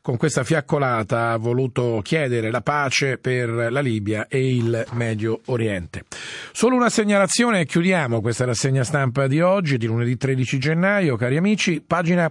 con 0.00 0.16
questa 0.16 0.42
fiaccolata 0.42 1.30
ha 1.30 1.36
voluto 1.36 2.00
chiedere 2.02 2.50
la 2.50 2.62
pace 2.62 3.16
per 3.16 3.48
la 3.48 3.78
Libia 3.78 4.26
e 4.26 4.56
il 4.56 4.84
Medio 4.94 5.42
Oriente. 5.46 6.02
Solo 6.50 6.74
una 6.74 6.90
segnalazione 6.90 7.60
e 7.60 7.66
chiudiamo 7.66 8.20
questa 8.20 8.44
rassegna 8.44 8.82
stampa 8.82 9.28
di 9.28 9.40
oggi, 9.40 9.78
di 9.78 9.86
lunedì 9.86 10.16
13 10.16 10.58
gennaio, 10.58 11.14
cari 11.14 11.36
amici. 11.36 11.80
Pagina 11.80 12.30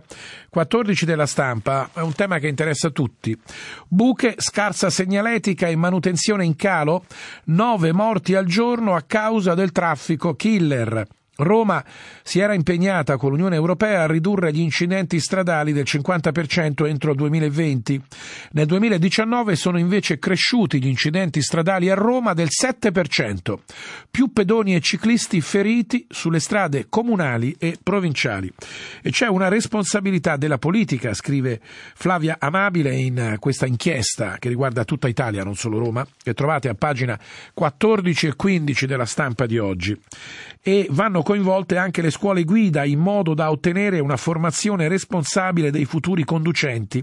14 0.49 1.05
della 1.05 1.25
stampa, 1.25 1.89
è 1.93 2.01
un 2.01 2.13
tema 2.13 2.37
che 2.37 2.49
interessa 2.49 2.87
a 2.87 2.91
tutti. 2.91 3.33
Buche, 3.87 4.35
scarsa 4.39 4.89
segnaletica 4.89 5.67
e 5.67 5.75
manutenzione 5.77 6.43
in 6.43 6.57
calo, 6.57 7.05
nove 7.45 7.93
morti 7.93 8.35
al 8.35 8.45
giorno 8.45 8.93
a 8.93 9.03
causa 9.03 9.53
del 9.53 9.71
traffico 9.71 10.35
killer. 10.35 11.07
Roma 11.41 11.83
si 12.23 12.39
era 12.39 12.53
impegnata 12.53 13.17
con 13.17 13.31
l'Unione 13.31 13.55
Europea 13.55 14.03
a 14.03 14.07
ridurre 14.07 14.51
gli 14.51 14.59
incidenti 14.59 15.19
stradali 15.19 15.73
del 15.73 15.85
50% 15.87 16.87
entro 16.87 17.11
il 17.11 17.17
2020. 17.17 18.01
Nel 18.51 18.65
2019 18.65 19.55
sono 19.55 19.79
invece 19.79 20.19
cresciuti 20.19 20.81
gli 20.81 20.87
incidenti 20.87 21.41
stradali 21.41 21.89
a 21.89 21.95
Roma 21.95 22.33
del 22.33 22.49
7%, 22.49 23.55
più 24.09 24.31
pedoni 24.31 24.75
e 24.75 24.81
ciclisti 24.81 25.41
feriti 25.41 26.05
sulle 26.09 26.39
strade 26.39 26.85
comunali 26.89 27.55
e 27.57 27.77
provinciali. 27.81 28.51
E 29.01 29.11
c'è 29.11 29.27
una 29.27 29.47
responsabilità 29.47 30.37
della 30.37 30.57
politica, 30.57 31.13
scrive 31.13 31.59
Flavia 31.61 32.37
Amabile 32.39 32.95
in 32.95 33.35
questa 33.39 33.65
inchiesta 33.65 34.37
che 34.39 34.49
riguarda 34.49 34.85
tutta 34.85 35.07
Italia, 35.07 35.43
non 35.43 35.55
solo 35.55 35.79
Roma, 35.79 36.05
che 36.21 36.33
trovate 36.33 36.69
a 36.69 36.75
pagina 36.75 37.19
14 37.53 38.27
e 38.27 38.35
15 38.35 38.85
della 38.85 39.05
stampa 39.05 39.45
di 39.45 39.57
oggi. 39.57 39.99
E 40.61 40.87
vanno 40.91 41.23
coinvolte 41.31 41.77
anche 41.77 42.01
le 42.01 42.09
scuole 42.09 42.43
guida 42.43 42.83
in 42.83 42.99
modo 42.99 43.33
da 43.33 43.51
ottenere 43.51 43.99
una 43.99 44.17
formazione 44.17 44.89
responsabile 44.89 45.71
dei 45.71 45.85
futuri 45.85 46.25
conducenti, 46.25 47.01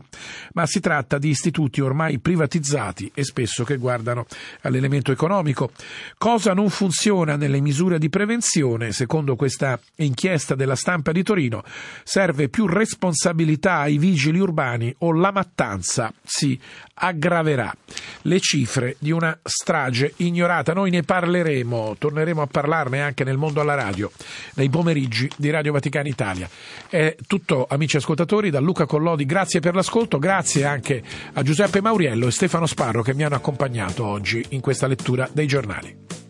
ma 0.52 0.66
si 0.66 0.80
tratta 0.80 1.16
di 1.16 1.30
istituti 1.30 1.80
ormai 1.80 2.18
privatizzati 2.18 3.10
e 3.14 3.24
spesso 3.24 3.64
che 3.64 3.78
guardano 3.78 4.26
all'elemento 4.60 5.12
economico. 5.12 5.70
Cosa 6.18 6.52
non 6.52 6.68
funziona 6.68 7.36
nelle 7.36 7.62
misure 7.62 7.98
di 7.98 8.10
prevenzione, 8.10 8.92
secondo 8.92 9.34
questa 9.34 9.80
inchiesta 9.96 10.54
della 10.54 10.76
stampa 10.76 11.10
di 11.10 11.22
Torino, 11.22 11.64
serve 12.02 12.50
più 12.50 12.66
responsabilità 12.66 13.78
ai 13.78 13.96
vigili 13.96 14.40
urbani 14.40 14.94
o 14.98 15.12
la 15.14 15.32
mattanza? 15.32 16.12
Si 16.22 16.60
aggraverà. 16.98 17.74
Le 18.22 18.40
cifre 18.40 18.96
di 18.98 19.10
una 19.10 19.38
strage 19.42 20.14
ignorata, 20.16 20.72
noi 20.72 20.90
ne 20.90 21.02
parleremo, 21.02 21.96
torneremo 21.98 22.42
a 22.42 22.46
parlarne 22.46 23.00
anche 23.00 23.24
nel 23.24 23.36
mondo 23.36 23.60
alla 23.60 23.74
radio 23.74 24.10
nei 24.54 24.68
pomeriggi 24.68 25.30
di 25.36 25.50
Radio 25.50 25.72
Vaticana 25.72 26.08
Italia. 26.08 26.48
È 26.88 27.16
tutto, 27.26 27.66
amici 27.68 27.96
ascoltatori, 27.96 28.50
da 28.50 28.60
Luca 28.60 28.86
Collodi. 28.86 29.24
Grazie 29.24 29.60
per 29.60 29.74
l'ascolto, 29.74 30.18
grazie 30.18 30.64
anche 30.64 31.02
a 31.34 31.42
Giuseppe 31.42 31.80
Mauriello 31.80 32.26
e 32.26 32.30
Stefano 32.30 32.66
Sparro 32.66 33.02
che 33.02 33.14
mi 33.14 33.24
hanno 33.24 33.36
accompagnato 33.36 34.04
oggi 34.04 34.44
in 34.50 34.60
questa 34.60 34.86
lettura 34.86 35.28
dei 35.32 35.46
giornali. 35.46 36.27